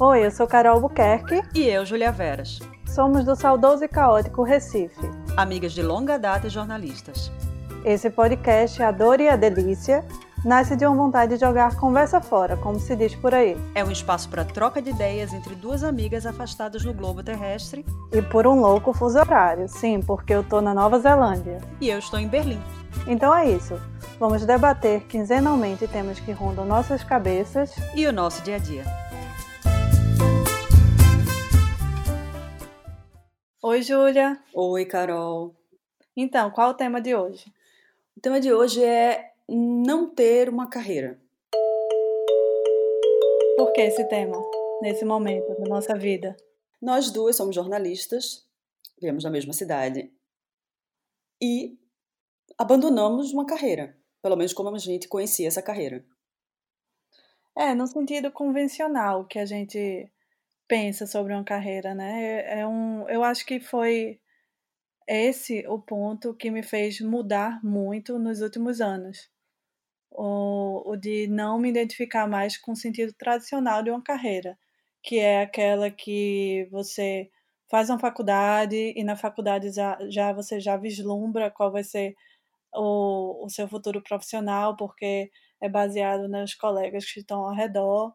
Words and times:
Oi, 0.00 0.26
eu 0.26 0.30
sou 0.32 0.48
Carol 0.48 0.80
Buquerque. 0.80 1.40
E 1.54 1.68
eu, 1.68 1.86
Julia 1.86 2.10
Veras. 2.10 2.58
Somos 2.84 3.24
do 3.24 3.36
saudoso 3.36 3.84
e 3.84 3.88
caótico 3.88 4.42
Recife. 4.42 5.08
Amigas 5.36 5.72
de 5.72 5.82
longa 5.82 6.18
data 6.18 6.48
e 6.48 6.50
jornalistas. 6.50 7.30
Esse 7.84 8.10
podcast, 8.10 8.82
A 8.82 8.90
Dor 8.90 9.20
e 9.20 9.28
a 9.28 9.36
Delícia, 9.36 10.04
nasce 10.44 10.74
de 10.74 10.84
uma 10.84 10.96
vontade 10.96 11.34
de 11.34 11.40
jogar 11.40 11.76
conversa 11.76 12.20
fora, 12.20 12.56
como 12.56 12.80
se 12.80 12.96
diz 12.96 13.14
por 13.14 13.32
aí. 13.32 13.56
É 13.72 13.84
um 13.84 13.90
espaço 13.92 14.28
para 14.28 14.44
troca 14.44 14.82
de 14.82 14.90
ideias 14.90 15.32
entre 15.32 15.54
duas 15.54 15.84
amigas 15.84 16.26
afastadas 16.26 16.84
no 16.84 16.92
globo 16.92 17.22
terrestre. 17.22 17.86
E 18.12 18.20
por 18.20 18.48
um 18.48 18.58
louco 18.58 18.92
fuso 18.92 19.20
horário, 19.20 19.68
sim, 19.68 20.00
porque 20.00 20.34
eu 20.34 20.42
tô 20.42 20.60
na 20.60 20.74
Nova 20.74 20.98
Zelândia. 20.98 21.58
E 21.80 21.88
eu 21.88 22.00
estou 22.00 22.18
em 22.18 22.26
Berlim. 22.26 22.60
Então 23.06 23.32
é 23.32 23.48
isso. 23.48 23.80
Vamos 24.18 24.44
debater 24.44 25.02
quinzenalmente 25.02 25.86
temas 25.86 26.18
que 26.18 26.32
rondam 26.32 26.64
nossas 26.64 27.04
cabeças 27.04 27.72
e 27.94 28.04
o 28.08 28.12
nosso 28.12 28.42
dia 28.42 28.56
a 28.56 28.58
dia. 28.58 28.84
Oi, 33.66 33.80
Júlia. 33.80 34.38
Oi, 34.52 34.84
Carol. 34.84 35.56
Então, 36.14 36.50
qual 36.50 36.72
o 36.72 36.74
tema 36.74 37.00
de 37.00 37.14
hoje? 37.14 37.50
O 38.14 38.20
tema 38.20 38.38
de 38.38 38.52
hoje 38.52 38.84
é 38.84 39.32
não 39.48 40.06
ter 40.06 40.50
uma 40.50 40.68
carreira. 40.68 41.18
Por 43.56 43.72
que 43.72 43.80
esse 43.80 44.06
tema, 44.06 44.36
nesse 44.82 45.06
momento 45.06 45.48
da 45.58 45.64
nossa 45.66 45.96
vida? 45.96 46.36
Nós 46.78 47.10
duas 47.10 47.36
somos 47.36 47.54
jornalistas, 47.54 48.46
vivemos 49.00 49.24
na 49.24 49.30
mesma 49.30 49.54
cidade 49.54 50.12
e 51.40 51.78
abandonamos 52.58 53.32
uma 53.32 53.46
carreira, 53.46 53.96
pelo 54.20 54.36
menos 54.36 54.52
como 54.52 54.68
a 54.68 54.78
gente 54.78 55.08
conhecia 55.08 55.48
essa 55.48 55.62
carreira. 55.62 56.04
É, 57.56 57.74
no 57.74 57.86
sentido 57.86 58.30
convencional 58.30 59.24
que 59.24 59.38
a 59.38 59.46
gente 59.46 60.12
pensa 60.68 61.06
sobre 61.06 61.32
uma 61.34 61.44
carreira, 61.44 61.94
né? 61.94 62.22
É, 62.22 62.60
é 62.60 62.66
um, 62.66 63.08
eu 63.08 63.22
acho 63.24 63.44
que 63.46 63.60
foi 63.60 64.20
esse 65.08 65.66
o 65.68 65.78
ponto 65.80 66.34
que 66.34 66.50
me 66.50 66.62
fez 66.62 67.00
mudar 67.00 67.60
muito 67.64 68.18
nos 68.18 68.40
últimos 68.42 68.80
anos. 68.80 69.30
O, 70.10 70.90
o 70.92 70.96
de 70.96 71.26
não 71.28 71.58
me 71.58 71.68
identificar 71.70 72.26
mais 72.28 72.56
com 72.58 72.72
o 72.72 72.76
sentido 72.76 73.12
tradicional 73.14 73.82
de 73.82 73.90
uma 73.90 74.02
carreira, 74.02 74.58
que 75.02 75.18
é 75.18 75.42
aquela 75.42 75.90
que 75.90 76.68
você 76.70 77.30
faz 77.70 77.90
uma 77.90 77.98
faculdade 77.98 78.76
e 78.96 79.04
na 79.04 79.16
faculdade 79.16 79.72
já, 79.72 79.98
já 80.10 80.32
você 80.32 80.60
já 80.60 80.76
vislumbra 80.76 81.50
qual 81.50 81.72
vai 81.72 81.84
ser 81.84 82.14
o, 82.74 83.44
o 83.46 83.50
seu 83.50 83.68
futuro 83.68 84.02
profissional, 84.02 84.76
porque 84.76 85.30
é 85.60 85.68
baseado 85.68 86.28
nos 86.28 86.54
colegas 86.54 87.04
que 87.10 87.20
estão 87.20 87.42
ao 87.44 87.54
redor 87.54 88.14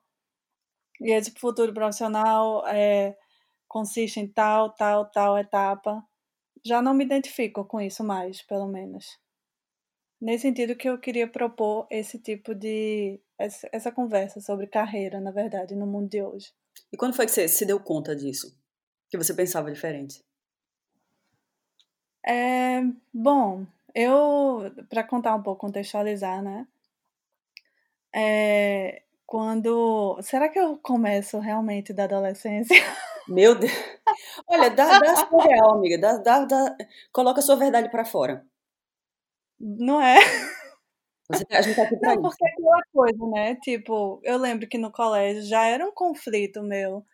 e 0.99 1.11
esse 1.11 1.31
futuro 1.31 1.73
profissional 1.73 2.65
é, 2.67 3.17
consiste 3.67 4.19
em 4.19 4.27
tal, 4.27 4.71
tal, 4.71 5.09
tal 5.09 5.37
etapa. 5.37 6.03
Já 6.63 6.81
não 6.81 6.93
me 6.93 7.05
identifico 7.05 7.63
com 7.63 7.79
isso 7.79 8.03
mais, 8.03 8.41
pelo 8.41 8.67
menos. 8.67 9.17
Nesse 10.21 10.41
sentido 10.41 10.75
que 10.75 10.89
eu 10.89 10.99
queria 10.99 11.27
propor 11.27 11.87
esse 11.89 12.19
tipo 12.19 12.53
de. 12.53 13.21
essa, 13.37 13.69
essa 13.71 13.91
conversa 13.91 14.41
sobre 14.41 14.67
carreira, 14.67 15.21
na 15.21 15.31
verdade, 15.31 15.75
no 15.75 15.87
mundo 15.87 16.09
de 16.09 16.21
hoje. 16.21 16.51
E 16.91 16.97
quando 16.97 17.15
foi 17.15 17.25
que 17.25 17.31
você 17.31 17.47
se 17.47 17.65
deu 17.65 17.79
conta 17.79 18.13
disso? 18.15 18.53
Que 19.09 19.17
você 19.17 19.33
pensava 19.33 19.71
diferente? 19.71 20.21
É, 22.25 22.81
bom, 23.13 23.65
eu, 23.95 24.71
para 24.89 25.03
contar 25.03 25.35
um 25.35 25.41
pouco, 25.41 25.61
contextualizar, 25.61 26.43
né? 26.43 26.67
É, 28.13 29.03
quando. 29.29 30.19
Será 30.23 30.49
que 30.49 30.57
eu 30.57 30.75
começo 30.79 31.37
realmente 31.37 31.93
da 31.93 32.05
adolescência? 32.05 32.75
Meu 33.29 33.53
Deus. 33.53 33.71
Olha, 34.47 34.71
dá, 34.71 34.97
dá 34.97 35.11
a 35.11 35.27
sua 35.27 35.43
real, 35.43 35.75
amiga. 35.75 35.99
Dá, 35.99 36.17
dá, 36.17 36.45
dá, 36.45 36.75
coloca 37.13 37.39
a 37.39 37.43
sua 37.43 37.55
verdade 37.55 37.91
para 37.91 38.03
fora. 38.03 38.43
Não 39.59 40.01
é? 40.01 40.17
Você, 41.29 41.45
a 41.51 41.61
gente 41.61 41.75
tá 41.75 41.83
aqui 41.83 41.95
pra 41.97 42.15
Não, 42.15 42.23
porque 42.23 42.43
é 42.43 42.51
aquela 42.51 42.81
coisa, 42.91 43.27
né? 43.27 43.55
Tipo, 43.57 44.19
eu 44.23 44.35
lembro 44.39 44.67
que 44.67 44.79
no 44.79 44.91
colégio 44.91 45.43
já 45.43 45.63
era 45.63 45.85
um 45.85 45.91
conflito 45.91 46.63
meu 46.63 47.05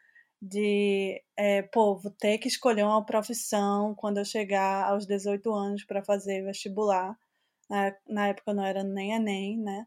de, 0.42 1.22
é, 1.36 1.64
pô, 1.64 1.98
vou 1.98 2.12
ter 2.12 2.38
que 2.38 2.48
escolher 2.48 2.84
uma 2.84 3.06
profissão 3.06 3.94
quando 3.94 4.20
eu 4.20 4.26
chegar 4.26 4.86
aos 4.90 5.06
18 5.06 5.54
anos 5.54 5.84
para 5.84 6.02
fazer 6.02 6.46
vestibular. 6.46 7.18
Na, 7.70 7.94
na 8.08 8.28
época 8.30 8.54
não 8.54 8.64
era 8.64 8.86
nem 8.86 9.12
Enem, 9.12 9.58
né? 9.58 9.86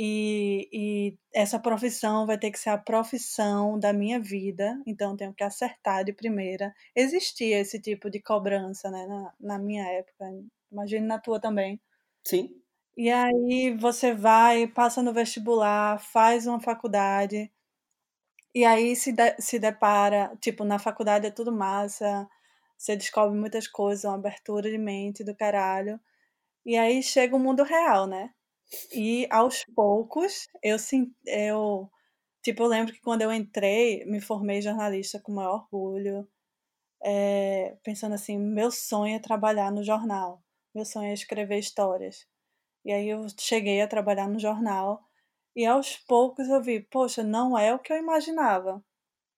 E, 0.00 0.68
e, 0.72 1.18
essa 1.34 1.58
profissão 1.58 2.24
vai 2.24 2.38
ter 2.38 2.52
que 2.52 2.58
ser 2.58 2.70
a 2.70 2.78
profissão 2.78 3.76
da 3.76 3.92
minha 3.92 4.20
vida, 4.20 4.80
então 4.86 5.16
tenho 5.16 5.34
que 5.34 5.42
acertar 5.42 6.04
de 6.04 6.12
primeira. 6.12 6.72
Existia 6.94 7.58
esse 7.58 7.80
tipo 7.80 8.08
de 8.08 8.22
cobrança 8.22 8.90
né, 8.92 9.06
na, 9.08 9.34
na 9.40 9.58
minha 9.58 9.84
época, 9.84 10.24
imagine 10.70 11.04
na 11.04 11.18
tua 11.18 11.40
também. 11.40 11.80
Sim. 12.24 12.48
E 12.96 13.10
aí 13.10 13.76
você 13.80 14.14
vai, 14.14 14.68
passa 14.68 15.02
no 15.02 15.12
vestibular, 15.12 15.98
faz 15.98 16.46
uma 16.46 16.60
faculdade, 16.60 17.50
e 18.54 18.64
aí 18.64 18.94
se, 18.96 19.12
de, 19.12 19.36
se 19.40 19.58
depara, 19.58 20.36
tipo, 20.40 20.64
na 20.64 20.78
faculdade 20.78 21.26
é 21.26 21.30
tudo 21.30 21.52
massa, 21.52 22.28
você 22.76 22.96
descobre 22.96 23.38
muitas 23.38 23.66
coisas, 23.66 24.04
uma 24.04 24.14
abertura 24.14 24.70
de 24.70 24.78
mente 24.78 25.24
do 25.24 25.34
caralho. 25.34 26.00
E 26.66 26.76
aí 26.76 27.02
chega 27.02 27.36
o 27.36 27.40
mundo 27.40 27.62
real, 27.64 28.06
né? 28.06 28.30
E 28.92 29.26
aos 29.30 29.64
poucos, 29.64 30.46
eu, 30.62 30.76
eu, 31.26 31.90
tipo, 32.42 32.62
eu 32.62 32.66
lembro 32.66 32.92
que 32.92 33.00
quando 33.00 33.22
eu 33.22 33.32
entrei, 33.32 34.04
me 34.04 34.20
formei 34.20 34.60
jornalista 34.60 35.20
com 35.20 35.32
maior 35.32 35.66
orgulho, 35.72 36.28
é, 37.02 37.76
pensando 37.82 38.14
assim, 38.14 38.38
meu 38.38 38.70
sonho 38.70 39.16
é 39.16 39.18
trabalhar 39.18 39.72
no 39.72 39.82
jornal, 39.82 40.42
meu 40.74 40.84
sonho 40.84 41.10
é 41.10 41.14
escrever 41.14 41.58
histórias. 41.58 42.26
E 42.84 42.92
aí 42.92 43.08
eu 43.08 43.26
cheguei 43.38 43.80
a 43.82 43.88
trabalhar 43.88 44.28
no 44.28 44.38
jornal 44.38 45.02
e 45.56 45.66
aos 45.66 45.96
poucos 45.96 46.48
eu 46.48 46.62
vi, 46.62 46.80
poxa, 46.80 47.22
não 47.22 47.58
é 47.58 47.74
o 47.74 47.78
que 47.78 47.92
eu 47.92 47.96
imaginava, 47.98 48.84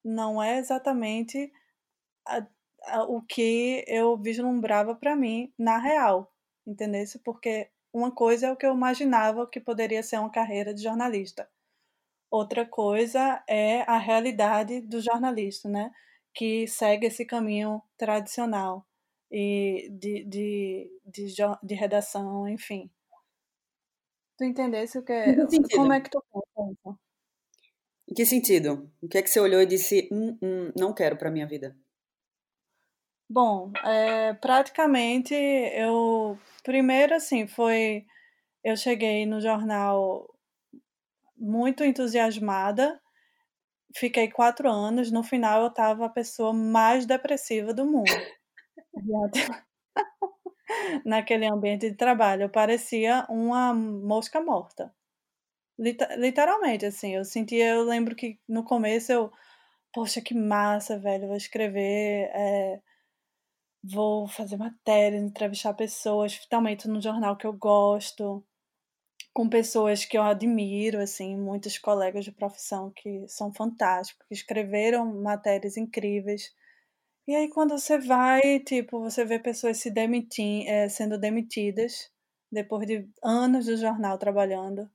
não 0.04 0.42
é 0.42 0.58
exatamente 0.58 1.52
a, 2.26 2.46
a, 2.84 3.04
o 3.04 3.22
que 3.22 3.84
eu 3.88 4.16
vislumbrava 4.18 4.94
para 4.94 5.16
mim 5.16 5.52
na 5.58 5.78
real, 5.78 6.32
entendesse? 6.66 7.18
Porque 7.20 7.70
uma 7.92 8.10
coisa 8.14 8.48
é 8.48 8.52
o 8.52 8.56
que 8.56 8.66
eu 8.66 8.74
imaginava 8.74 9.46
que 9.48 9.60
poderia 9.60 10.02
ser 10.02 10.18
uma 10.18 10.30
carreira 10.30 10.72
de 10.74 10.82
jornalista. 10.82 11.48
Outra 12.30 12.64
coisa 12.64 13.42
é 13.48 13.82
a 13.82 13.98
realidade 13.98 14.80
do 14.82 15.00
jornalista, 15.00 15.68
né? 15.68 15.90
Que 16.32 16.66
segue 16.68 17.06
esse 17.06 17.24
caminho 17.24 17.82
tradicional 17.98 18.86
e 19.30 19.88
de, 19.92 20.24
de, 20.24 20.90
de, 21.04 21.34
de 21.62 21.74
redação, 21.74 22.48
enfim. 22.48 22.90
Tu 24.38 24.44
entendesse 24.44 24.98
o 24.98 25.04
que 25.04 25.12
é? 25.12 25.36
Como 25.74 25.92
é 25.92 26.00
que 26.00 26.10
tu 26.10 26.22
pensa? 26.30 26.98
Em 28.08 28.14
que 28.14 28.26
sentido? 28.26 28.90
O 29.02 29.08
que 29.08 29.18
é 29.18 29.22
que 29.22 29.30
você 29.30 29.38
olhou 29.40 29.60
e 29.60 29.66
disse, 29.66 30.08
hum, 30.12 30.36
hum, 30.42 30.72
não 30.76 30.94
quero 30.94 31.16
para 31.16 31.30
minha 31.30 31.46
vida? 31.46 31.76
Bom, 33.32 33.70
é, 33.84 34.34
praticamente 34.34 35.32
eu 35.34 36.36
primeiro 36.64 37.14
assim 37.14 37.46
foi 37.46 38.04
eu 38.64 38.76
cheguei 38.76 39.26
no 39.26 39.40
jornal 39.40 40.28
muito 41.36 41.84
entusiasmada, 41.84 43.00
fiquei 43.96 44.30
quatro 44.30 44.70
anos, 44.70 45.10
no 45.12 45.22
final 45.22 45.62
eu 45.62 45.68
estava 45.68 46.06
a 46.06 46.10
pessoa 46.10 46.52
mais 46.52 47.06
depressiva 47.06 47.72
do 47.74 47.84
mundo. 47.86 48.10
Naquele 51.04 51.46
ambiente 51.46 51.90
de 51.90 51.96
trabalho, 51.96 52.44
eu 52.44 52.48
parecia 52.50 53.26
uma 53.28 53.72
mosca 53.74 54.40
morta. 54.40 54.92
Literalmente, 55.78 56.86
assim, 56.86 57.14
eu 57.16 57.24
sentia, 57.24 57.70
eu 57.70 57.82
lembro 57.84 58.14
que 58.14 58.38
no 58.48 58.64
começo 58.64 59.10
eu, 59.12 59.32
poxa, 59.92 60.20
que 60.20 60.34
massa, 60.34 60.98
velho, 60.98 61.28
vou 61.28 61.36
escrever. 61.36 62.30
É, 62.34 62.80
vou 63.82 64.28
fazer 64.28 64.56
matérias, 64.56 65.22
entrevistar 65.22 65.74
pessoas, 65.74 66.34
finalmente 66.34 66.88
no 66.88 67.00
jornal 67.00 67.36
que 67.36 67.46
eu 67.46 67.52
gosto, 67.52 68.44
com 69.32 69.48
pessoas 69.48 70.04
que 70.04 70.18
eu 70.18 70.22
admiro, 70.22 71.00
assim, 71.00 71.36
muitos 71.36 71.78
colegas 71.78 72.24
de 72.24 72.32
profissão 72.32 72.92
que 72.94 73.26
são 73.28 73.52
fantásticos, 73.52 74.26
que 74.28 74.34
escreveram 74.34 75.06
matérias 75.22 75.76
incríveis. 75.76 76.54
E 77.26 77.34
aí 77.34 77.48
quando 77.48 77.78
você 77.78 77.98
vai, 77.98 78.60
tipo, 78.60 79.00
você 79.00 79.24
vê 79.24 79.38
pessoas 79.38 79.78
se 79.78 79.90
demitir, 79.90 80.66
é, 80.68 80.88
sendo 80.88 81.18
demitidas 81.18 82.10
depois 82.50 82.86
de 82.86 83.08
anos 83.22 83.66
do 83.66 83.76
jornal 83.76 84.18
trabalhando. 84.18 84.90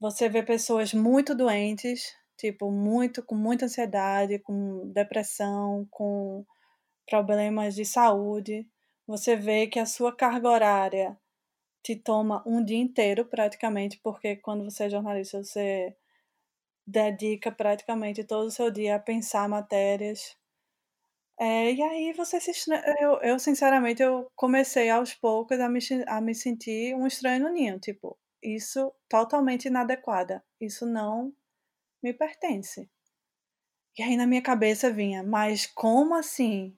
Você 0.00 0.28
vê 0.28 0.42
pessoas 0.42 0.92
muito 0.92 1.34
doentes, 1.34 2.14
tipo, 2.36 2.70
muito 2.70 3.22
com 3.22 3.34
muita 3.34 3.66
ansiedade, 3.66 4.38
com 4.40 4.88
depressão, 4.92 5.86
com 5.90 6.44
problemas 7.08 7.74
de 7.74 7.84
saúde, 7.84 8.68
você 9.06 9.36
vê 9.36 9.66
que 9.66 9.78
a 9.78 9.86
sua 9.86 10.14
carga 10.14 10.48
horária 10.48 11.18
te 11.82 11.96
toma 11.96 12.42
um 12.46 12.64
dia 12.64 12.78
inteiro 12.78 13.24
praticamente, 13.26 13.98
porque 14.02 14.36
quando 14.36 14.64
você 14.64 14.84
é 14.84 14.90
jornalista, 14.90 15.42
você 15.42 15.96
dedica 16.86 17.52
praticamente 17.52 18.24
todo 18.24 18.46
o 18.46 18.50
seu 18.50 18.70
dia 18.70 18.96
a 18.96 19.00
pensar 19.00 19.48
matérias. 19.48 20.36
É, 21.40 21.72
e 21.72 21.82
aí 21.82 22.12
você 22.12 22.40
se 22.40 22.50
eu, 23.00 23.20
eu 23.22 23.38
sinceramente 23.38 24.02
eu 24.02 24.30
comecei 24.34 24.90
aos 24.90 25.14
poucos 25.14 25.60
a 25.60 25.68
me, 25.68 25.78
a 26.08 26.20
me 26.20 26.34
sentir 26.34 26.94
um 26.96 27.06
estranho 27.06 27.44
no 27.44 27.50
ninho, 27.52 27.78
tipo, 27.78 28.18
isso 28.42 28.92
totalmente 29.08 29.66
inadequada, 29.66 30.44
isso 30.60 30.84
não 30.86 31.32
me 32.02 32.12
pertence. 32.14 32.90
E 33.98 34.02
aí 34.02 34.16
na 34.16 34.26
minha 34.26 34.40
cabeça 34.40 34.90
vinha, 34.90 35.22
mas 35.22 35.66
como 35.66 36.14
assim? 36.14 36.74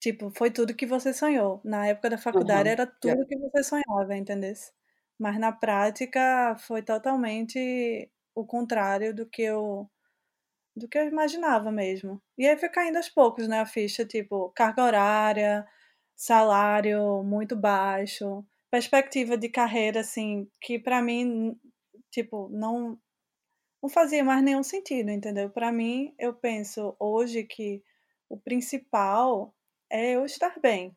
Tipo, 0.00 0.30
foi 0.30 0.50
tudo 0.50 0.74
que 0.74 0.86
você 0.86 1.12
sonhou. 1.12 1.60
Na 1.64 1.86
época 1.88 2.10
da 2.10 2.18
faculdade 2.18 2.68
Uhum. 2.68 2.70
era 2.70 2.86
tudo 2.86 3.26
que 3.26 3.36
você 3.38 3.62
sonhava, 3.64 4.16
entendeu? 4.16 4.52
Mas 5.18 5.38
na 5.38 5.52
prática 5.52 6.56
foi 6.58 6.82
totalmente 6.82 8.10
o 8.34 8.46
contrário 8.46 9.14
do 9.14 9.26
que 9.28 9.42
eu 9.42 9.90
do 10.76 10.88
que 10.88 10.98
eu 10.98 11.08
imaginava 11.08 11.70
mesmo. 11.72 12.22
E 12.38 12.46
aí 12.46 12.56
foi 12.58 12.68
caindo 12.68 12.96
aos 12.96 13.08
poucos, 13.08 13.48
né, 13.48 13.60
a 13.60 13.66
ficha, 13.66 14.04
tipo, 14.06 14.50
carga 14.50 14.84
horária, 14.84 15.66
salário 16.16 17.22
muito 17.24 17.56
baixo, 17.56 18.44
perspectiva 18.70 19.36
de 19.36 19.48
carreira 19.48 20.00
assim, 20.00 20.48
que 20.60 20.78
para 20.78 21.02
mim, 21.02 21.58
tipo, 22.10 22.48
não 22.50 22.98
não 23.82 23.88
fazia 23.90 24.22
mais 24.24 24.42
nenhum 24.42 24.62
sentido, 24.62 25.10
entendeu? 25.10 25.50
Para 25.50 25.72
mim, 25.72 26.14
eu 26.18 26.34
penso 26.34 26.94
hoje 26.98 27.44
que 27.44 27.82
o 28.28 28.38
principal 28.38 29.54
é 29.90 30.12
eu 30.12 30.24
estar 30.24 30.58
bem. 30.60 30.96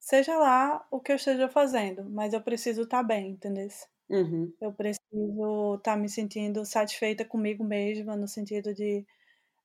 Seja 0.00 0.36
lá 0.38 0.86
o 0.90 1.00
que 1.00 1.12
eu 1.12 1.16
esteja 1.16 1.48
fazendo, 1.48 2.04
mas 2.10 2.32
eu 2.34 2.42
preciso 2.42 2.82
estar 2.82 3.02
bem, 3.02 3.32
entendeu? 3.32 3.68
Uhum. 4.08 4.52
Eu 4.60 4.72
preciso 4.72 5.76
estar 5.76 5.96
me 5.96 6.08
sentindo 6.08 6.64
satisfeita 6.64 7.24
comigo 7.24 7.64
mesma, 7.64 8.16
no 8.16 8.28
sentido 8.28 8.74
de 8.74 9.04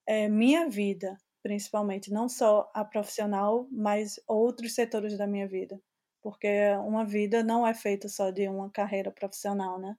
é, 0.05 0.27
minha 0.29 0.69
vida, 0.69 1.17
principalmente, 1.43 2.11
não 2.11 2.29
só 2.29 2.71
a 2.73 2.83
profissional, 2.85 3.67
mas 3.71 4.19
outros 4.27 4.73
setores 4.73 5.17
da 5.17 5.27
minha 5.27 5.47
vida. 5.47 5.79
Porque 6.21 6.47
uma 6.85 7.05
vida 7.05 7.43
não 7.43 7.65
é 7.65 7.73
feita 7.73 8.07
só 8.07 8.29
de 8.31 8.47
uma 8.47 8.69
carreira 8.69 9.11
profissional, 9.11 9.79
né? 9.79 9.95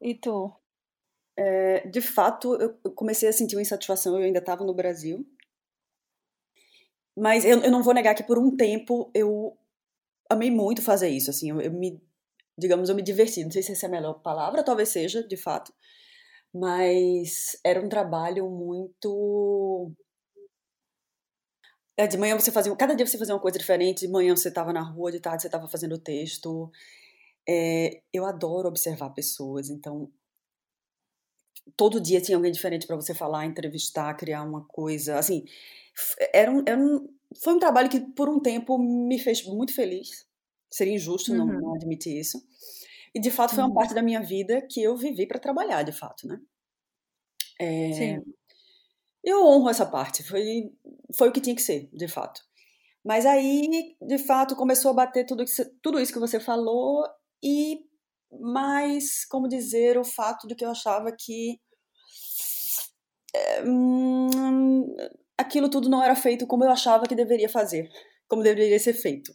E 0.00 0.14
tu? 0.14 0.52
É, 1.36 1.86
de 1.88 2.00
fato, 2.00 2.54
eu 2.60 2.92
comecei 2.92 3.28
a 3.28 3.32
sentir 3.32 3.56
uma 3.56 3.62
insatisfação, 3.62 4.16
eu 4.18 4.24
ainda 4.24 4.38
estava 4.38 4.64
no 4.64 4.74
Brasil. 4.74 5.26
Mas 7.16 7.44
eu, 7.44 7.60
eu, 7.62 7.70
não 7.70 7.82
vou 7.82 7.94
negar 7.94 8.14
que 8.14 8.22
por 8.22 8.38
um 8.38 8.56
tempo 8.56 9.10
eu 9.14 9.56
amei 10.30 10.50
muito 10.50 10.82
fazer 10.82 11.08
isso, 11.08 11.30
assim, 11.30 11.50
eu, 11.50 11.60
eu 11.60 11.72
me, 11.72 12.02
digamos, 12.56 12.88
eu 12.88 12.94
me 12.94 13.02
diverti, 13.02 13.44
não 13.44 13.50
sei 13.50 13.62
se 13.62 13.72
essa 13.72 13.86
é 13.86 13.88
a 13.88 13.90
melhor 13.90 14.14
palavra, 14.22 14.64
talvez 14.64 14.88
seja, 14.88 15.22
de 15.22 15.36
fato, 15.36 15.72
mas 16.54 17.58
era 17.64 17.80
um 17.80 17.88
trabalho 17.88 18.48
muito... 18.48 19.92
É, 21.96 22.06
de 22.06 22.16
manhã 22.16 22.38
você 22.38 22.50
fazia, 22.50 22.74
cada 22.74 22.94
dia 22.94 23.06
você 23.06 23.18
fazia 23.18 23.34
uma 23.34 23.40
coisa 23.40 23.58
diferente, 23.58 24.06
de 24.06 24.12
manhã 24.12 24.34
você 24.34 24.48
estava 24.48 24.72
na 24.72 24.80
rua, 24.80 25.12
de 25.12 25.20
tarde 25.20 25.42
você 25.42 25.48
estava 25.48 25.68
fazendo 25.68 25.98
texto, 25.98 26.70
é, 27.46 28.00
eu 28.12 28.24
adoro 28.24 28.68
observar 28.68 29.10
pessoas, 29.10 29.68
então 29.68 30.10
todo 31.76 32.00
dia 32.00 32.20
tinha 32.20 32.36
alguém 32.36 32.52
diferente 32.52 32.86
para 32.86 32.96
você 32.96 33.14
falar, 33.14 33.46
entrevistar, 33.46 34.14
criar 34.14 34.42
uma 34.42 34.64
coisa. 34.64 35.18
Assim, 35.18 35.44
era 36.32 36.50
um, 36.50 36.62
era 36.66 36.80
um, 36.80 37.08
foi 37.40 37.54
um 37.54 37.58
trabalho 37.58 37.88
que 37.88 38.00
por 38.00 38.28
um 38.28 38.40
tempo 38.40 38.78
me 38.78 39.18
fez 39.18 39.44
muito 39.44 39.74
feliz. 39.74 40.26
Seria 40.70 40.94
injusto 40.94 41.32
uhum. 41.32 41.38
não, 41.38 41.60
não, 41.60 41.74
admitir 41.74 42.18
isso. 42.18 42.42
E 43.14 43.20
de 43.20 43.30
fato 43.30 43.54
foi 43.54 43.62
uma 43.62 43.68
uhum. 43.68 43.74
parte 43.74 43.94
da 43.94 44.02
minha 44.02 44.22
vida 44.22 44.62
que 44.62 44.82
eu 44.82 44.96
vivi 44.96 45.26
para 45.26 45.38
trabalhar, 45.38 45.82
de 45.82 45.92
fato, 45.92 46.26
né? 46.26 46.40
É, 47.60 47.92
Sim. 47.92 48.22
Eu 49.22 49.46
honro 49.46 49.68
essa 49.68 49.86
parte. 49.86 50.22
Foi, 50.22 50.72
foi 51.14 51.28
o 51.28 51.32
que 51.32 51.40
tinha 51.40 51.54
que 51.54 51.62
ser, 51.62 51.88
de 51.92 52.08
fato. 52.08 52.42
Mas 53.04 53.26
aí, 53.26 53.96
de 54.00 54.18
fato, 54.18 54.56
começou 54.56 54.90
a 54.90 54.94
bater 54.94 55.26
tudo, 55.26 55.44
que, 55.44 55.52
tudo 55.82 56.00
isso 56.00 56.12
que 56.12 56.18
você 56.18 56.40
falou 56.40 57.04
e 57.42 57.84
mais, 58.40 59.24
como 59.24 59.48
dizer, 59.48 59.98
o 59.98 60.04
fato 60.04 60.46
de 60.46 60.54
que 60.54 60.64
eu 60.64 60.70
achava 60.70 61.12
que 61.12 61.60
é, 63.34 63.62
hum, 63.64 64.94
aquilo 65.36 65.68
tudo 65.68 65.88
não 65.88 66.02
era 66.02 66.14
feito 66.14 66.46
como 66.46 66.64
eu 66.64 66.70
achava 66.70 67.06
que 67.06 67.14
deveria 67.14 67.48
fazer, 67.48 67.90
como 68.28 68.42
deveria 68.42 68.78
ser 68.78 68.94
feito. 68.94 69.34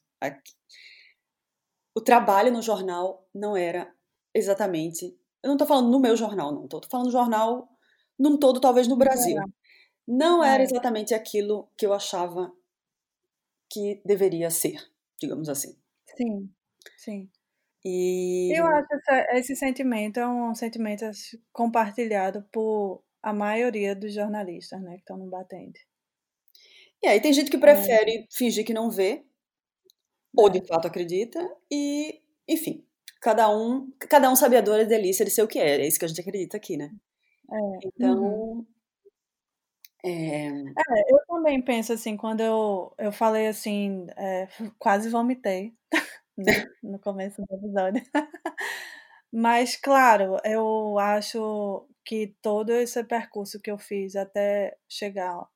O 1.95 2.01
trabalho 2.01 2.51
no 2.51 2.61
jornal 2.61 3.27
não 3.33 3.55
era 3.57 3.91
exatamente. 4.33 5.17
Eu 5.43 5.47
não 5.47 5.55
estou 5.55 5.67
falando 5.67 5.89
no 5.89 5.99
meu 5.99 6.15
jornal, 6.15 6.51
não. 6.51 6.65
Estou 6.65 6.81
falando 6.89 7.07
no 7.07 7.11
jornal 7.11 7.69
num 8.19 8.37
todo, 8.37 8.59
talvez 8.59 8.87
no 8.87 8.95
Brasil. 8.95 9.37
Não 10.07 10.43
era 10.43 10.63
exatamente 10.63 11.13
aquilo 11.13 11.69
que 11.77 11.85
eu 11.85 11.93
achava 11.93 12.51
que 13.69 14.01
deveria 14.05 14.49
ser, 14.49 14.79
digamos 15.19 15.49
assim. 15.49 15.75
Sim, 16.15 16.49
sim. 16.97 17.29
E... 17.89 18.51
Eu 18.53 18.67
acho 18.67 18.85
que 18.89 19.11
esse 19.37 19.55
sentimento 19.55 20.19
é 20.19 20.27
um 20.27 20.53
sentimento 20.53 21.05
compartilhado 21.53 22.45
por 22.51 23.01
a 23.23 23.31
maioria 23.31 23.95
dos 23.95 24.13
jornalistas, 24.13 24.81
né, 24.81 24.95
que 24.95 24.99
estão 24.99 25.17
no 25.17 25.29
batente. 25.29 25.87
E 27.01 27.07
aí 27.07 27.21
tem 27.21 27.31
gente 27.31 27.49
que 27.49 27.57
prefere 27.57 28.17
é. 28.17 28.25
fingir 28.29 28.65
que 28.65 28.73
não 28.73 28.91
vê, 28.91 29.23
ou 30.35 30.49
de 30.49 30.65
fato 30.67 30.85
acredita, 30.85 31.39
e, 31.71 32.21
enfim, 32.45 32.85
cada 33.21 33.49
um, 33.49 33.89
cada 34.09 34.29
um 34.29 34.35
sabe 34.35 34.57
a 34.57 34.61
dor 34.61 34.79
e 34.79 34.83
a 34.83 34.87
delícia 34.87 35.23
de 35.23 35.31
ser 35.31 35.43
o 35.43 35.47
que 35.47 35.57
é, 35.57 35.79
é 35.79 35.87
isso 35.87 35.97
que 35.97 36.03
a 36.03 36.09
gente 36.09 36.19
acredita 36.19 36.57
aqui, 36.57 36.75
né? 36.75 36.91
É. 37.49 37.87
Então, 37.87 38.21
uhum. 38.21 38.65
é... 40.03 40.47
é... 40.47 40.51
eu 41.09 41.19
também 41.25 41.61
penso 41.61 41.93
assim, 41.93 42.17
quando 42.17 42.41
eu, 42.41 42.93
eu 42.97 43.13
falei 43.13 43.47
assim, 43.47 44.07
é, 44.17 44.49
quase 44.77 45.09
vomitei 45.09 45.73
né, 46.37 46.69
no 46.83 46.99
começo 46.99 47.41
do 47.41 47.55
episódio. 47.55 48.01
Mas, 49.31 49.75
claro, 49.75 50.37
eu 50.45 50.97
acho 50.99 51.87
que 52.05 52.35
todo 52.41 52.71
esse 52.71 53.03
percurso 53.03 53.59
que 53.59 53.69
eu 53.69 53.77
fiz 53.77 54.15
até 54.15 54.77
chegar 54.87 55.47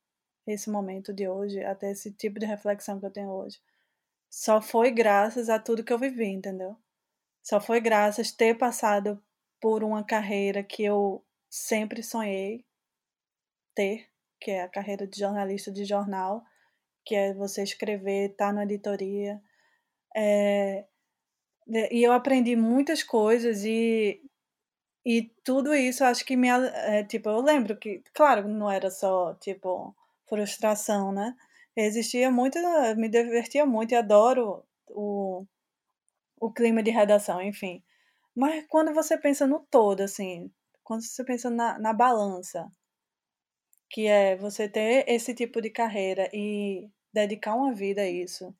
esse 0.45 0.69
momento 0.69 1.13
de 1.13 1.27
hoje, 1.27 1.63
até 1.63 1.91
esse 1.91 2.11
tipo 2.11 2.39
de 2.39 2.45
reflexão 2.45 2.99
que 2.99 3.05
eu 3.05 3.11
tenho 3.11 3.29
hoje, 3.29 3.59
só 4.29 4.61
foi 4.61 4.91
graças 4.91 5.49
a 5.49 5.59
tudo 5.59 5.83
que 5.83 5.93
eu 5.93 5.99
vivi, 5.99 6.25
entendeu? 6.27 6.75
Só 7.43 7.59
foi 7.61 7.81
graças 7.81 8.31
ter 8.31 8.57
passado 8.57 9.21
por 9.59 9.83
uma 9.83 10.03
carreira 10.03 10.63
que 10.63 10.83
eu 10.83 11.23
sempre 11.49 12.03
sonhei 12.03 12.65
ter, 13.75 14.07
que 14.39 14.51
é 14.51 14.63
a 14.63 14.69
carreira 14.69 15.07
de 15.07 15.19
jornalista 15.19 15.71
de 15.71 15.85
jornal, 15.85 16.43
que 17.05 17.15
é 17.15 17.33
você 17.33 17.63
escrever, 17.63 18.31
estar 18.31 18.47
tá 18.47 18.53
na 18.53 18.63
editoria. 18.63 19.41
É, 20.15 20.85
e 21.91 22.03
eu 22.03 22.11
aprendi 22.11 22.55
muitas 22.55 23.03
coisas 23.03 23.63
e 23.63 24.21
e 25.05 25.23
tudo 25.43 25.73
isso 25.75 26.03
acho 26.03 26.25
que 26.25 26.35
me 26.37 26.47
é, 26.49 27.03
tipo 27.03 27.29
eu 27.29 27.41
lembro 27.41 27.77
que 27.77 28.03
claro 28.13 28.47
não 28.47 28.69
era 28.71 28.89
só 28.91 29.33
tipo 29.35 29.95
frustração 30.27 31.11
né? 31.11 31.35
Existia 31.75 32.31
muito 32.31 32.57
me 32.97 33.09
divertia 33.09 33.65
muito 33.65 33.93
e 33.93 33.95
adoro 33.95 34.63
o 34.89 35.45
o 36.39 36.51
clima 36.53 36.83
de 36.83 36.91
redação 36.91 37.41
enfim. 37.41 37.83
Mas 38.35 38.65
quando 38.69 38.93
você 38.93 39.17
pensa 39.17 39.47
no 39.47 39.59
todo 39.71 40.01
assim 40.01 40.51
quando 40.83 41.03
você 41.03 41.23
pensa 41.25 41.49
na, 41.49 41.79
na 41.79 41.93
balança 41.93 42.69
que 43.89 44.07
é 44.07 44.35
você 44.37 44.69
ter 44.69 45.05
esse 45.07 45.33
tipo 45.35 45.61
de 45.61 45.69
carreira 45.69 46.29
e 46.33 46.89
dedicar 47.13 47.55
uma 47.55 47.73
vida 47.73 48.01
a 48.01 48.09
isso 48.09 48.55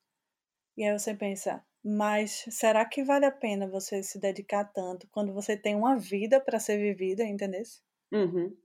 e 0.77 0.83
aí 0.83 0.97
você 0.97 1.13
pensa 1.13 1.63
mas 1.83 2.45
será 2.49 2.85
que 2.85 3.03
vale 3.03 3.25
a 3.25 3.31
pena 3.31 3.67
você 3.67 4.03
se 4.03 4.19
dedicar 4.19 4.65
tanto 4.65 5.07
quando 5.09 5.33
você 5.33 5.57
tem 5.57 5.75
uma 5.75 5.97
vida 5.97 6.39
para 6.39 6.59
ser 6.59 6.77
vivida, 6.77 7.23
entendeu? 7.23 7.63
Uhum. 8.11 8.55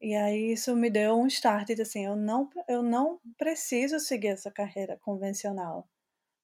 E 0.00 0.14
aí 0.14 0.52
isso 0.52 0.76
me 0.76 0.90
deu 0.90 1.16
um 1.16 1.26
start 1.26 1.66
de 1.68 1.82
assim, 1.82 2.04
eu 2.04 2.14
não, 2.14 2.48
eu 2.68 2.82
não 2.82 3.20
preciso 3.36 3.98
seguir 3.98 4.28
essa 4.28 4.50
carreira 4.50 4.96
convencional 4.98 5.88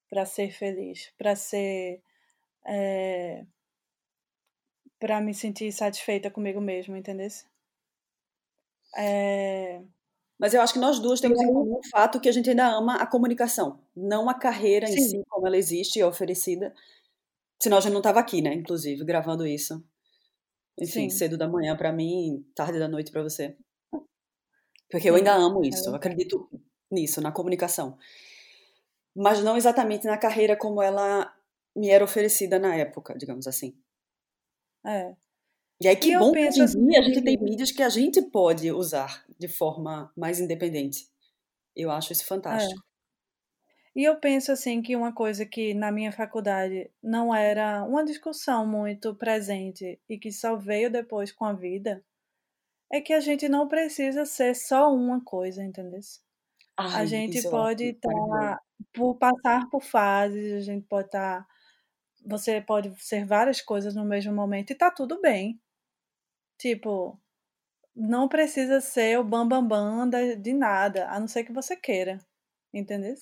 para 0.09 0.25
ser 0.25 0.51
feliz, 0.51 1.13
para 1.17 1.35
ser 1.35 2.01
é, 2.65 3.45
para 4.99 5.21
me 5.21 5.33
sentir 5.33 5.71
satisfeita 5.71 6.29
comigo 6.29 6.59
mesmo, 6.59 6.97
entendeu? 6.97 7.29
É, 8.97 9.81
mas 10.41 10.55
eu 10.55 10.61
acho 10.61 10.73
que 10.73 10.79
nós 10.79 10.97
duas 10.97 11.21
temos 11.21 11.39
em 11.39 11.45
comum 11.45 11.75
o 11.75 11.87
fato 11.91 12.19
que 12.19 12.27
a 12.27 12.31
gente 12.31 12.49
ainda 12.49 12.67
ama 12.67 12.95
a 12.95 13.05
comunicação, 13.05 13.79
não 13.95 14.27
a 14.27 14.33
carreira 14.33 14.87
Sim. 14.87 14.93
em 14.95 15.09
si, 15.09 15.23
como 15.29 15.45
ela 15.45 15.55
existe 15.55 15.97
e 15.97 16.01
é 16.01 16.05
oferecida. 16.05 16.73
Senão 17.61 17.77
a 17.77 17.79
gente 17.79 17.91
não 17.91 17.99
estava 17.99 18.19
aqui, 18.19 18.41
né? 18.41 18.51
Inclusive, 18.51 19.05
gravando 19.05 19.45
isso. 19.45 19.85
Enfim, 20.79 21.11
Sim. 21.11 21.15
cedo 21.15 21.37
da 21.37 21.47
manhã 21.47 21.77
para 21.77 21.93
mim, 21.93 22.43
tarde 22.55 22.79
da 22.79 22.87
noite 22.87 23.11
para 23.11 23.21
você. 23.21 23.55
Porque 24.89 25.03
Sim. 25.03 25.09
eu 25.09 25.15
ainda 25.15 25.35
amo 25.35 25.63
isso, 25.63 25.87
eu 25.87 25.93
acredito 25.93 26.49
nisso, 26.91 27.21
na 27.21 27.31
comunicação. 27.31 27.95
Mas 29.15 29.43
não 29.43 29.55
exatamente 29.55 30.07
na 30.07 30.17
carreira 30.17 30.57
como 30.57 30.81
ela 30.81 31.31
me 31.75 31.89
era 31.89 32.03
oferecida 32.03 32.57
na 32.57 32.75
época, 32.75 33.15
digamos 33.15 33.45
assim. 33.45 33.77
É. 34.83 35.15
E 35.81 35.87
aí 35.87 35.95
que 35.97 36.09
E 36.09 36.15
bom 36.15 36.37
que 36.37 36.47
hoje 36.61 36.77
em 36.77 36.87
dia 36.87 36.99
a 36.99 37.03
gente 37.03 37.21
assim 37.21 37.23
tem 37.23 37.37
mídias 37.41 37.71
que 37.71 37.83
a 37.83 37.89
gente 37.89 38.21
pode 38.21 38.71
usar 38.71 39.25
de 39.39 39.47
forma 39.49 40.11
mais 40.15 40.39
independente. 40.39 41.09
Eu 41.75 41.91
acho 41.91 42.13
isso 42.13 42.25
É. 42.49 42.67
fantástico. 42.67 42.83
E 43.95 44.03
eu 44.03 44.15
penso 44.19 44.51
assim 44.51 44.81
que 44.81 44.95
uma 44.95 45.13
coisa 45.13 45.45
que 45.45 45.73
na 45.73 45.91
minha 45.91 46.11
faculdade 46.11 46.89
não 47.03 47.33
era 47.35 47.83
uma 47.83 48.05
discussão 48.05 48.65
muito 48.65 49.13
presente 49.15 49.99
e 50.07 50.17
que 50.17 50.31
só 50.31 50.55
veio 50.55 50.89
depois 50.89 51.31
com 51.31 51.43
a 51.45 51.53
vida, 51.53 52.03
é 52.91 53.01
que 53.01 53.13
a 53.13 53.19
gente 53.21 53.49
não 53.49 53.67
precisa 53.67 54.25
ser 54.25 54.55
só 54.55 54.93
uma 54.93 55.23
coisa, 55.23 55.63
entendeu? 55.63 55.99
A 56.91 57.05
Ai, 57.05 57.07
gente 57.07 57.43
eu 57.43 57.57
acho 57.57 57.71
pode 57.71 57.85
estar 57.85 58.59
por 58.93 59.15
passar 59.17 59.69
por 59.71 59.81
fases, 59.83 60.53
a 60.53 60.61
gente 60.61 60.85
pode 60.87 61.07
estar 61.07 61.47
você 62.25 62.61
pode 62.61 62.93
ser 63.03 63.25
várias 63.25 63.61
coisas 63.61 63.95
no 63.95 64.05
mesmo 64.05 64.33
momento 64.33 64.71
e 64.71 64.75
tá 64.75 64.91
tudo 64.91 65.21
bem. 65.21 65.59
Tipo, 66.61 67.19
não 67.95 68.29
precisa 68.29 68.81
ser 68.81 69.19
o 69.19 69.23
bam-bam-bam 69.23 70.09
da 70.09 70.35
de 70.35 70.53
nada, 70.53 71.09
a 71.09 71.19
não 71.19 71.27
ser 71.27 71.43
que 71.45 71.53
você 71.53 71.75
queira, 71.75 72.19
entendeu? 72.73 73.15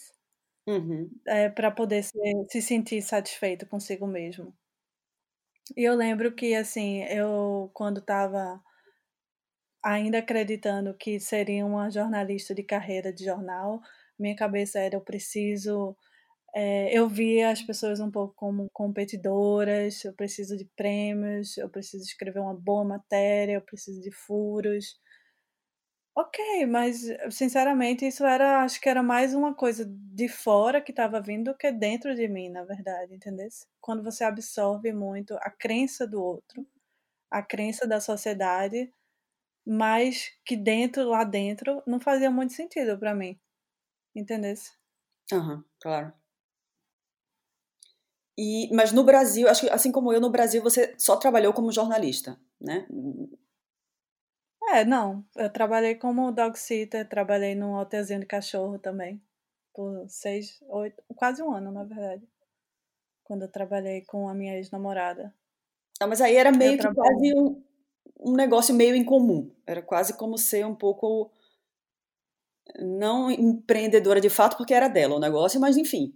Uhum. 0.67 1.19
Eh, 1.27 1.49
pra 1.49 1.71
poder 1.71 2.03
ser 2.03 2.45
se 2.49 2.61
sentir 2.61 3.01
satisfeito 3.01 3.65
consigo 3.67 4.07
mesmo. 4.07 4.53
E 5.75 5.83
eu 5.83 5.95
lembro 5.95 6.31
que, 6.35 6.53
assim, 6.55 7.03
eu 7.05 7.69
quando 7.73 7.99
estava 7.99 8.61
ainda 9.83 10.19
acreditando 10.19 10.93
que 10.93 11.19
seria 11.19 11.65
uma 11.65 11.89
jornalista 11.89 12.53
de 12.53 12.63
carreira 12.63 13.13
de 13.13 13.23
jornal, 13.25 13.81
minha 14.17 14.35
cabeça 14.35 14.79
era: 14.79 14.95
"Eu 14.95 15.01
preciso" 15.01 15.95
eh, 16.55 16.89
eu 16.97 17.07
via 17.09 17.51
as 17.51 17.61
pessoas 17.61 17.99
um 17.99 18.11
pouco 18.11 18.33
como 18.35 18.69
competidoras, 18.73 20.03
eu 20.05 20.13
preciso 20.13 20.57
de 20.57 20.65
prêmios, 20.75 21.57
eu 21.57 21.69
preciso 21.69 22.03
escrever 22.05 22.39
uma 22.39 22.55
boa 22.55 22.83
matéria, 22.85 23.53
eu 23.55 23.61
preciso 23.61 24.01
de 24.01 24.11
furos. 24.11 24.99
Ok, 26.15 26.37
mas 26.67 27.01
sinceramente 27.31 28.05
isso 28.05 28.25
era 28.25 28.63
acho 28.63 28.81
que 28.81 28.89
era 28.89 29.01
mais 29.01 29.33
uma 29.33 29.53
coisa 29.55 29.85
de 29.87 30.27
fora 30.27 30.81
que 30.81 30.91
estava 30.91 31.21
vindo 31.21 31.51
do 31.51 31.57
que 31.57 31.71
dentro 31.71 32.13
de 32.15 32.27
mim, 32.27 32.49
na 32.49 32.63
verdade, 32.65 33.13
entendesse? 33.15 33.65
Quando 33.79 34.03
você 34.03 34.23
absorve 34.25 34.91
muito 34.91 35.35
a 35.37 35.49
crença 35.49 36.05
do 36.05 36.21
outro, 36.21 36.67
a 37.31 37.43
crença 37.43 37.87
da 37.87 38.01
sociedade, 38.01 38.93
mas 39.65 40.31
que 40.45 40.57
dentro 40.57 41.05
lá 41.09 41.23
dentro 41.25 41.83
não 41.87 41.99
fazia 41.99 42.31
muito 42.31 42.53
sentido 42.53 42.97
pra 42.99 43.15
mim, 43.15 43.39
entendesse? 44.15 44.71
Aham, 45.31 45.65
claro. 45.79 46.13
E 48.41 48.69
mas 48.73 48.93
no 48.93 49.03
Brasil, 49.03 49.49
acho 49.49 49.61
que 49.63 49.69
assim 49.69 49.91
como 49.91 50.13
eu, 50.13 50.21
no 50.21 50.29
Brasil 50.29 50.61
você 50.63 50.95
só 50.97 51.17
trabalhou 51.17 51.51
como 51.51 51.73
jornalista, 51.73 52.39
né? 52.61 52.87
É, 54.67 54.85
não, 54.85 55.25
eu 55.35 55.49
trabalhei 55.51 55.95
como 55.95 56.31
dog 56.31 56.57
sitter, 56.57 57.07
trabalhei 57.07 57.55
num 57.55 57.73
hotelzinho 57.75 58.19
de 58.19 58.25
cachorro 58.25 58.77
também, 58.77 59.21
por 59.73 60.07
6, 60.09 60.59
8 60.69 61.01
quase 61.15 61.41
1 61.41 61.51
ano, 61.53 61.71
na 61.71 61.83
verdade. 61.83 62.27
Quando 63.23 63.43
eu 63.43 63.51
trabalhei 63.51 64.01
com 64.01 64.27
a 64.29 64.33
minha 64.33 64.55
ex-namorada. 64.55 65.33
Ah, 66.01 66.07
mas 66.07 66.21
aí 66.21 66.35
era 66.35 66.51
Eu 66.51 66.55
meio 66.57 66.77
que 66.77 66.77
trabalhei 66.77 66.93
quase 66.93 67.33
um 67.35 67.63
um 68.21 68.33
negócio 68.33 68.75
meio 68.75 68.95
incomum, 68.95 69.49
era 69.65 69.81
quase 69.81 70.13
como 70.17 70.37
ser 70.37 70.65
um 70.65 70.75
pouco 70.75 71.31
não 72.77 73.31
empreendedora 73.31 74.19
de 74.21 74.29
fato, 74.29 74.57
porque 74.57 74.73
era 74.73 74.87
dela 74.87 75.15
o 75.15 75.19
negócio, 75.19 75.59
mas 75.59 75.77
enfim, 75.77 76.13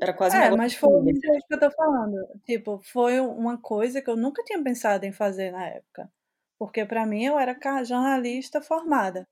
era 0.00 0.14
quase 0.14 0.36
É, 0.36 0.50
mas 0.50 0.74
foi 0.74 0.90
família, 0.92 1.20
isso 1.20 1.20
certo? 1.20 1.46
que 1.48 1.54
eu 1.54 1.60
tô 1.60 1.70
falando, 1.72 2.16
tipo, 2.44 2.80
foi 2.82 3.20
uma 3.20 3.60
coisa 3.60 4.00
que 4.00 4.08
eu 4.10 4.16
nunca 4.16 4.42
tinha 4.44 4.62
pensado 4.62 5.04
em 5.04 5.12
fazer 5.12 5.50
na 5.50 5.66
época, 5.68 6.10
porque 6.58 6.84
pra 6.86 7.04
mim 7.06 7.24
eu 7.24 7.38
era 7.38 7.56
jornalista 7.84 8.62
formada, 8.62 9.28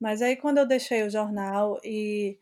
mas 0.00 0.22
aí 0.22 0.36
quando 0.36 0.58
eu 0.58 0.66
deixei 0.68 1.04
o 1.04 1.10
jornal 1.10 1.80
e 1.84 2.38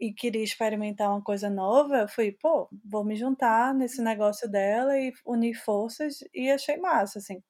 e 0.00 0.12
queria 0.14 0.44
experimentar 0.44 1.10
uma 1.10 1.22
coisa 1.22 1.50
nova, 1.50 1.98
eu 2.02 2.08
fui: 2.08 2.32
"Pô, 2.32 2.68
vou 2.84 3.04
me 3.04 3.16
juntar 3.16 3.74
nesse 3.74 4.02
negócio 4.02 4.50
dela 4.50 4.98
e 4.98 5.12
unir 5.26 5.54
forças", 5.54 6.20
e 6.34 6.50
achei 6.50 6.76
massa, 6.78 7.18
assim. 7.20 7.42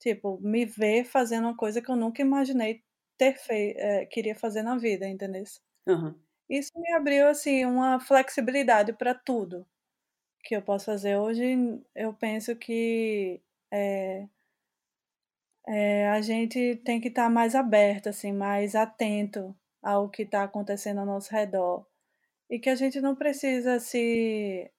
Tipo, 0.00 0.38
me 0.42 0.66
ver 0.66 1.04
fazendo 1.06 1.46
uma 1.46 1.56
coisa 1.56 1.82
que 1.82 1.90
eu 1.90 1.96
nunca 1.96 2.22
imaginei 2.22 2.82
ter 3.18 3.36
fei 3.38 3.74
eh, 3.78 4.06
queria 4.06 4.34
fazer 4.36 4.62
na 4.62 4.76
vida, 4.78 5.08
entendesse? 5.08 5.60
Aham. 5.86 6.25
Isso 6.50 6.70
me 6.78 6.92
abriu, 6.92 7.26
assim, 7.28 7.64
uma 7.64 7.98
flexibilidade 7.98 8.92
pra 8.92 9.12
tudo 9.14 9.66
que 10.44 10.56
eu 10.56 10.62
posso 10.62 10.86
fazer. 10.86 11.16
Hoje 11.18 11.80
eu 11.94 12.14
penso 12.14 12.56
que, 12.56 13.40
eh 13.72 14.28
eh, 15.68 16.06
a 16.08 16.20
gente 16.20 16.76
tem 16.84 17.00
que 17.00 17.08
estar 17.08 17.28
mais 17.30 17.54
aberto, 17.54 18.08
assim, 18.08 18.32
mais 18.32 18.74
atento 18.74 19.54
ao 19.82 20.08
que 20.08 20.24
tá 20.26 20.42
acontecendo 20.44 21.00
ao 21.00 21.06
nosso 21.06 21.30
redor, 21.32 21.86
e 22.50 22.58
que 22.60 22.70
a 22.70 22.76
gente 22.76 23.00
não 23.00 23.16
precisa 23.16 23.80
se 23.80 24.70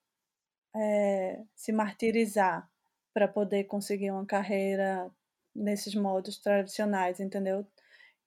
eh, 0.75 1.43
se 1.55 1.71
martirizar 1.73 2.69
pra 3.13 3.27
poder 3.27 3.65
conseguir 3.65 4.11
uma 4.11 4.25
carreira 4.25 5.11
nesses 5.55 5.95
modos 5.95 6.37
tradicionais, 6.39 7.19
entendeu? 7.21 7.65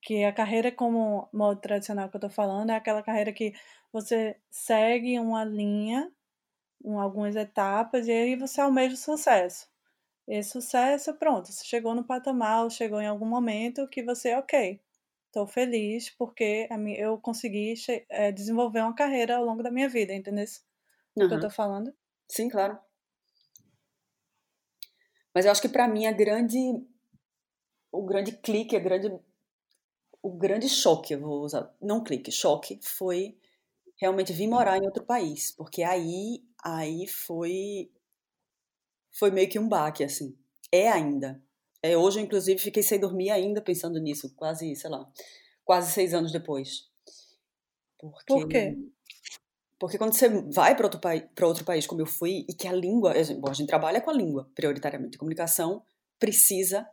Que 0.02 0.24
a 0.24 0.32
carreira 0.32 0.72
como 0.72 1.28
modo 1.32 1.60
tradicional 1.60 2.08
que 2.08 2.16
eu 2.16 2.20
tô 2.20 2.30
falando 2.30 2.70
é 2.70 2.76
aquela 2.76 3.02
carreira 3.02 3.32
que 3.32 3.52
você 3.92 4.36
segue 4.50 5.18
uma 5.18 5.44
linha, 5.44 6.10
um 6.84 7.00
algumas 7.00 7.36
etapas, 7.36 8.08
e 8.08 8.12
aí 8.12 8.36
você 8.36 8.60
almeja 8.60 8.94
o 8.94 8.98
sucesso. 8.98 9.68
Esse 10.28 10.50
sucesso, 10.52 11.14
pronto, 11.18 11.52
você 11.52 11.64
chegou 11.64 11.94
no 11.94 12.04
patamar 12.04 12.64
ou 12.64 12.70
chegou 12.70 13.00
em 13.00 13.06
algum 13.08 13.26
momento 13.26 13.88
que 13.88 14.02
você: 14.04 14.34
"Ok, 14.36 14.80
tô 15.32 15.46
feliz 15.46 16.10
porque 16.10 16.68
eu 16.98 17.18
consegui 17.20 17.74
eh, 18.10 18.32
desenvolver 18.32 18.80
uma 18.82 18.94
carreira 18.94 19.36
ao 19.38 19.44
longo 19.44 19.62
da 19.62 19.70
minha 19.72 19.88
vida", 19.88 20.14
entendesse 20.14 20.62
o 21.20 21.26
que 21.26 21.34
eu 21.34 21.40
tô 21.40 21.50
falando? 21.50 21.94
Sim, 22.28 22.48
claro. 22.48 22.80
Mas 25.34 25.44
eu 25.44 25.50
acho 25.52 25.62
que 25.62 25.68
pra 25.68 25.88
mim 25.88 26.06
a 26.06 26.12
grande 26.12 26.58
o 27.92 28.04
grande 28.04 28.32
clique, 28.38 28.76
a 28.76 28.80
grande 28.80 29.08
o 30.22 30.30
grande 30.36 30.68
choque, 30.68 31.14
eu 31.14 31.20
vou 31.20 31.42
usar 31.42 31.74
não 31.80 32.02
clique, 32.02 32.30
choque, 32.30 32.78
foi 32.82 33.38
realmente 34.00 34.32
vir 34.32 34.48
morar 34.48 34.78
em 34.78 34.86
outro 34.86 35.04
país, 35.04 35.52
porque 35.52 35.82
aí 35.82 36.42
aí 36.62 37.06
foi 37.06 37.90
foi 39.12 39.30
meio 39.30 39.48
que 39.48 39.58
um 39.58 39.68
baque, 39.68 40.04
assim. 40.04 40.36
É 40.72 40.88
ainda. 40.88 41.42
É, 41.82 41.96
hoje 41.96 42.20
eu 42.20 42.24
inclusive 42.24 42.60
fiquei 42.60 42.82
sem 42.82 43.00
dormir 43.00 43.30
ainda 43.30 43.60
pensando 43.60 43.98
nisso, 43.98 44.32
quase, 44.36 44.74
sei 44.76 44.90
lá, 44.90 45.10
quase 45.64 45.92
6 45.92 46.14
anos 46.14 46.32
depois. 46.32 46.88
Porque 47.98 48.32
Por 48.32 48.48
quê? 48.48 48.76
porque 49.78 49.96
quando 49.96 50.12
você 50.12 50.28
vai 50.52 50.76
pra 50.76 50.86
outro 50.86 51.00
pra 51.00 51.46
outro 51.46 51.64
país 51.64 51.86
como 51.86 52.02
eu 52.02 52.06
fui, 52.06 52.44
e 52.48 52.54
que 52.54 52.68
a 52.68 52.72
língua 52.72 53.12
a 53.12 53.34
bom, 53.34 53.50
a 53.50 53.54
gente 53.54 53.68
trabalha 53.68 54.00
com 54.00 54.10
a 54.10 54.14
língua, 54.14 54.50
prioritariamente, 54.54 55.16
comunicação 55.16 55.82
precisa 56.18 56.86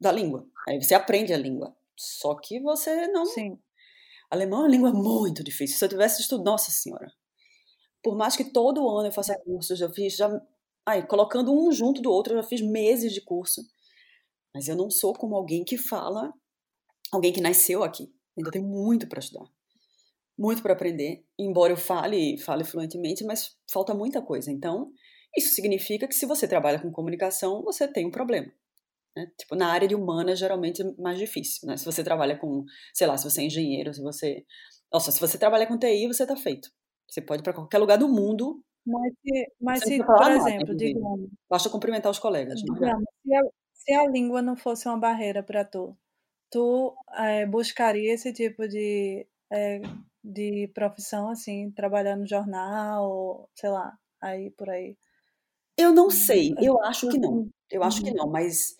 da 0.00 0.10
língua, 0.10 0.48
aí 0.66 0.82
você 0.82 0.94
aprende 0.94 1.34
a 1.34 1.36
língua, 1.36 1.76
só 1.98 2.34
que 2.36 2.60
você 2.60 3.08
não 3.08 3.26
Sim. 3.26 3.58
alemão 4.30 4.60
é 4.60 4.62
uma 4.64 4.70
língua 4.70 4.92
muito 4.92 5.44
difícil, 5.44 5.78
se 5.78 5.84
eu 5.84 5.88
tivesse 5.90 6.22
estu 6.22 6.38
nossa 6.38 6.70
senhora. 6.70 7.12
Por 8.02 8.16
mais 8.16 8.36
que 8.36 8.44
todo 8.52 8.88
ano 8.90 9.08
eu 9.08 9.12
faça 9.12 9.38
cursos, 9.44 9.80
eu 9.80 9.90
fiz 9.92 10.16
já 10.16 10.30
ai, 10.86 11.06
colocando 11.06 11.52
um 11.52 11.72
junto 11.72 12.00
do 12.02 12.10
outro, 12.10 12.34
eu 12.34 12.42
já 12.42 12.48
fiz 12.48 12.60
meses 12.62 13.12
de 13.12 13.20
curso, 13.22 13.62
mas 14.54 14.68
eu 14.68 14.76
não 14.76 14.90
sou 14.90 15.12
como 15.14 15.36
alguém 15.36 15.64
que 15.64 15.78
fala 15.78 16.32
alguém 17.12 17.32
que 17.32 17.40
nasceu 17.40 17.84
aqui, 17.84 18.12
ainda 18.38 18.50
tenho 18.50 18.66
muito 18.66 19.08
pra 19.08 19.20
estudar, 19.20 19.46
muito 20.38 20.62
pra 20.62 20.74
aprender, 20.74 21.24
embora 21.38 21.72
eu 21.72 21.76
fale 21.76 22.38
fale 22.38 22.64
fluentemente, 22.64 23.24
mas 23.24 23.56
falta 23.72 23.94
muita 23.94 24.22
coisa. 24.22 24.50
Então, 24.52 24.92
isso 25.36 25.54
significa 25.54 26.08
que 26.08 26.14
se 26.14 26.26
você 26.26 26.48
trabalha 26.48 26.80
com 26.80 26.92
comunicação, 26.92 27.62
você 27.64 27.88
tem 27.88 28.06
um 28.06 28.10
problema, 28.10 28.52
né. 29.18 29.26
Tipo, 29.38 29.54
na 29.56 29.68
área 29.72 29.88
de 29.88 29.94
humanas 29.94 30.38
geralmente 30.38 30.82
é 30.82 30.84
mais 30.98 31.18
difícil, 31.18 31.66
né, 31.68 31.76
se 31.76 31.84
você 31.84 32.02
trabalha 32.04 32.36
com 32.38 32.64
sei 32.94 33.06
lá, 33.06 33.16
se 33.18 33.24
você 33.30 33.42
é 33.42 33.44
engenheiro, 33.46 33.92
se 33.94 34.02
você 34.02 34.44
nossa, 34.92 35.10
se 35.12 35.20
você 35.20 35.38
trabalha 35.38 35.66
com 35.66 35.78
TI, 35.78 36.06
você 36.06 36.26
tá 36.26 36.36
feito. 36.36 36.70
Você 37.08 37.20
pode 37.22 37.42
ir 37.42 37.44
pra 37.44 37.52
qualquer 37.54 37.78
lugar 37.78 37.98
do 37.98 38.08
mundo 38.08 38.62
Mas 38.86 39.12
se 39.22 39.52
mas 39.60 39.80
se, 39.84 39.98
por 39.98 40.20
nada, 40.20 40.34
exemplo, 40.36 40.74
digamos 40.76 41.28
basta 41.48 41.70
cumprimentar 41.70 42.10
os 42.10 42.18
colegas, 42.18 42.60
digamos, 42.62 43.04
se 43.24 43.34
a 43.34 43.42
se 43.74 43.92
a 43.94 44.06
língua 44.08 44.42
não 44.42 44.56
fosse 44.56 44.88
uma 44.88 44.98
barreira 44.98 45.42
pra 45.42 45.64
tu, 45.64 45.96
tu, 46.50 46.94
eh, 47.18 47.46
buscaria 47.46 48.12
esse 48.14 48.32
tipo 48.32 48.68
de, 48.68 49.26
eh, 49.52 49.80
de 50.22 50.68
profissão, 50.74 51.28
assim, 51.30 51.70
trabalhar 51.72 52.16
no 52.16 52.26
jornal 52.26 53.08
ou, 53.10 53.50
sei 53.54 53.70
lá, 53.70 53.98
aí 54.20 54.50
por 54.52 54.68
aí? 54.70 54.96
Eu 55.76 55.92
não 55.92 56.10
sei, 56.10 56.54
eu 56.60 56.82
acho 56.82 57.08
que 57.08 57.18
não, 57.18 57.48
eu 57.70 57.82
acho 57.84 58.02
que 58.02 58.10
uhum. 58.10 58.16
não, 58.16 58.28
mas 58.30 58.76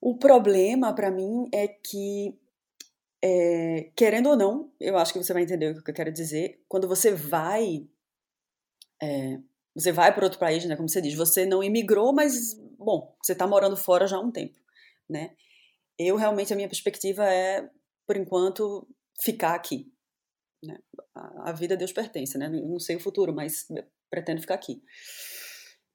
o 0.00 0.16
problema 0.18 0.94
pra 0.94 1.10
mim 1.10 1.48
é 1.52 1.68
que, 1.68 2.38
eh, 3.22 3.90
querendo 3.96 4.30
ou 4.30 4.36
não, 4.36 4.72
eu 4.80 4.96
acho 4.96 5.12
que 5.12 5.22
você 5.22 5.32
vai 5.32 5.42
entender 5.42 5.70
o 5.72 5.82
que 5.82 5.90
eu 5.90 5.94
quero 5.94 6.12
dizer, 6.12 6.62
quando 6.68 6.88
você 6.88 7.12
vai 7.12 7.86
eh, 9.02 9.38
você 9.74 9.92
vai 9.92 10.14
pra 10.14 10.24
outro 10.24 10.38
país, 10.38 10.64
né, 10.64 10.76
como 10.76 10.88
você 10.88 11.00
diz, 11.00 11.14
você 11.14 11.46
não 11.46 11.62
imigrou, 11.62 12.12
mas 12.12 12.54
bom, 12.78 13.14
você 13.22 13.32
está 13.32 13.46
morando 13.46 13.76
fora 13.76 14.06
já 14.06 14.16
há 14.16 14.20
um 14.20 14.30
tempo, 14.30 14.58
né? 15.08 15.34
Eu 15.98 16.16
realmente 16.16 16.52
a 16.52 16.56
minha 16.56 16.68
perspectiva 16.68 17.24
é, 17.24 17.68
por 18.06 18.16
enquanto, 18.16 18.88
ficar 19.22 19.54
aqui. 19.54 19.92
Né? 20.64 20.78
A, 21.14 21.50
a 21.50 21.52
vida 21.52 21.74
a 21.74 21.76
Deus 21.76 21.92
pertence, 21.92 22.38
né? 22.38 22.48
Não 22.48 22.78
sei 22.80 22.96
o 22.96 23.00
futuro, 23.00 23.34
mas 23.34 23.66
pretendo 24.10 24.40
ficar 24.40 24.54
aqui. 24.54 24.82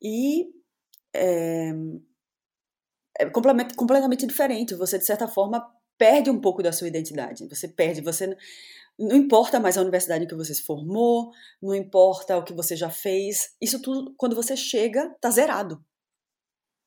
E 0.02 0.52
é, 1.14 1.72
é 3.19 3.25
completamente, 3.29 4.25
diferente. 4.25 4.75
Você, 4.75 4.98
de 4.98 5.05
certa 5.05 5.27
forma, 5.27 5.65
perde 5.98 6.29
um 6.29 6.39
pouco 6.39 6.62
da 6.62 6.72
sua 6.72 6.88
identidade. 6.88 7.48
Você 7.48 7.67
perde, 7.67 8.01
você 8.01 8.36
não 8.98 9.15
importa 9.15 9.60
mais 9.60 9.77
a 9.77 9.81
universidade 9.81 10.24
em 10.24 10.27
que 10.27 10.36
você 10.36 10.53
se 10.53 10.63
formou, 10.63 11.31
não 11.62 11.75
importa 11.75 12.38
o 12.38 12.43
que 12.43 12.53
você 12.53 12.75
já 12.75 12.89
fez. 12.89 13.55
Isso 13.62 13.81
tudo, 13.81 14.13
quando 14.17 14.36
você 14.36 14.55
chega, 14.55 15.15
tá 15.19 15.29
zerado. 15.29 15.84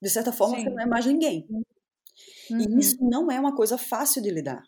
De 0.00 0.08
certa 0.08 0.32
forma, 0.32 0.56
Sim. 0.56 0.64
você 0.64 0.70
não 0.70 0.82
é 0.82 0.86
mais 0.86 1.06
ninguém. 1.06 1.46
Uhum. 1.50 1.62
E 2.50 2.78
isso 2.78 2.96
não 3.00 3.30
é 3.30 3.38
uma 3.38 3.54
coisa 3.54 3.76
fácil 3.76 4.22
de 4.22 4.30
lidar. 4.30 4.62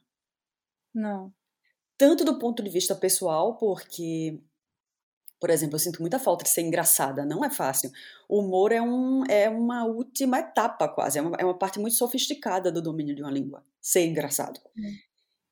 Não. 0.94 1.32
Tanto 1.96 2.24
do 2.24 2.38
ponto 2.38 2.62
de 2.62 2.70
vista 2.70 2.94
pessoal, 2.94 3.56
porque 3.56 4.40
por 5.40 5.48
exemplo, 5.48 5.76
eu 5.76 5.78
sinto 5.78 6.00
muita 6.02 6.18
falta 6.18 6.44
de 6.44 6.50
ser 6.50 6.60
engraçada, 6.60 7.24
não 7.24 7.42
é 7.42 7.48
fácil. 7.48 7.90
O 8.28 8.40
humor 8.40 8.72
é, 8.72 8.82
um, 8.82 9.24
é 9.24 9.48
uma 9.48 9.86
última 9.86 10.38
etapa, 10.38 10.86
quase, 10.86 11.18
é 11.18 11.22
uma, 11.22 11.36
é 11.40 11.44
uma 11.44 11.58
parte 11.58 11.80
muito 11.80 11.96
sofisticada 11.96 12.70
do 12.70 12.82
domínio 12.82 13.14
de 13.14 13.22
uma 13.22 13.30
língua, 13.30 13.64
ser 13.80 14.04
engraçado. 14.04 14.60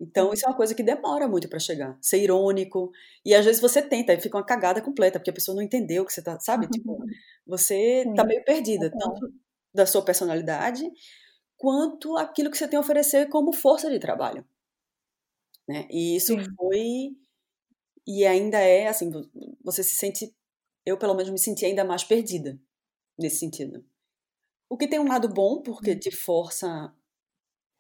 Então, 0.00 0.32
isso 0.32 0.44
é 0.46 0.48
uma 0.48 0.56
coisa 0.56 0.74
que 0.74 0.82
demora 0.82 1.26
muito 1.26 1.48
para 1.48 1.58
chegar. 1.58 1.98
Ser 2.00 2.22
irônico. 2.22 2.92
E 3.24 3.34
às 3.34 3.44
vezes 3.44 3.60
você 3.60 3.82
tenta 3.82 4.12
e 4.12 4.20
fica 4.20 4.36
uma 4.36 4.44
cagada 4.44 4.80
completa, 4.80 5.18
porque 5.18 5.30
a 5.30 5.34
pessoa 5.34 5.56
não 5.56 5.62
entendeu 5.62 6.04
o 6.04 6.06
que 6.06 6.12
você 6.12 6.22
tá, 6.22 6.38
sabe? 6.38 6.68
Tipo, 6.70 6.98
você 7.46 8.04
tá 8.14 8.24
meio 8.24 8.44
perdida, 8.44 8.90
tanto 8.90 9.32
da 9.74 9.86
sua 9.86 10.04
personalidade, 10.04 10.88
quanto 11.56 12.16
aquilo 12.16 12.50
que 12.50 12.58
você 12.58 12.68
tem 12.68 12.76
a 12.76 12.80
oferecer 12.80 13.28
como 13.28 13.52
força 13.52 13.90
de 13.90 13.98
trabalho. 13.98 14.44
Né? 15.68 15.86
E 15.90 16.16
isso 16.16 16.34
Sim. 16.38 16.46
foi 16.56 17.16
e 18.08 18.24
ainda 18.24 18.58
é 18.58 18.88
assim, 18.88 19.10
você 19.62 19.84
se 19.84 19.94
sente, 19.96 20.34
eu 20.86 20.96
pelo 20.96 21.14
menos 21.14 21.30
me 21.30 21.38
senti 21.38 21.66
ainda 21.66 21.84
mais 21.84 22.02
perdida 22.02 22.58
nesse 23.18 23.36
sentido. 23.36 23.84
O 24.66 24.78
que 24.78 24.88
tem 24.88 24.98
um 24.98 25.06
lado 25.06 25.28
bom, 25.28 25.60
porque 25.60 25.92
hum. 25.92 25.98
te 25.98 26.10
força 26.10 26.90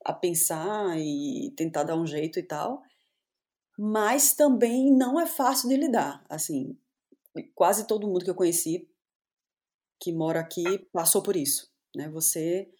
a 0.04 0.12
pensar 0.12 0.98
e 0.98 1.50
tentar 1.56 1.84
dar 1.84 1.96
um 1.96 2.06
jeito 2.06 2.38
e 2.38 2.42
tal, 2.42 2.82
mas 3.78 4.34
também 4.34 4.94
não 4.94 5.18
é 5.18 5.26
fácil 5.26 5.66
de 5.70 5.76
lidar. 5.78 6.22
Assim, 6.28 6.78
quase 7.54 7.86
todo 7.86 8.06
mundo 8.06 8.22
que 8.22 8.30
eu 8.30 8.34
conheci 8.34 8.86
que 9.98 10.12
mora 10.12 10.40
aqui 10.40 10.62
passou 10.92 11.22
por 11.22 11.36
isso, 11.36 11.72
né? 11.96 12.08
Você 12.10 12.70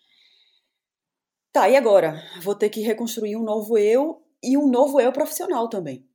Tá, 1.50 1.68
e 1.68 1.76
agora? 1.76 2.22
Vou 2.42 2.54
ter 2.54 2.68
que 2.68 2.82
reconstruir 2.82 3.36
um 3.36 3.42
novo 3.42 3.78
eu 3.78 4.22
e 4.42 4.56
um 4.56 4.68
novo 4.68 5.00
eu 5.00 5.10
profissional 5.12 5.68
também. 5.68 6.07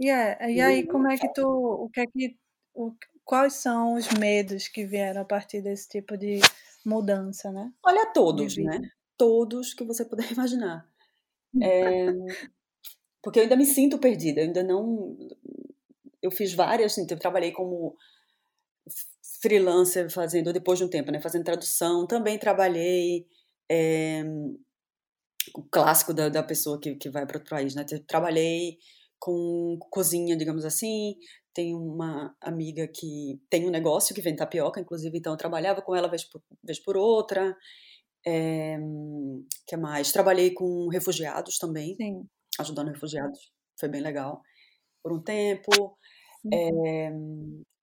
E, 0.00 0.08
é, 0.08 0.50
e 0.50 0.60
aí, 0.62 0.86
como 0.86 1.10
é 1.10 1.18
que 1.18 1.30
tu. 1.34 1.46
O 1.46 1.90
que 1.90 2.00
é 2.00 2.06
que. 2.06 2.34
O, 2.74 2.94
quais 3.22 3.52
são 3.52 3.94
os 3.94 4.08
medos 4.18 4.66
que 4.66 4.86
vieram 4.86 5.20
a 5.20 5.24
partir 5.26 5.60
desse 5.60 5.90
tipo 5.90 6.16
de 6.16 6.40
mudança, 6.84 7.52
né? 7.52 7.70
Olha, 7.84 8.06
todos, 8.06 8.56
né? 8.56 8.80
Todos 9.18 9.74
que 9.74 9.84
você 9.84 10.02
puder 10.06 10.24
imaginar. 10.32 10.88
É, 11.62 12.06
porque 13.22 13.40
eu 13.40 13.42
ainda 13.42 13.56
me 13.56 13.66
sinto 13.66 13.98
perdida, 13.98 14.40
eu 14.40 14.46
ainda 14.46 14.62
não. 14.62 15.18
Eu 16.22 16.30
fiz 16.30 16.54
várias, 16.54 16.92
assim, 16.92 17.06
eu 17.08 17.18
trabalhei 17.18 17.52
como 17.52 17.94
freelancer 19.42 20.10
fazendo, 20.10 20.52
depois 20.52 20.78
de 20.78 20.84
um 20.86 20.88
tempo, 20.88 21.10
né? 21.10 21.20
Fazendo 21.20 21.44
tradução, 21.44 22.06
também 22.06 22.38
trabalhei. 22.38 23.26
É, 23.70 24.24
o 25.54 25.62
clássico 25.62 26.14
da, 26.14 26.28
da 26.28 26.42
pessoa 26.42 26.80
que, 26.80 26.94
que 26.96 27.10
vai 27.10 27.26
para 27.26 27.36
outro 27.36 27.50
país, 27.50 27.74
né? 27.74 27.84
Trabalhei 28.06 28.78
com 29.20 29.78
cozinha, 29.90 30.36
digamos 30.36 30.64
assim. 30.64 31.14
Tenho 31.52 31.78
uma 31.78 32.34
amiga 32.40 32.88
que 32.88 33.40
tem 33.50 33.66
um 33.66 33.70
negócio 33.70 34.14
que 34.14 34.22
vende 34.22 34.38
tapioca, 34.38 34.80
inclusive, 34.80 35.16
então 35.18 35.32
eu 35.32 35.36
trabalhava 35.36 35.82
com 35.82 35.94
ela 35.94 36.08
vez 36.08 36.24
por, 36.24 36.42
vez 36.64 36.82
por 36.82 36.96
outra. 36.96 37.54
É, 38.26 38.78
que 39.66 39.76
mais? 39.76 40.10
Trabalhei 40.12 40.52
com 40.52 40.88
refugiados 40.88 41.58
também, 41.58 41.94
Sim. 41.94 42.26
ajudando 42.58 42.88
refugiados, 42.88 43.52
foi 43.78 43.88
bem 43.88 44.00
legal 44.00 44.40
por 45.02 45.12
um 45.12 45.22
tempo. 45.22 45.98
É, 46.52 47.10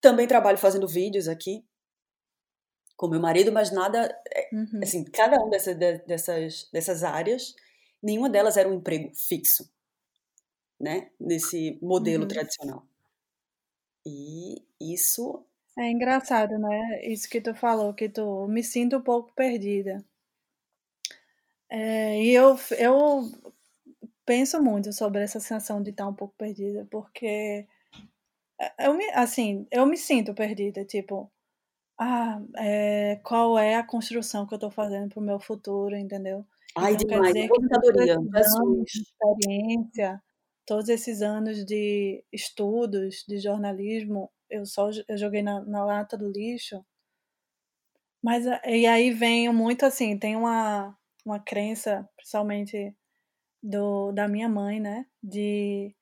também 0.02 0.28
trabalho 0.28 0.58
fazendo 0.58 0.88
vídeos 0.88 1.28
aqui 1.28 1.63
com 2.95 3.08
meu 3.08 3.19
marido, 3.19 3.52
mas 3.52 3.71
nada, 3.71 4.10
eh, 4.34 4.50
uhum. 4.52 4.80
assim, 4.82 5.04
cada 5.06 5.38
uma 5.38 5.52
dessas, 5.52 5.78
dessas, 5.78 6.69
dessas 6.73 7.04
áreas, 7.04 7.54
nenhuma 8.02 8.28
delas 8.28 8.58
era 8.58 8.67
um 8.67 8.73
emprego 8.73 9.12
fixo 9.15 9.63
né? 10.80 11.10
Nesse 11.20 11.78
modelo 11.82 12.24
uhum. 12.24 12.28
tradicional. 12.28 12.88
E 14.06 14.63
isso. 14.80 15.44
É 15.78 15.90
engraçado, 15.92 16.58
né? 16.58 17.06
Isso 17.06 17.30
que 17.30 17.42
tu 17.42 17.54
falou, 17.54 17.94
que 17.94 18.10
tu 18.10 18.48
me 18.48 18.63
sinto 18.63 18.98
um 18.98 19.02
pouco 19.02 19.34
perdida. 19.34 20.04
É, 21.70 22.22
e 22.24 22.32
eu, 22.32 22.58
eu 22.78 23.30
penso 24.26 24.62
muito 24.62 24.94
sobre 24.94 25.22
essa 25.22 25.40
sensação 25.40 25.82
de 25.82 25.92
estar 25.92 26.08
um 26.08 26.13
pouco 26.13 26.34
perdida, 26.38 26.88
porque 26.90 27.68
eu 28.80 28.94
me, 28.94 29.10
assim, 29.12 29.68
eu 29.72 29.86
me 29.86 29.98
sinto 29.98 30.34
perdida, 30.34 30.86
tipo, 30.86 31.30
ah, 32.00 32.42
é, 32.58 33.20
qual 33.24 33.58
é 33.60 33.76
a 33.76 33.84
construção 33.84 34.48
que 34.48 34.54
eu 34.54 34.58
estou 34.58 34.72
fazendo 34.72 35.10
para 35.10 35.20
o 35.20 35.26
meu 35.26 35.40
futuro, 35.40 35.96
entendeu? 35.96 36.46
Ai, 36.76 36.94
então, 36.94 37.08
demais, 37.08 37.34
quer 37.34 37.48
dizer 37.48 38.20
que 38.20 39.00
experiência 39.00 40.22
todos 40.68 40.90
esses 40.90 41.22
anos 41.22 41.66
de 41.66 42.24
estudos 42.32 43.24
de 43.28 43.40
jornalismo, 43.40 44.30
eu 44.50 44.66
só 44.66 44.90
eu 45.08 45.18
joguei 45.18 45.42
na, 45.42 45.62
na 45.62 45.86
lata 45.86 46.18
do 46.18 46.30
lixo. 46.30 46.86
Mas 48.22 48.46
e 48.66 48.86
aí 48.86 49.12
vem 49.12 49.52
muito 49.54 49.86
assim, 49.86 50.18
tem 50.20 50.36
uma, 50.36 50.96
uma 51.26 51.40
crença, 51.40 52.08
principalmente 52.18 52.94
do, 53.64 54.12
da 54.12 54.28
minha 54.28 54.50
mãe, 54.50 54.80
né? 54.80 55.06
De, 55.24 55.96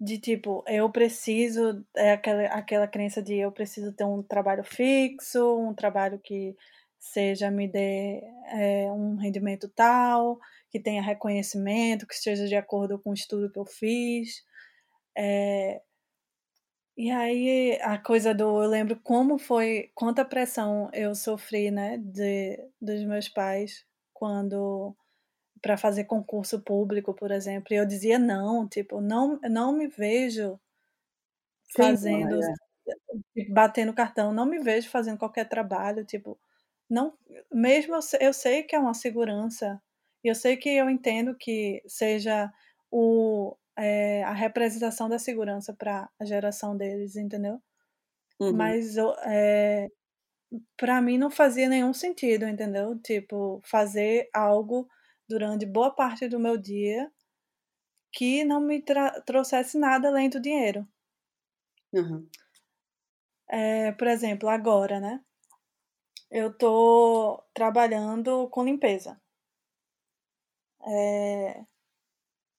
de 0.00 0.18
tipo, 0.18 0.62
eu 0.68 0.90
preciso, 0.90 1.84
é 1.96 2.12
aquela, 2.12 2.42
aquela 2.48 2.86
crença 2.86 3.22
de 3.22 3.36
eu 3.36 3.50
preciso 3.52 3.92
ter 3.92 4.04
um 4.04 4.22
trabalho 4.22 4.64
fixo, 4.64 5.58
um 5.58 5.74
trabalho 5.74 6.18
que 6.18 6.54
seja 6.98 7.50
me 7.50 7.68
dê 7.68 8.22
é, 8.52 8.90
um 8.92 9.16
rendimento 9.16 9.68
tal, 9.68 10.38
que 10.70 10.80
tenha 10.80 11.02
reconhecimento, 11.02 12.06
que 12.06 12.14
esteja 12.14 12.46
de 12.46 12.56
acordo 12.56 12.98
com 12.98 13.10
o 13.10 13.14
estudo 13.14 13.50
que 13.50 13.58
eu 13.58 13.66
fiz. 13.66 14.42
É, 15.16 15.82
e 16.96 17.10
aí 17.10 17.78
a 17.82 17.96
coisa 17.98 18.34
do 18.34 18.62
eu 18.62 18.68
lembro 18.68 18.98
como 19.02 19.38
foi, 19.38 19.90
quanta 19.94 20.24
pressão 20.24 20.90
eu 20.92 21.14
sofri, 21.14 21.70
né, 21.70 21.96
de, 21.98 22.58
dos 22.80 23.04
meus 23.04 23.28
pais 23.28 23.86
quando 24.12 24.96
para 25.62 25.76
fazer 25.78 26.04
concurso 26.04 26.60
público, 26.62 27.14
por 27.14 27.30
exemplo, 27.32 27.68
e 27.72 27.76
eu 27.76 27.86
dizia 27.86 28.18
não, 28.18 28.68
tipo, 28.68 29.00
não, 29.00 29.40
não 29.44 29.72
me 29.72 29.88
vejo 29.88 30.58
fazendo, 31.76 32.38
Sim, 33.34 33.52
batendo 33.52 33.94
cartão, 33.94 34.32
não 34.32 34.46
me 34.46 34.58
vejo 34.60 34.88
fazendo 34.90 35.18
qualquer 35.18 35.48
trabalho, 35.48 36.04
tipo, 36.04 36.38
não, 36.90 37.16
mesmo 37.52 37.94
eu 37.96 38.00
eu 38.20 38.32
sei 38.32 38.62
que 38.62 38.74
é 38.76 38.78
uma 38.78 38.94
segurança, 38.94 39.80
eu 40.24 40.34
sei 40.34 40.56
que 40.56 40.68
eu 40.68 40.88
entendo 40.90 41.34
que 41.36 41.82
seja 41.86 42.52
o, 42.90 43.56
é, 43.76 44.22
a 44.24 44.32
representação 44.32 45.08
da 45.08 45.18
segurança 45.18 45.72
para 45.72 46.08
a 46.18 46.24
geração 46.24 46.76
deles, 46.76 47.16
entendeu? 47.16 47.60
Uhum. 48.40 48.52
Mas 48.52 48.96
é, 49.26 49.88
para 50.76 51.00
mim 51.00 51.18
não 51.18 51.30
fazia 51.30 51.68
nenhum 51.68 51.92
sentido, 51.92 52.46
entendeu? 52.46 52.98
Tipo, 53.00 53.60
fazer 53.64 54.28
algo 54.32 54.88
durante 55.28 55.66
boa 55.66 55.94
parte 55.94 56.28
do 56.28 56.38
meu 56.38 56.56
dia 56.56 57.10
que 58.12 58.44
não 58.44 58.60
me 58.60 58.82
trouxesse 59.26 59.78
nada 59.78 60.08
além 60.08 60.28
do 60.28 60.40
dinheiro. 60.40 60.86
Uhum. 61.92 62.26
É, 63.50 63.92
por 63.92 64.06
exemplo, 64.06 64.48
agora, 64.48 64.98
né? 65.00 65.20
eu 66.30 66.52
tô 66.52 67.42
trabalhando 67.54 68.48
com 68.50 68.64
limpeza. 68.64 69.20
É, 70.86 71.64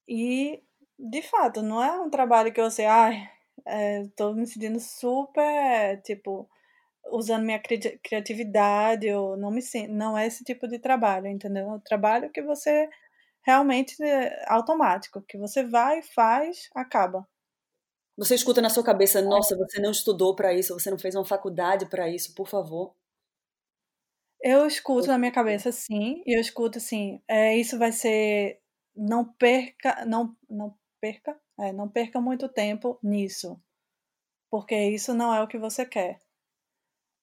e, 0.08 0.62
de 0.98 1.22
fato, 1.22 1.62
não 1.62 1.84
é 1.84 2.00
um 2.02 2.10
trabalho 2.10 2.52
que 2.54 2.60
eu 2.62 2.72
sei, 2.72 2.86
ai, 2.86 3.30
é, 3.66 4.04
tô 4.16 4.34
me 4.34 4.46
sentindo 4.48 4.80
super, 4.80 6.02
tipo, 6.04 6.50
usando 7.12 7.46
minha 7.46 7.60
cri 7.60 7.80
criatividade, 8.04 9.12
ou 9.14 9.38
não 9.38 9.52
me 9.52 9.62
não 9.90 10.18
é 10.18 10.28
esse 10.28 10.44
tipo 10.44 10.68
de 10.68 10.80
trabalho, 10.80 11.28
entendeu? 11.28 11.66
É 11.70 11.74
um 11.76 11.80
trabalho 11.80 12.32
que 12.32 12.42
você 12.44 12.90
realmente 13.44 14.02
é 14.04 14.46
automático, 14.50 15.24
que 15.28 15.38
você 15.38 15.64
vai, 15.64 16.02
faz, 16.04 16.70
acaba. 16.76 17.28
Você 18.18 18.36
escuta 18.36 18.62
na 18.62 18.70
sua 18.70 18.84
cabeça, 18.84 19.22
nossa, 19.22 19.56
você 19.58 19.82
não 19.82 19.92
estudou 19.92 20.36
para 20.36 20.54
isso, 20.54 20.74
você 20.74 20.92
não 20.92 21.00
fez 21.00 21.16
uma 21.16 21.26
faculdade 21.26 21.88
para 21.88 22.10
isso, 22.10 22.34
por 22.36 22.48
favor. 22.48 22.94
Eu 24.42 24.66
escuto 24.66 25.08
na 25.08 25.18
minha 25.18 25.32
cabeça 25.32 25.72
sim, 25.72 26.24
e 26.26 26.36
eu 26.36 26.42
escuto 26.42 26.78
assim, 26.78 27.22
é, 27.28 27.58
isso 27.58 27.78
vai 27.78 27.92
ser 27.92 28.62
não 28.96 29.26
perca, 29.26 30.06
não 30.06 30.36
não 30.50 30.78
perca, 31.02 31.40
é, 31.60 31.72
não 31.74 31.90
perca 31.90 32.22
muito 32.22 32.48
tempo 32.50 32.98
nisso, 33.04 33.62
porque 34.52 34.76
isso 34.76 35.14
não 35.14 35.34
é 35.34 35.42
o 35.42 35.48
que 35.48 35.58
você 35.58 35.86
quer. 35.86 36.22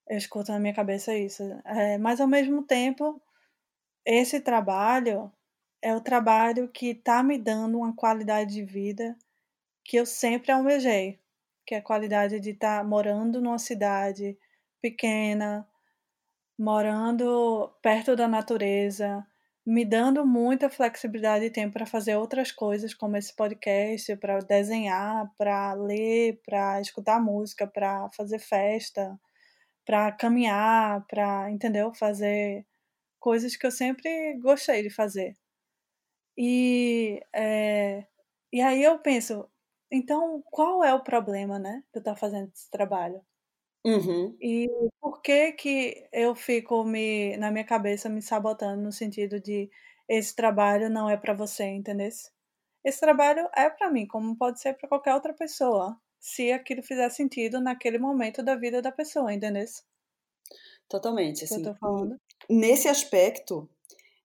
Eu 0.09 0.19
escuto 0.19 0.53
na 0.53 0.59
minha 0.61 0.75
cabeça 0.75 1.17
isso, 1.17 1.43
é, 1.65 1.99
mas 1.99 2.21
ao 2.21 2.29
mesmo 2.29 2.63
tempo, 2.63 3.21
esse 4.05 4.41
trabalho 4.41 5.33
é 5.83 5.95
o 5.95 6.01
trabalho 6.01 6.69
que 6.69 6.91
está 6.91 7.23
me 7.23 7.39
dando 7.39 7.79
uma 7.79 7.95
qualidade 7.95 8.55
de 8.55 8.65
vida 8.65 9.17
que 9.85 9.97
eu 9.97 10.07
sempre 10.07 10.53
almejei, 10.53 11.21
que 11.67 11.75
é 11.75 11.79
a 11.79 11.83
qualidade 11.83 12.41
de 12.41 12.51
estar 12.51 12.79
tá 12.79 12.85
morando 12.85 13.41
numa 13.41 13.59
cidade 13.59 14.39
pequena, 14.81 15.69
morando 16.59 17.73
perto 17.83 18.17
da 18.17 18.29
natureza, 18.29 19.27
me 19.65 19.85
dando 19.85 20.25
muita 20.27 20.71
flexibilidade 20.71 21.45
e 21.47 21.51
tempo 21.51 21.75
para 21.75 21.87
fazer 21.87 22.17
outras 22.17 22.53
coisas, 22.53 22.95
como 22.95 23.17
esse 23.17 23.35
podcast, 23.35 24.17
para 24.17 24.39
desenhar, 24.41 25.31
para 25.37 25.75
ler, 25.75 26.41
para 26.47 26.81
escutar 26.81 27.21
música, 27.21 27.67
para 27.67 28.09
fazer 28.11 28.39
festa, 28.39 29.19
para 29.85 30.13
caminhar, 30.13 31.07
para, 31.09 31.51
entendeu? 31.51 31.93
Fazer 31.95 32.67
coisas 33.21 33.57
que 33.57 33.67
eu 33.67 33.73
sempre 33.73 34.39
gostei 34.41 34.83
de 34.83 34.91
fazer. 34.91 35.37
E, 36.39 37.21
é, 37.33 38.07
e 38.53 38.61
aí 38.63 38.83
eu 38.83 38.99
penso, 39.01 39.49
então 39.91 40.43
qual 40.51 40.85
é 40.85 40.95
o 40.95 41.03
problema, 41.03 41.59
né, 41.59 41.83
de 41.93 41.99
eu 41.99 42.01
estar 42.01 42.17
fazendo 42.17 42.51
esse 42.55 42.71
trabalho? 42.71 43.23
Uhum. 43.87 44.37
E 44.41 44.69
por 45.01 45.23
que 45.23 45.53
que 45.53 46.09
eu 46.13 46.35
fico 46.35 46.83
me 46.85 47.37
na 47.37 47.53
minha 47.53 47.65
cabeça 47.65 48.09
me 48.09 48.21
sabotando 48.21 48.83
no 48.83 48.91
sentido 48.91 49.41
de 49.41 49.71
esse 50.09 50.35
trabalho 50.35 50.91
não 50.91 51.09
é 51.09 51.17
para 51.17 51.33
você, 51.33 51.65
entendesse? 51.65 52.33
Esse 52.85 52.99
trabalho 52.99 53.49
é 53.57 53.71
para 53.71 53.89
mim, 53.91 54.05
como 54.07 54.37
pode 54.37 54.61
ser 54.61 54.75
para 54.75 54.89
qualquer 54.89 55.15
outra 55.15 55.33
pessoa, 55.33 55.97
se 56.19 56.51
aquilo 56.51 56.83
fizer 56.83 57.09
sentido 57.11 57.61
naquele 57.61 57.99
momento 57.99 58.43
da 58.43 58.57
vida 58.57 58.83
da 58.83 58.91
pessoa, 58.91 59.33
entendesse? 59.33 59.85
Totalmente, 60.89 61.47
Que 61.47 61.55
eu 61.55 61.57
assim. 61.57 61.63
tô 61.63 61.75
falando. 61.77 62.17
Nesse 62.51 62.89
aspecto, 62.89 63.69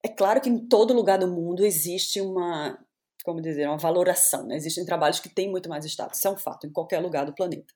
é 0.02 0.08
claro 0.08 0.40
que 0.40 0.48
em 0.48 0.58
todo 0.68 0.92
lugar 0.92 1.18
do 1.18 1.28
mundo 1.28 1.64
existe 1.64 2.20
uma, 2.20 2.78
como 3.24 3.40
dizer, 3.40 3.68
uma 3.68 3.78
valoração, 3.78 4.44
né? 4.44 4.56
Existem 4.56 4.84
trabalhos 4.84 5.20
que 5.20 5.28
têm 5.28 5.48
muito 5.48 5.68
mais 5.68 5.84
status, 5.84 6.18
isso 6.18 6.26
é 6.28 6.30
um 6.32 6.36
fato, 6.36 6.66
em 6.66 6.72
qualquer 6.72 6.98
lugar 7.00 7.24
do 7.26 7.34
planeta. 7.34 7.72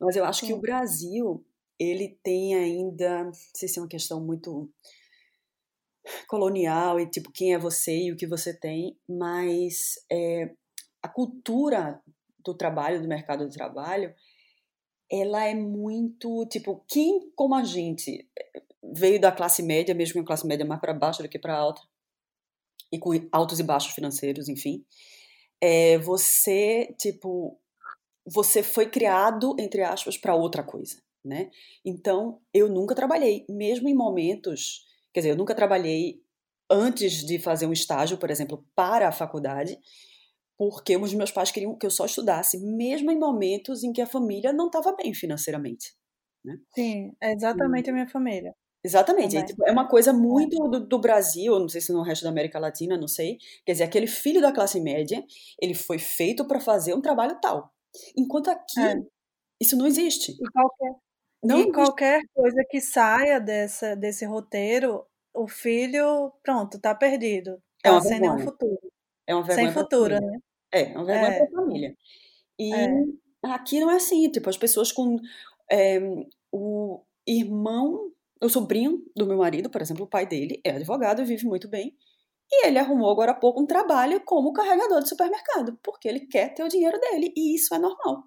Mas 0.00 0.16
eu 0.16 0.24
acho 0.24 0.46
que 0.46 0.52
o 0.52 0.56
Sim. 0.56 0.60
Brasil, 0.60 1.44
ele 1.78 2.18
tem 2.22 2.54
ainda, 2.54 3.24
não 3.24 3.32
sei 3.32 3.68
se 3.68 3.78
é 3.78 3.82
uma 3.82 3.88
questão 3.88 4.20
muito 4.20 4.70
colonial 6.28 7.00
e 7.00 7.08
tipo 7.08 7.32
quem 7.32 7.54
é 7.54 7.58
você 7.58 7.96
e 8.04 8.12
o 8.12 8.16
que 8.16 8.26
você 8.26 8.54
tem, 8.54 8.98
mas 9.08 9.94
é, 10.10 10.50
a 11.02 11.08
cultura 11.08 12.00
do 12.44 12.54
trabalho, 12.54 13.02
do 13.02 13.08
mercado 13.08 13.44
do 13.44 13.52
trabalho, 13.52 14.14
ela 15.10 15.44
é 15.44 15.54
muito 15.54 16.46
tipo 16.46 16.84
quem 16.88 17.30
como 17.34 17.54
a 17.54 17.64
gente 17.64 18.28
veio 18.94 19.20
da 19.20 19.32
classe 19.32 19.62
média, 19.62 19.94
mesmo 19.94 20.14
que 20.14 20.20
a 20.20 20.24
classe 20.24 20.46
média 20.46 20.64
mais 20.64 20.80
para 20.80 20.94
baixo 20.94 21.22
do 21.22 21.28
que 21.28 21.38
para 21.38 21.56
alta, 21.56 21.82
e 22.92 22.98
com 22.98 23.10
altos 23.32 23.58
e 23.58 23.64
baixos 23.64 23.92
financeiros, 23.92 24.48
enfim, 24.48 24.84
é, 25.60 25.98
você 25.98 26.94
tipo 26.98 27.58
você 28.26 28.62
foi 28.62 28.88
criado 28.88 29.54
entre 29.58 29.82
aspas 29.82 30.16
para 30.18 30.34
outra 30.34 30.62
coisa, 30.62 30.96
né? 31.24 31.50
Então 31.84 32.40
eu 32.52 32.68
nunca 32.68 32.94
trabalhei, 32.94 33.44
mesmo 33.48 33.88
em 33.88 33.94
momentos 33.94 34.86
Quer 35.16 35.20
dizer, 35.20 35.30
eu 35.30 35.36
nunca 35.38 35.54
trabalhei 35.54 36.20
antes 36.70 37.24
de 37.24 37.38
fazer 37.38 37.64
um 37.64 37.72
estágio, 37.72 38.18
por 38.18 38.30
exemplo, 38.30 38.62
para 38.74 39.08
a 39.08 39.12
faculdade, 39.12 39.78
porque 40.58 40.94
os 40.94 41.14
meus 41.14 41.32
pais 41.32 41.50
queriam 41.50 41.74
que 41.74 41.86
eu 41.86 41.90
só 41.90 42.04
estudasse, 42.04 42.58
mesmo 42.60 43.10
em 43.10 43.18
momentos 43.18 43.82
em 43.82 43.94
que 43.94 44.02
a 44.02 44.06
família 44.06 44.52
não 44.52 44.66
estava 44.66 44.94
bem 44.94 45.14
financeiramente. 45.14 45.94
Né? 46.44 46.58
Sim, 46.74 47.12
é 47.18 47.32
exatamente 47.32 47.88
a 47.88 47.94
minha 47.94 48.06
família. 48.06 48.54
Exatamente. 48.84 49.42
Tipo, 49.42 49.66
é 49.66 49.72
uma 49.72 49.88
coisa 49.88 50.12
muito 50.12 50.68
do, 50.68 50.86
do, 50.86 50.98
Brasil, 50.98 51.58
não 51.58 51.68
sei 51.70 51.80
se 51.80 51.94
no 51.94 52.02
resto 52.02 52.24
da 52.24 52.28
América 52.28 52.58
Latina, 52.58 52.98
não 52.98 53.08
sei. 53.08 53.38
Quer 53.64 53.72
dizer, 53.72 53.84
aquele 53.84 54.06
filho 54.06 54.42
da 54.42 54.52
classe 54.52 54.78
média, 54.78 55.24
ele 55.58 55.72
foi 55.72 55.98
feito 55.98 56.46
para 56.46 56.60
fazer 56.60 56.92
um 56.92 57.00
trabalho 57.00 57.40
tal. 57.40 57.72
Enquanto 58.16 58.50
aqui, 58.50 58.80
é. 58.80 58.94
isso 59.60 59.76
não 59.76 59.86
existe. 59.86 60.32
E 60.32 60.50
qualquer, 60.50 60.94
não 61.42 61.60
e 61.60 61.72
qualquer 61.72 62.22
coisa 62.34 62.64
que 62.68 62.80
saia 62.80 63.40
dessa, 63.40 63.94
desse 63.94 64.24
roteiro, 64.24 65.04
o 65.34 65.46
filho, 65.46 66.32
pronto, 66.42 66.80
tá 66.80 66.94
perdido. 66.94 67.62
Tá 67.82 67.90
é 67.90 67.92
uma 67.92 68.00
sem 68.00 68.10
vergonha. 68.12 68.34
nenhum 68.34 68.46
futuro. 68.50 68.92
É 69.26 69.34
uma 69.34 69.44
vergonha 69.44 69.72
sem 69.72 69.82
futuro, 69.82 70.14
né? 70.20 70.38
É, 70.72 70.92
é 70.92 70.96
uma 70.96 71.04
vergonha 71.04 71.32
é. 71.32 71.38
pra 71.38 71.62
família. 71.62 71.96
E 72.58 72.74
é. 72.74 72.88
aqui 73.42 73.80
não 73.80 73.90
é 73.90 73.96
assim, 73.96 74.30
tipo, 74.30 74.48
as 74.48 74.56
pessoas 74.56 74.90
com 74.90 75.18
é, 75.70 76.00
o 76.52 77.02
irmão, 77.26 78.12
o 78.42 78.48
sobrinho 78.48 79.02
do 79.14 79.26
meu 79.26 79.38
marido, 79.38 79.70
por 79.70 79.82
exemplo, 79.82 80.04
o 80.04 80.08
pai 80.08 80.26
dele 80.26 80.60
é 80.64 80.70
advogado, 80.70 81.24
vive 81.24 81.46
muito 81.46 81.68
bem. 81.68 81.94
E 82.50 82.66
ele 82.66 82.78
arrumou 82.78 83.10
agora 83.10 83.32
há 83.32 83.34
pouco 83.34 83.60
um 83.60 83.66
trabalho 83.66 84.22
como 84.24 84.52
carregador 84.52 85.02
de 85.02 85.08
supermercado, 85.08 85.78
porque 85.82 86.08
ele 86.08 86.20
quer 86.20 86.54
ter 86.54 86.62
o 86.62 86.68
dinheiro 86.68 86.98
dele, 87.00 87.32
e 87.36 87.54
isso 87.56 87.74
é 87.74 87.78
normal. 87.78 88.24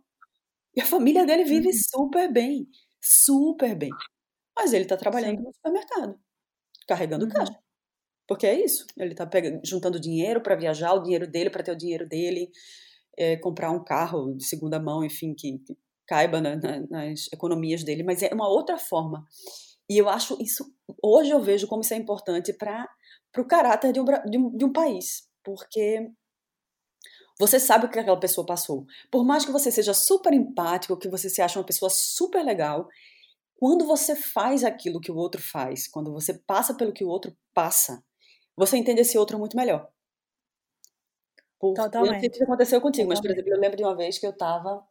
E 0.76 0.82
a 0.82 0.86
família 0.86 1.26
dele 1.26 1.44
vive 1.46 1.68
uhum. 1.68 1.74
super 1.74 2.32
bem 2.32 2.68
super 3.02 3.76
bem. 3.76 3.90
Mas 4.56 4.74
ele 4.74 4.84
está 4.84 4.98
trabalhando 4.98 5.38
Sim. 5.38 5.44
no 5.44 5.54
supermercado, 5.54 6.20
carregando 6.88 7.26
uhum. 7.26 7.32
caixa. 7.32 7.58
Porque 8.28 8.46
é 8.46 8.64
isso. 8.64 8.86
Ele 8.98 9.14
está 9.14 9.28
juntando 9.64 10.00
dinheiro 10.00 10.42
para 10.42 10.56
viajar, 10.56 10.94
o 10.94 11.02
dinheiro 11.02 11.28
dele 11.28 11.50
para 11.50 11.64
ter 11.64 11.72
o 11.72 11.78
dinheiro 11.78 12.08
dele, 12.08 12.52
é, 13.18 13.38
comprar 13.38 13.72
um 13.72 13.84
carro 13.84 14.36
de 14.36 14.44
segunda 14.46 14.80
mão, 14.80 15.04
enfim, 15.04 15.34
que, 15.34 15.58
que 15.60 15.78
caiba 16.06 16.40
na, 16.42 16.56
na, 16.56 16.80
nas 16.90 17.28
economias 17.34 17.84
dele. 17.84 18.04
Mas 18.04 18.22
é 18.22 18.34
uma 18.34 18.48
outra 18.48 18.78
forma. 18.78 19.26
E 19.90 19.98
eu 19.98 20.08
acho 20.08 20.38
isso. 20.42 20.72
Hoje 21.02 21.32
eu 21.32 21.42
vejo 21.42 21.68
como 21.68 21.82
isso 21.82 21.94
é 21.94 21.98
importante 21.98 22.54
para 22.54 22.88
o 23.38 23.46
caráter 23.46 23.92
de 23.94 24.00
um, 24.00 24.06
de, 24.06 24.38
um, 24.38 24.58
de 24.58 24.66
um 24.66 24.72
país. 24.72 25.28
Porque 25.44 26.12
você 27.40 27.60
sabe 27.60 27.86
o 27.86 27.90
que 27.90 27.98
aquela 27.98 28.20
pessoa 28.20 28.46
passou. 28.46 28.86
Por 29.10 29.24
mais 29.24 29.46
que 29.46 29.52
você 29.52 29.72
seja 29.72 29.94
super 29.94 30.34
empático, 30.34 30.98
que 30.98 31.08
você 31.08 31.30
se 31.30 31.42
ache 31.42 31.58
uma 31.58 31.66
pessoa 31.66 31.90
super 31.90 32.44
legal, 32.44 32.90
quando 33.56 33.86
você 33.86 34.16
faz 34.16 34.64
aquilo 34.64 35.00
que 35.00 35.12
o 35.12 35.16
outro 35.16 35.42
faz, 35.42 35.88
quando 35.88 36.12
você 36.12 36.34
passa 36.34 36.74
pelo 36.74 36.94
que 36.94 37.04
o 37.04 37.08
outro 37.10 37.36
passa, 37.54 38.04
você 38.56 38.78
entende 38.78 39.02
esse 39.02 39.18
outro 39.18 39.40
muito 39.40 39.56
melhor. 39.56 39.90
Porque 41.60 41.82
Totalmente. 41.82 42.10
Eu 42.10 42.14
não 42.14 42.20
sei 42.22 42.34
se 42.34 42.44
aconteceu 42.44 42.82
contigo, 42.82 43.10
Totalmente. 43.10 43.10
mas, 43.10 43.22
por 43.22 43.32
exemplo, 43.32 43.54
eu 43.54 43.62
lembro 43.62 43.78
de 43.78 43.84
uma 43.84 43.96
vez 43.96 44.18
que 44.18 44.26
eu 44.26 44.32
estava 44.32 44.86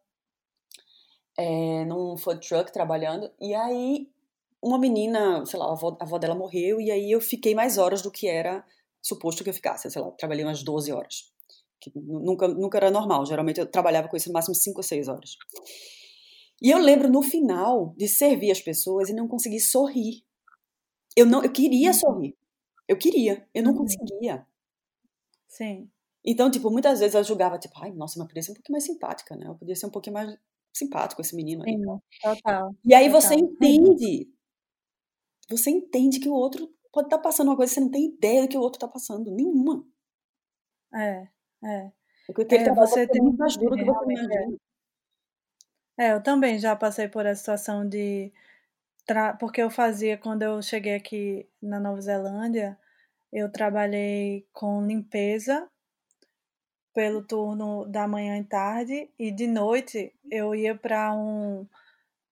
é, 1.36 1.84
num 1.84 2.16
food 2.16 2.46
truck 2.46 2.72
trabalhando, 2.72 3.30
e 3.40 3.54
aí 3.54 4.10
uma 4.62 4.78
menina, 4.78 5.44
sei 5.46 5.58
lá, 5.58 5.66
a 5.66 5.72
avó, 5.72 5.96
a 6.00 6.04
avó 6.04 6.18
dela 6.18 6.34
morreu, 6.34 6.80
e 6.80 6.90
aí 6.90 7.10
eu 7.10 7.20
fiquei 7.20 7.54
mais 7.54 7.78
horas 7.78 8.02
do 8.02 8.10
que 8.10 8.26
era 8.28 8.64
suposto 9.00 9.44
que 9.44 9.50
eu 9.50 9.54
ficasse. 9.54 9.90
Sei 9.90 10.02
lá, 10.02 10.10
trabalhei 10.12 10.44
umas 10.44 10.62
12 10.62 10.92
horas 10.92 11.32
que 11.80 11.92
nunca, 11.94 12.48
nunca 12.48 12.78
era 12.78 12.90
normal. 12.90 13.24
Geralmente 13.24 13.60
eu 13.60 13.66
trabalhava 13.66 14.08
com 14.08 14.16
isso 14.16 14.28
no 14.28 14.32
máximo 14.32 14.54
5 14.54 14.78
ou 14.78 14.82
6 14.82 15.08
horas. 15.08 15.36
E 16.60 16.70
eu 16.70 16.78
lembro 16.78 17.08
no 17.08 17.22
final 17.22 17.94
de 17.96 18.08
servir 18.08 18.50
as 18.50 18.60
pessoas 18.60 19.08
e 19.08 19.14
não 19.14 19.28
conseguir 19.28 19.60
sorrir. 19.60 20.24
Eu 21.16 21.24
não, 21.24 21.42
eu 21.42 21.52
queria 21.52 21.92
sorrir. 21.92 22.36
Eu 22.86 22.96
queria, 22.96 23.46
eu 23.54 23.62
não 23.62 23.72
uhum. 23.72 23.78
conseguia. 23.78 24.46
Sim. 25.46 25.90
Então, 26.24 26.50
tipo, 26.50 26.70
muitas 26.70 27.00
vezes 27.00 27.14
eu 27.14 27.22
julgava, 27.22 27.58
tipo, 27.58 27.74
ai, 27.80 27.92
nossa, 27.92 28.18
mas 28.18 28.28
podia 28.28 28.42
ser 28.42 28.52
um 28.52 28.54
pouquinho 28.54 28.74
mais 28.74 28.84
simpática, 28.84 29.36
né? 29.36 29.46
Eu 29.46 29.54
podia 29.54 29.76
ser 29.76 29.86
um 29.86 29.90
pouquinho 29.90 30.14
mais 30.14 30.36
simpático 30.74 31.20
esse 31.20 31.34
menino 31.36 31.62
aí. 31.64 31.74
Sim, 31.74 31.84
total. 32.22 32.74
E 32.84 32.94
aí 32.94 33.06
total. 33.06 33.20
você 33.20 33.34
entende. 33.34 34.28
Você 35.50 35.70
entende 35.70 36.20
que 36.20 36.28
o 36.28 36.34
outro 36.34 36.68
pode 36.92 37.06
estar 37.06 37.18
tá 37.18 37.22
passando 37.22 37.48
uma 37.48 37.56
coisa, 37.56 37.72
você 37.72 37.80
não 37.80 37.90
tem 37.90 38.06
ideia 38.06 38.42
do 38.42 38.48
que 38.48 38.56
o 38.56 38.60
outro 38.60 38.76
está 38.76 38.88
passando. 38.88 39.30
Nenhuma. 39.30 39.84
É. 40.94 41.28
É. 41.64 41.92
Porque 42.26 42.54
é, 42.54 42.74
você 42.74 43.06
tem 43.06 43.22
muito 43.22 43.38
mais 43.38 43.56
duro 43.56 43.70
do 43.70 43.76
que 43.76 43.84
você 43.84 44.12
imagina. 44.12 44.58
É, 45.98 46.12
eu 46.12 46.22
também 46.22 46.58
já 46.58 46.76
passei 46.76 47.08
por 47.08 47.26
essa 47.26 47.40
situação 47.40 47.88
de. 47.88 48.32
Tra... 49.06 49.34
Porque 49.34 49.62
eu 49.62 49.70
fazia, 49.70 50.16
quando 50.18 50.42
eu 50.42 50.62
cheguei 50.62 50.94
aqui 50.94 51.48
na 51.60 51.80
Nova 51.80 52.00
Zelândia, 52.00 52.78
eu 53.32 53.50
trabalhei 53.50 54.46
com 54.52 54.86
limpeza 54.86 55.68
pelo 56.94 57.22
turno 57.22 57.86
da 57.86 58.06
manhã 58.08 58.38
e 58.38 58.44
tarde, 58.44 59.10
e 59.18 59.30
de 59.30 59.46
noite 59.46 60.12
eu 60.30 60.54
ia 60.54 60.74
para 60.76 61.12
um. 61.14 61.66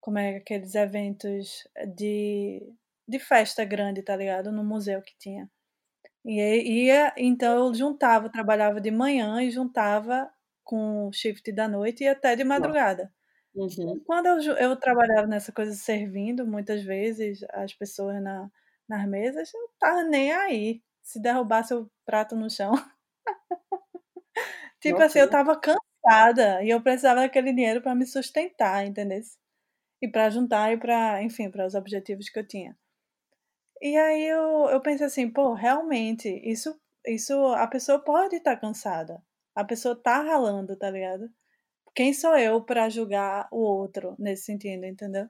Como 0.00 0.18
é 0.18 0.36
aqueles 0.36 0.74
eventos 0.74 1.66
de, 1.96 2.62
de 3.08 3.18
festa 3.18 3.64
grande, 3.64 4.02
tá 4.02 4.16
ligado? 4.16 4.50
No 4.52 4.64
museu 4.64 5.00
que 5.02 5.16
tinha. 5.18 5.48
E 6.24 6.86
ia, 6.86 7.14
então 7.16 7.68
eu 7.68 7.74
juntava, 7.74 8.28
trabalhava 8.28 8.80
de 8.80 8.90
manhã 8.90 9.40
e 9.42 9.50
juntava 9.50 10.28
com 10.64 11.06
o 11.06 11.12
shift 11.12 11.52
da 11.52 11.68
noite 11.68 12.02
e 12.02 12.08
até 12.08 12.34
de 12.34 12.42
madrugada. 12.42 13.12
Uhum. 13.54 14.02
Quando 14.04 14.26
eu, 14.26 14.56
eu 14.56 14.76
trabalhava 14.76 15.26
nessa 15.26 15.52
coisa 15.52 15.72
servindo, 15.72 16.44
muitas 16.46 16.82
vezes 16.82 17.44
as 17.50 17.72
pessoas 17.72 18.20
na, 18.20 18.50
nas 18.88 19.08
mesas, 19.08 19.54
eu 19.54 19.60
não 19.60 19.68
tava 19.78 20.02
nem 20.02 20.32
aí. 20.32 20.82
Se 21.02 21.20
derrubasse 21.22 21.72
o 21.72 21.88
prato 22.04 22.34
no 22.34 22.50
chão. 22.50 22.72
tipo 24.80 25.00
assim, 25.00 25.20
eu 25.20 25.30
tava 25.30 25.58
cansada 25.58 26.62
e 26.64 26.70
eu 26.70 26.82
precisava 26.82 27.20
daquele 27.20 27.52
dinheiro 27.52 27.80
para 27.80 27.94
me 27.94 28.04
sustentar, 28.04 28.84
entendeu? 28.84 29.20
E 30.02 30.08
para 30.08 30.28
juntar 30.28 30.72
e 30.72 30.76
para, 30.76 31.22
enfim, 31.22 31.50
para 31.50 31.66
os 31.66 31.74
objetivos 31.74 32.28
que 32.28 32.38
eu 32.38 32.46
tinha. 32.46 32.76
E 33.80 33.96
aí 33.96 34.26
eu, 34.26 34.68
eu 34.70 34.80
pensei 34.80 35.06
assim, 35.06 35.30
pô, 35.30 35.52
realmente, 35.52 36.28
isso, 36.44 36.78
isso 37.06 37.34
a 37.54 37.66
pessoa 37.66 37.98
pode 37.98 38.36
estar 38.36 38.54
tá 38.54 38.60
cansada. 38.60 39.22
A 39.54 39.64
pessoa 39.64 39.94
tá 39.94 40.20
ralando, 40.22 40.76
tá 40.76 40.90
ligado? 40.90 41.28
Quem 41.94 42.12
sou 42.12 42.36
eu 42.36 42.62
para 42.62 42.88
julgar 42.88 43.48
o 43.50 43.58
outro 43.58 44.14
nesse 44.18 44.44
sentido, 44.44 44.84
entendeu? 44.84 45.28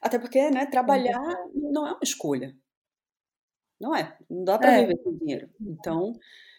Até 0.00 0.18
porque, 0.18 0.50
né, 0.50 0.66
trabalhar 0.66 1.20
não 1.52 1.86
é 1.86 1.92
uma 1.92 2.00
escolha. 2.02 2.56
Não 3.80 3.94
é. 3.94 4.16
Não 4.30 4.44
dá 4.44 4.58
para 4.58 4.72
é. 4.72 4.80
viver 4.82 4.98
com 5.02 5.16
dinheiro. 5.16 5.50
Então, 5.60 6.12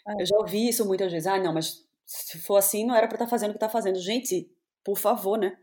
é. 0.08 0.22
eu 0.22 0.26
já 0.26 0.38
ouvi 0.38 0.68
isso 0.68 0.86
muitas 0.86 1.12
vezes. 1.12 1.28
Ah, 1.28 1.40
não, 1.40 1.54
mas 1.54 1.88
se 2.06 2.40
for 2.40 2.58
assim, 2.58 2.86
não 2.86 2.96
era 2.96 3.08
para 3.08 3.16
estar 3.16 3.26
tá 3.26 3.30
fazendo 3.30 3.50
o 3.50 3.54
que 3.54 3.58
está 3.58 3.70
fazendo. 3.70 4.00
Gente, 4.00 4.52
por 4.84 4.98
favor, 4.98 5.38
né? 5.38 5.58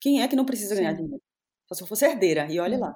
Quem 0.00 0.22
é 0.22 0.28
que 0.28 0.36
não 0.36 0.44
precisa 0.44 0.74
ganhar 0.74 0.92
Sim. 0.92 1.04
dinheiro? 1.04 1.22
Só 1.68 1.74
se 1.74 1.82
eu 1.82 1.86
fosse 1.86 2.04
herdeira, 2.04 2.46
e 2.50 2.58
olhe 2.60 2.76
lá. 2.76 2.94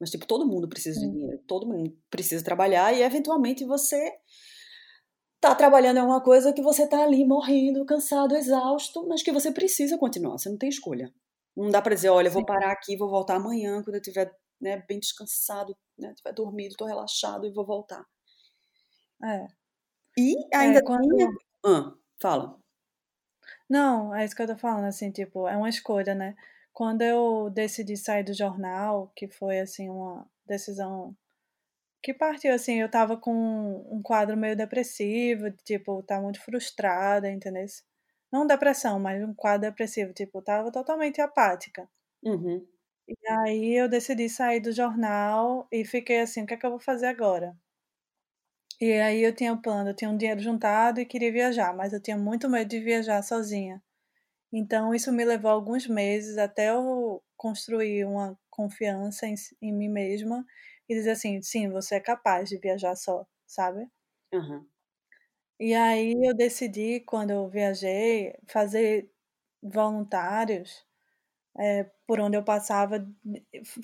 Mas, 0.00 0.10
tipo, 0.10 0.26
todo 0.26 0.46
mundo 0.46 0.68
precisa 0.68 1.00
de 1.00 1.10
dinheiro. 1.10 1.38
Todo 1.46 1.66
mundo 1.66 1.96
precisa 2.10 2.44
trabalhar 2.44 2.92
e, 2.92 3.02
eventualmente, 3.02 3.64
você 3.64 4.12
tá 5.40 5.54
trabalhando 5.54 5.96
em 5.96 6.00
alguma 6.00 6.22
coisa 6.22 6.52
que 6.52 6.62
você 6.62 6.86
tá 6.88 7.02
ali 7.02 7.24
morrendo, 7.24 7.84
cansado, 7.84 8.36
exausto, 8.36 9.06
mas 9.08 9.22
que 9.22 9.32
você 9.32 9.50
precisa 9.52 9.98
continuar. 9.98 10.38
Você 10.38 10.48
não 10.48 10.58
tem 10.58 10.68
escolha. 10.68 11.12
Não 11.56 11.70
dá 11.70 11.80
para 11.80 11.94
dizer, 11.94 12.10
olha, 12.10 12.30
vou 12.30 12.44
parar 12.44 12.72
aqui, 12.72 12.96
vou 12.96 13.08
voltar 13.08 13.36
amanhã 13.36 13.82
quando 13.82 13.94
eu 13.94 14.00
estiver 14.00 14.30
né, 14.60 14.82
bem 14.86 14.98
descansado, 14.98 15.76
né, 15.98 16.12
tiver 16.14 16.32
dormido, 16.32 16.72
estou 16.72 16.86
relaxado 16.86 17.46
e 17.46 17.52
vou 17.52 17.64
voltar. 17.64 18.04
É. 19.24 19.46
E 20.18 20.34
é, 20.52 20.56
ainda 20.58 20.80
é, 20.80 20.82
quando... 20.82 21.08
tinha... 21.08 21.28
Ah, 21.64 21.92
fala. 22.20 22.58
Não, 23.68 24.14
é 24.14 24.24
isso 24.24 24.34
que 24.36 24.42
eu 24.42 24.46
tô 24.46 24.56
falando, 24.56 24.84
assim, 24.84 25.10
tipo, 25.10 25.48
é 25.48 25.56
uma 25.56 25.68
escolha, 25.68 26.14
né? 26.14 26.34
Quando 26.76 27.00
eu 27.00 27.48
decidi 27.48 27.96
sair 27.96 28.22
do 28.22 28.34
jornal, 28.34 29.10
que 29.16 29.26
foi, 29.28 29.60
assim, 29.60 29.88
uma 29.88 30.28
decisão 30.46 31.16
que 32.02 32.14
partiu, 32.14 32.54
assim, 32.54 32.80
eu 32.80 32.90
tava 32.90 33.16
com 33.18 33.32
um 33.90 34.02
quadro 34.02 34.36
meio 34.36 34.56
depressivo, 34.56 35.50
tipo, 35.64 36.02
tá 36.04 36.20
muito 36.20 36.40
frustrada, 36.42 37.30
entendeu? 37.30 37.64
Não 38.32 38.46
depressão, 38.46 39.00
mas 39.00 39.24
um 39.24 39.34
quadro 39.34 39.70
depressivo, 39.70 40.12
tipo, 40.14 40.42
tava 40.42 40.72
totalmente 40.72 41.20
apática. 41.20 41.88
Uhum. 42.22 42.66
E 43.08 43.16
aí 43.28 43.74
eu 43.74 43.88
decidi 43.88 44.28
sair 44.28 44.60
do 44.60 44.70
jornal 44.70 45.66
e 45.72 45.84
fiquei 45.84 46.20
assim, 46.20 46.42
o 46.42 46.46
que 46.46 46.54
é 46.54 46.56
que 46.56 46.64
eu 46.64 46.70
vou 46.70 46.78
fazer 46.78 47.06
agora? 47.06 47.56
E 48.80 48.90
aí 48.92 49.20
eu 49.22 49.34
tinha 49.34 49.52
o 49.52 49.56
um 49.56 49.60
plano, 49.60 49.90
eu 49.90 49.94
tinha 49.94 50.08
um 50.10 50.16
dinheiro 50.16 50.40
juntado 50.40 50.98
e 50.98 51.04
queria 51.04 51.30
viajar, 51.30 51.74
mas 51.76 51.92
eu 51.92 52.00
tinha 52.00 52.16
muito 52.16 52.48
medo 52.48 52.68
de 52.70 52.80
viajar 52.80 53.22
sozinha. 53.22 53.82
Então 54.52 54.94
isso 54.94 55.12
me 55.12 55.24
levou 55.24 55.50
alguns 55.50 55.86
meses 55.86 56.38
até 56.38 56.70
eu 56.70 57.22
construir 57.36 58.04
uma 58.04 58.38
confiança 58.50 59.26
em, 59.26 59.34
em 59.62 59.72
mim 59.72 59.88
mesma 59.88 60.44
e 60.88 60.94
dizer 60.94 61.10
assim, 61.12 61.42
sim, 61.42 61.68
você 61.70 61.96
é 61.96 62.00
capaz 62.00 62.48
de 62.48 62.58
viajar 62.58 62.96
só, 62.96 63.26
sabe? 63.46 63.88
Uhum. 64.32 64.66
E 65.58 65.74
aí 65.74 66.14
eu 66.22 66.34
decidi, 66.34 67.00
quando 67.00 67.30
eu 67.30 67.48
viajei, 67.48 68.34
fazer 68.46 69.10
voluntários 69.62 70.84
é, 71.58 71.84
por 72.06 72.20
onde 72.20 72.36
eu 72.36 72.44
passava, 72.44 73.06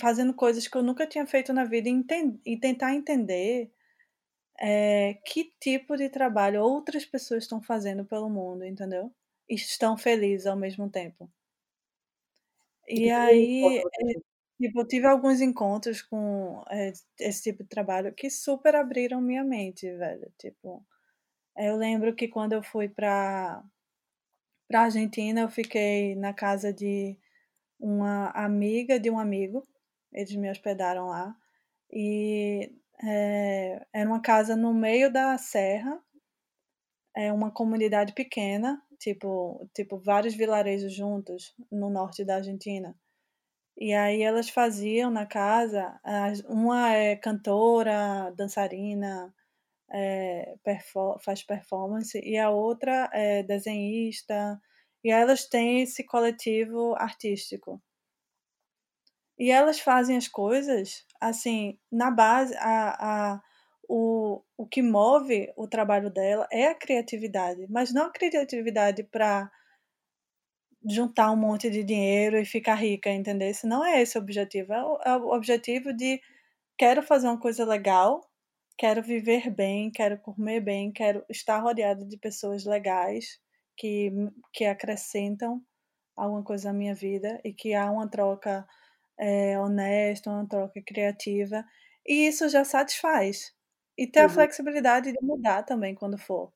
fazendo 0.01 0.35
coisas 0.35 0.69
que 0.69 0.77
eu 0.77 0.83
nunca 0.83 1.07
tinha 1.07 1.27
feito 1.27 1.53
na 1.53 1.65
vida 1.65 1.89
e, 1.89 2.05
e 2.47 2.59
tentar 2.61 2.95
entender 2.95 3.73
é, 4.61 5.15
que 5.27 5.53
tipo 5.61 5.97
de 5.97 6.09
trabalho 6.09 6.63
outras 6.63 7.05
pessoas 7.07 7.45
estão 7.45 7.63
fazendo 7.63 8.05
pelo 8.05 8.31
mundo, 8.31 8.65
entendeu? 8.65 9.13
E 9.49 9.55
estão 9.55 9.97
felizes 9.97 10.47
ao 10.49 10.57
mesmo 10.57 10.91
tempo. 10.91 11.31
E 12.89 13.11
aí, 13.11 13.79
é, 13.79 14.15
tipo, 14.61 14.81
eu 14.81 14.87
tive 14.89 15.07
alguns 15.07 15.41
encontros 15.41 16.03
com 16.03 16.63
é, 16.71 16.93
esse 17.21 17.43
tipo 17.45 17.63
de 17.63 17.69
trabalho 17.69 18.13
que 18.15 18.31
super 18.31 18.75
abriram 18.75 19.21
minha 19.21 19.45
mente, 19.45 19.91
velho. 19.97 20.33
Tipo, 20.39 20.85
eu 21.59 21.77
lembro 21.77 22.15
que 22.17 22.29
quando 22.29 22.55
eu 22.55 22.63
fui 22.63 22.89
para 22.89 23.65
para 24.69 24.83
Argentina, 24.83 25.41
eu 25.43 25.49
fiquei 25.51 26.15
na 26.17 26.33
casa 26.33 26.73
de 26.73 27.17
uma 27.81 28.31
amiga 28.31 28.99
de 29.01 29.11
um 29.11 29.19
amigo. 29.19 29.63
Eles 30.13 30.35
me 30.37 30.51
hospedaram 30.51 31.09
lá. 31.09 31.37
E 31.93 32.73
é, 33.05 33.87
era 33.93 34.09
uma 34.11 34.21
casa 34.23 34.57
no 34.57 34.75
meio 34.75 35.13
da 35.13 35.39
serra. 35.39 36.01
É 37.17 37.33
uma 37.33 37.51
comunidade 37.51 38.15
pequena, 38.15 38.83
tipo, 38.99 39.69
tipo 39.75 39.99
vários 39.99 40.35
vilarejos 40.35 40.93
juntos 40.93 41.55
no 41.71 41.91
norte 41.91 42.25
da 42.25 42.37
Argentina. 42.37 42.97
E 43.77 43.93
aí 43.95 44.23
elas 44.23 44.49
faziam 44.51 45.11
na 45.11 45.27
casa, 45.27 45.99
uma 46.49 46.93
é 46.93 47.17
cantora, 47.17 48.31
dançarina, 48.37 49.35
é, 49.91 50.57
perfor 50.65 51.21
faz 51.21 51.43
performance, 51.43 52.19
e 52.19 52.39
a 52.39 52.51
outra 52.51 53.11
é 53.13 53.43
desenhista, 53.43 54.61
e 55.05 55.11
elas 55.11 55.47
têm 55.49 55.83
esse 55.83 56.05
coletivo 56.05 56.95
artístico. 56.97 57.83
E 59.39 59.51
elas 59.51 59.81
fazem 59.81 60.17
as 60.17 60.29
coisas, 60.29 61.05
assim, 61.21 61.79
na 61.91 62.11
base, 62.11 62.55
a, 62.59 63.35
a, 63.35 63.43
o, 63.95 64.43
o 64.57 64.67
que 64.67 64.83
move 64.83 65.53
o 65.57 65.69
trabalho 65.69 66.11
dela 66.11 66.49
é 66.51 66.69
a 66.69 66.75
criatividade, 66.75 67.67
mas 67.69 67.93
não 67.93 68.07
a 68.07 68.13
criatividade 68.13 69.03
para 69.05 69.51
juntar 70.89 71.31
um 71.31 71.37
monte 71.37 71.71
de 71.71 71.85
dinheiro 71.85 72.39
e 72.39 72.45
ficar 72.45 72.75
rica, 72.75 73.11
entendeu? 73.11 73.49
Esse 73.49 73.67
não 73.67 73.85
é 73.85 74.03
esse 74.03 74.19
o 74.19 74.21
objetivo. 74.21 74.73
É 74.73 74.85
o, 74.85 74.99
é 75.05 75.17
o 75.17 75.33
objetivo 75.33 75.93
de 75.93 76.21
quero 76.79 77.03
fazer 77.03 77.29
uma 77.29 77.39
coisa 77.39 77.65
legal 77.65 78.21
quero 78.79 79.03
viver 79.03 79.51
bem, 79.51 79.91
quero 79.91 80.19
comer 80.19 80.61
bem, 80.61 80.93
quero 80.93 81.25
estar 81.31 81.59
rodeado 81.59 82.05
de 82.05 82.17
pessoas 82.17 82.65
legais 82.65 83.39
que, 83.77 84.11
que 84.53 84.65
acrescentam 84.65 85.63
alguma 86.17 86.43
coisa 86.43 86.73
na 86.73 86.79
minha 86.79 86.95
vida 86.95 87.41
e 87.45 87.53
que 87.53 87.75
há 87.75 87.91
uma 87.91 88.09
troca 88.09 88.67
é, 89.19 89.59
honesta, 89.59 90.31
uma 90.31 90.49
troca 90.49 90.83
criativa. 90.83 91.65
E 92.07 92.27
isso 92.27 92.49
já 92.49 92.65
satisfaz. 92.65 93.55
E 93.97 94.07
ter 94.07 94.21
uhum. 94.21 94.27
a 94.27 94.29
flexibilidade 94.31 95.13
de 95.13 95.19
mudar 95.23 95.63
também 95.65 95.95
quando 95.95 96.19
for. 96.19 96.53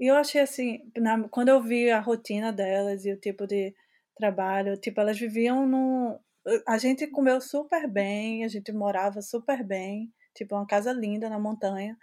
E 0.00 0.06
eu 0.10 0.16
achei 0.16 0.40
assim, 0.42 0.80
na, 0.96 1.28
quando 1.28 1.48
eu 1.48 1.62
vi 1.62 1.90
a 1.90 2.00
rotina 2.00 2.52
delas 2.52 3.04
e 3.04 3.12
o 3.12 3.16
tipo 3.18 3.46
de 3.46 3.74
trabalho, 4.16 4.76
tipo, 4.78 5.00
elas 5.00 5.18
viviam 5.18 5.66
num. 5.66 6.18
A 6.66 6.78
gente 6.78 7.06
comeu 7.08 7.40
super 7.40 7.88
bem, 7.88 8.44
a 8.44 8.48
gente 8.48 8.72
morava 8.72 9.22
super 9.22 9.64
bem, 9.64 10.12
tipo, 10.34 10.54
uma 10.54 10.66
casa 10.66 10.92
linda 10.92 11.28
na 11.30 11.38
montanha. 11.38 11.96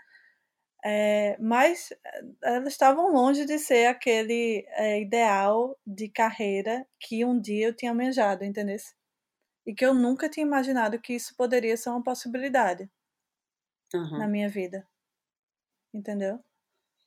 É, 0.85 1.37
mas 1.39 1.91
eh, 1.91 2.23
elas 2.43 2.73
estavam 2.73 3.11
longe 3.13 3.45
de 3.45 3.57
ser 3.59 3.87
aquele 3.87 4.65
é, 4.71 5.01
ideal 5.01 5.77
de 5.87 6.09
carreira 6.09 6.85
que 6.99 7.23
um 7.25 7.39
dia 7.39 7.67
eu 7.67 7.75
tinha 7.75 7.91
almejado, 7.91 8.43
entendeu? 8.45 8.77
E 9.65 9.73
que 9.73 9.85
eu 9.85 9.93
nunca 9.93 10.29
tinha 10.29 10.45
imaginado 10.45 10.99
que 10.99 11.13
isso 11.13 11.35
poderia 11.37 11.77
ser 11.77 11.89
uma 11.89 12.03
possibilidade 12.03 12.89
uhum. 13.93 14.17
na 14.17 14.27
minha 14.27 14.49
vida. 14.49 14.87
Entendeu? 15.93 16.39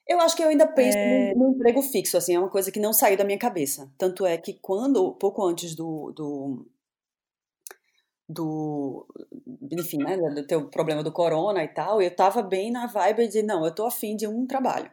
Eu 0.07 0.21
acho 0.21 0.37
que 0.37 0.43
eu 0.43 0.49
ainda 0.49 0.69
penso 0.69 0.97
é... 0.97 1.35
no, 1.35 1.51
emprego 1.51 1.83
fixo, 1.83 2.17
assim, 2.17 2.35
é 2.35 2.39
uma 2.39 2.51
coisa 2.51 2.71
que 2.71 2.79
não 2.79 2.93
saiu 2.93 3.17
da 3.17 3.25
minha 3.25 3.39
cabeça. 3.39 3.93
Tanto 3.99 4.25
é 4.25 4.39
que 4.39 4.55
quando, 4.55 5.15
pouco 5.15 5.45
antes 5.45 5.75
do, 5.75 6.13
do 6.13 6.67
do 8.29 9.07
enfim, 9.73 9.99
né, 9.99 10.17
do 10.17 10.47
teu 10.47 10.69
problema 10.69 11.03
do 11.03 11.13
corona 11.13 11.63
e 11.63 11.69
tal, 11.69 12.03
eu 12.03 12.15
tava 12.15 12.43
bem 12.43 12.73
na 12.73 12.87
vibe 12.87 13.29
de 13.29 13.43
não, 13.43 13.65
eu 13.65 13.75
tô 13.75 13.87
afim 13.87 14.17
de 14.17 14.27
um 14.27 14.47
trabalho. 14.47 14.91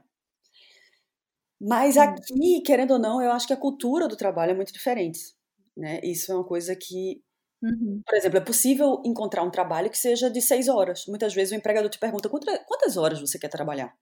Mas 1.60 1.98
aqui, 1.98 2.62
querendo 2.62 2.92
ou 2.92 3.00
não, 3.00 3.22
eu 3.22 3.32
acho 3.32 3.48
que 3.48 3.54
a 3.54 3.58
cultura 3.58 4.08
do 4.08 4.18
trabalho 4.18 4.52
é 4.52 4.56
muito 4.56 4.74
diferente, 4.74 5.34
né? 5.76 6.00
Isso 6.04 6.32
é 6.32 6.36
uma 6.36 6.44
coisa 6.44 6.76
que, 6.76 7.24
uhum. 7.64 8.02
por 8.06 8.16
exemplo, 8.16 8.38
é 8.38 8.42
possível 8.42 9.02
encontrar 9.06 9.44
um 9.44 9.52
trabalho 9.52 9.90
que 9.90 9.98
seja 9.98 10.30
de 10.30 10.42
seis 10.42 10.68
horas. 10.68 11.06
Muitas 11.08 11.34
vezes 11.34 11.52
o 11.52 11.56
empregador 11.56 11.90
te 11.90 11.98
pergunta 11.98 12.30
quantas 12.30 12.98
horas 12.98 13.20
você 13.20 13.40
quer 13.40 13.50
trabalhar. 13.50 13.96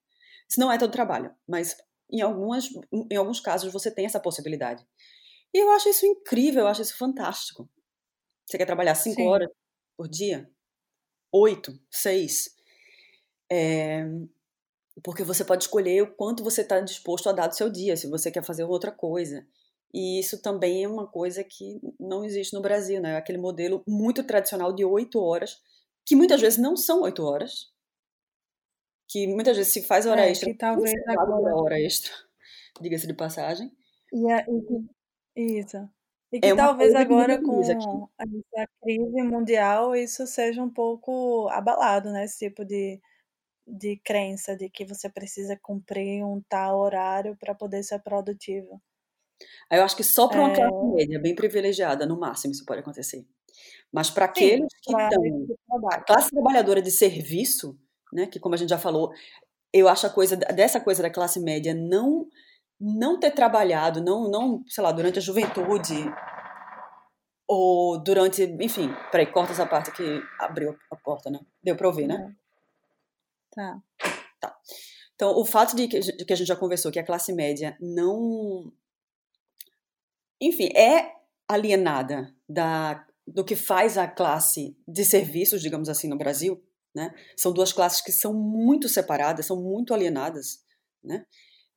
Isso 0.50 0.60
não 0.60 0.72
é 0.72 0.78
todo 0.78 0.92
trabalho, 0.92 1.34
mas 1.48 1.78
em 2.12 2.22
algumas, 2.22 2.70
em 3.10 3.16
alguns 3.16 3.40
casos 3.40 3.72
você 3.72 3.90
tem 3.90 4.06
essa 4.06 4.20
possibilidade. 4.20 4.86
E 5.54 5.58
eu 5.58 5.72
acho 5.72 5.90
isso 5.90 6.06
incrível, 6.06 6.62
eu 6.64 6.68
acho 6.68 6.82
isso 6.82 6.98
fantástico. 6.98 7.70
Você 8.46 8.58
quer 8.58 8.66
trabalhar 8.66 8.96
cinco 8.96 9.22
Sim. 9.22 9.28
horas 9.28 9.50
por 9.96 10.10
dia? 10.10 10.50
Oito? 11.32 11.80
Seis? 11.90 12.50
É, 13.50 14.06
porque 15.04 15.24
você 15.24 15.46
pode 15.46 15.64
escolher 15.64 16.04
o 16.04 16.16
quanto 16.16 16.44
você 16.44 16.62
está 16.62 16.80
disposto 16.80 17.30
a 17.30 17.32
dar 17.32 17.48
do 17.48 17.56
seu 17.56 17.70
dia, 17.70 17.96
se 17.96 18.08
você 18.08 18.32
quer 18.32 18.44
fazer 18.44 18.64
outra 18.64 18.92
coisa. 18.92 19.46
E 19.94 20.20
isso 20.20 20.42
também 20.42 20.84
é 20.84 20.88
uma 20.88 21.08
coisa 21.08 21.44
que 21.44 21.80
não 22.00 22.24
existe 22.26 22.54
no 22.54 22.62
Brasil, 22.62 23.02
né? 23.02 23.18
Aquele 23.18 23.38
modelo 23.38 23.84
muito 23.88 24.24
tradicional 24.24 24.74
de 24.74 24.86
oito 24.86 25.20
horas, 25.20 25.62
que 26.06 26.16
muitas 26.16 26.42
vezes 26.42 26.60
não 26.60 26.78
são 26.78 27.02
oito 27.04 27.24
horas, 27.24 27.72
que 29.08 29.28
muitas 29.28 29.58
vezes 29.58 29.74
se 29.74 29.84
faz 29.84 30.06
hora 30.06 30.26
É, 30.26 30.30
extra, 30.30 30.50
que 30.50 30.54
talvez 30.54 30.96
agora. 31.08 31.56
hora 31.62 31.80
extra, 31.80 32.12
diga-se 32.82 33.08
de 33.08 33.14
passagem. 33.14 33.72
E, 34.12 34.30
a, 34.32 34.40
e 34.48 34.62
que, 34.68 34.76
isso. 35.36 35.90
E 36.32 36.40
que 36.42 36.50
É 36.50 36.56
talvez 36.56 36.94
agora 36.96 37.42
com 37.42 38.10
essa 38.20 38.68
crise 38.82 39.24
mundial 39.24 39.96
isso 39.96 40.26
seja 40.28 40.62
um 40.64 40.70
pouco 40.70 41.48
abalado, 41.50 42.12
né? 42.12 42.24
Esse 42.26 42.40
tipo 42.48 42.64
de, 42.66 43.02
de 43.68 43.98
crença 44.04 44.56
de 44.58 44.70
que 44.70 44.86
você 44.86 45.10
precisa 45.10 45.58
cumprir 45.62 46.24
um 46.26 46.42
tal 46.50 46.80
horário 46.80 47.38
para 47.38 47.56
poder 47.56 47.84
ser 47.84 48.00
produtivo. 48.02 48.82
Aí 49.70 49.80
Eu 49.80 49.84
acho 49.84 49.96
que 49.96 50.04
só 50.04 50.28
para 50.28 50.40
uma 50.42 50.52
É, 50.52 50.56
classe 50.56 50.94
média 50.94 51.20
bem 51.20 51.36
privilegiada, 51.36 52.06
no 52.06 52.20
máximo, 52.20 52.52
isso 52.52 52.66
pode 52.66 52.82
acontecer. 52.82 53.26
Mas 53.92 54.10
para 54.10 54.26
aqueles 54.26 54.68
que 54.82 54.92
estão 54.92 55.90
a 55.92 56.02
classe 56.02 56.30
trabalhadora 56.30 56.82
de 56.82 56.92
serviço, 56.92 57.78
né, 58.14 58.28
que 58.28 58.40
como 58.40 58.56
a 58.56 58.58
gente 58.58 58.70
já 58.70 58.78
falou, 58.78 59.12
eu 59.74 59.88
acho 59.88 60.08
a 60.08 60.10
coisa 60.10 60.36
dessa 60.36 60.80
coisa 60.80 61.02
da 61.02 61.10
classe 61.10 61.40
média 61.40 61.74
não 61.74 62.28
não 62.80 63.20
ter 63.20 63.32
trabalhado, 63.32 64.02
não 64.04 64.30
não, 64.30 64.64
sei 64.68 64.84
lá, 64.84 64.92
durante 64.92 65.20
a 65.20 65.22
juventude 65.22 65.96
ou 67.48 68.02
durante, 68.02 68.44
enfim, 68.44 68.90
peraí, 69.12 69.26
corta 69.28 69.52
essa 69.52 69.66
parte 69.66 69.92
que 69.92 70.22
abriu 70.40 70.76
a 70.90 70.96
porta, 70.96 71.30
né? 71.30 71.40
Deu 71.62 71.76
para 71.76 71.88
ouvir, 71.88 72.08
né? 72.08 72.34
É, 72.38 72.42
Tá. 73.54 73.82
Tá. 74.40 74.58
Então, 75.16 75.38
o 75.38 75.46
fato 75.46 75.76
de 75.76 75.88
que, 75.88 76.00
de 76.00 76.26
que 76.26 76.34
a 76.34 76.36
gente 76.36 76.48
já 76.48 76.56
conversou 76.56 76.92
que 76.92 76.98
a 76.98 77.06
classe 77.06 77.34
média 77.34 77.78
não 77.80 78.72
enfim, 80.42 80.70
é 80.76 81.14
alienada 81.48 82.34
da, 82.50 83.06
do 83.28 83.46
que 83.46 83.56
faz 83.56 83.98
a 83.98 84.08
classe 84.08 84.76
de 84.88 85.06
serviços, 85.06 85.62
digamos 85.62 85.88
assim, 85.90 86.08
no 86.08 86.18
Brasil. 86.18 86.62
Né? 86.94 87.14
São 87.38 87.54
duas 87.54 87.72
classes 87.72 88.02
que 88.02 88.12
são 88.12 88.34
muito 88.34 88.90
separadas, 88.90 89.46
são 89.46 89.62
muito 89.62 89.94
alienadas. 89.94 90.66
Né? 91.04 91.26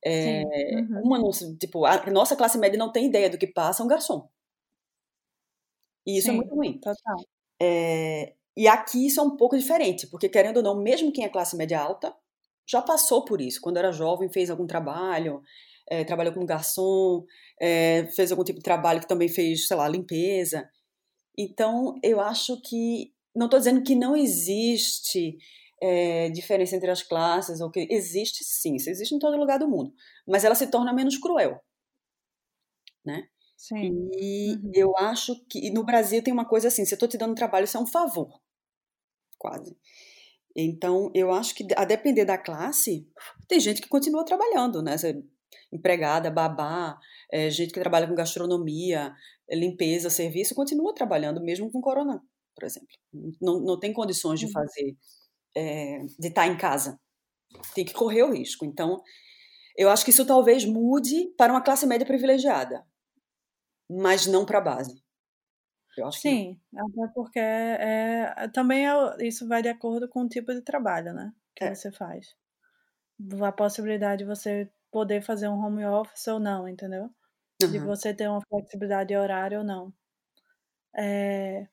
É. 0.03 0.43
Uhum. 0.43 1.01
uma 1.03 1.17
não, 1.17 1.31
tipo, 1.57 1.85
a 1.85 2.05
nossa 2.11 2.35
classe 2.35 2.57
média 2.57 2.77
não 2.77 2.91
tem 2.91 3.07
ideia 3.07 3.29
do 3.29 3.37
que 3.37 3.47
passa 3.47 3.83
um 3.83 3.87
garçom. 3.87 4.29
E 6.05 6.17
isso 6.19 6.29
é 6.29 6.31
Sim, 6.31 6.37
muito 6.37 6.53
ruim. 6.53 6.79
total. 6.79 7.17
É, 7.59 8.35
e 8.55 8.67
aqui 8.67 9.07
isso 9.07 9.19
é 9.19 9.23
um 9.23 9.35
pouco 9.35 9.57
diferente, 9.57 10.07
porque 10.07 10.29
querendo 10.29 10.57
ou 10.57 10.63
não, 10.63 10.81
mesmo 10.81 11.11
quem 11.11 11.25
é 11.25 11.29
classe 11.29 11.57
média 11.57 11.79
alta 11.79 12.15
já 12.67 12.81
passou 12.81 13.25
por 13.25 13.41
isso. 13.41 13.59
Quando 13.61 13.77
era 13.77 13.91
jovem, 13.91 14.29
fez 14.29 14.49
algum 14.49 14.67
trabalho, 14.67 15.41
é, 15.89 16.03
trabalhou 16.03 16.33
como 16.33 16.45
garçom, 16.45 17.25
é, 17.59 18.07
fez 18.15 18.31
algum 18.31 18.43
tipo 18.43 18.59
de 18.59 18.63
trabalho 18.63 18.99
que 19.01 19.07
também 19.07 19.27
fez, 19.29 19.67
sei 19.67 19.77
lá, 19.77 19.87
limpeza. 19.87 20.69
Então, 21.37 21.95
eu 22.03 22.19
acho 22.21 22.61
que. 22.61 23.13
Não 23.35 23.47
estou 23.47 23.59
dizendo 23.59 23.83
que 23.83 23.95
não 23.95 24.15
existe 24.15 25.37
é, 25.81 26.29
diferença 26.29 26.75
entre 26.75 26.89
as 26.91 27.03
classes, 27.03 27.61
ou 27.61 27.69
que 27.71 27.87
existe 27.91 28.43
sim, 28.45 28.75
isso 28.75 28.89
existe 28.89 29.13
em 29.15 29.19
todo 29.19 29.37
lugar 29.37 29.59
do 29.59 29.67
mundo, 29.67 29.93
mas 30.27 30.43
ela 30.45 30.55
se 30.55 30.67
torna 30.67 30.93
menos 30.93 31.17
cruel. 31.17 31.59
Né? 33.05 33.27
Sim. 33.57 34.09
E 34.19 34.59
Uhum. 34.63 34.71
eu 34.73 34.97
acho 34.97 35.35
que 35.47 35.69
no 35.71 35.83
Brasil 35.83 36.21
tem 36.23 36.33
uma 36.33 36.45
coisa 36.47 36.67
assim: 36.67 36.85
se 36.85 36.93
eu 36.93 36.97
estou 36.97 37.09
te 37.09 37.17
dando 37.17 37.35
trabalho, 37.35 37.65
isso 37.65 37.77
é 37.77 37.79
um 37.79 37.85
favor, 37.87 38.39
quase. 39.37 39.77
Então, 40.55 41.11
eu 41.15 41.31
acho 41.33 41.55
que 41.55 41.67
a 41.77 41.85
depender 41.85 42.25
da 42.25 42.37
classe, 42.37 43.07
tem 43.47 43.59
gente 43.59 43.81
que 43.81 43.89
continua 43.89 44.25
trabalhando, 44.25 44.81
né? 44.81 44.93
Essa 44.95 45.13
empregada, 45.71 46.31
babá, 46.31 46.97
é, 47.31 47.49
gente 47.49 47.73
que 47.73 47.79
trabalha 47.79 48.07
com 48.07 48.15
gastronomia, 48.15 49.13
é, 49.49 49.55
limpeza, 49.55 50.09
serviço, 50.09 50.55
continua 50.55 50.93
trabalhando 50.95 51.41
mesmo 51.43 51.71
com 51.71 51.81
corona, 51.81 52.21
por 52.55 52.65
exemplo. 52.65 52.87
Não, 53.41 53.59
não 53.61 53.79
tem 53.79 53.93
condições 53.93 54.39
de 54.39 54.47
Uhum. 54.47 54.51
fazer, 54.51 54.97
é, 55.55 55.99
de 56.19 56.27
estar 56.27 56.47
em 56.47 56.57
casa. 56.57 56.99
Tem 57.75 57.85
que 57.85 57.93
correr 57.93 58.23
o 58.23 58.33
risco. 58.33 58.65
Então, 58.65 59.01
eu 59.77 59.89
acho 59.89 60.05
que 60.05 60.11
isso 60.11 60.25
talvez 60.25 60.65
mude 60.65 61.27
para 61.37 61.53
uma 61.53 61.61
classe 61.63 61.85
média 61.87 62.05
privilegiada, 62.07 62.85
mas 63.89 64.25
não 64.27 64.45
para 64.45 64.59
a 64.59 64.61
base. 64.61 65.03
Sim, 66.11 66.59
até 66.75 67.07
porque 67.13 67.39
é, 67.39 68.33
é- 68.37 68.47
também 68.49 68.85
é- 68.87 69.25
isso 69.27 69.47
vai 69.47 69.61
de 69.61 69.69
acordo 69.69 70.09
com 70.09 70.23
o 70.23 70.27
tipo 70.29 70.53
de 70.53 70.61
trabalho, 70.61 71.13
né? 71.13 71.31
Que 71.55 71.63
É. 71.65 71.73
você 71.73 71.91
faz. 71.91 72.35
A 73.43 73.51
possibilidade 73.51 74.19
de 74.23 74.25
você 74.29 74.69
poder 74.95 75.21
fazer 75.21 75.49
um 75.49 75.59
home 75.61 75.85
office 75.85 76.25
ou 76.27 76.39
não, 76.39 76.69
entendeu? 76.69 77.09
De 77.67 77.79
Aham. 77.79 77.79
você 77.79 78.13
ter 78.13 78.29
uma 78.29 78.41
flexibilidade 78.49 79.09
de 79.09 79.17
horário 79.17 79.59
ou 79.59 79.65
não. 79.65 79.93
É, 80.93 81.67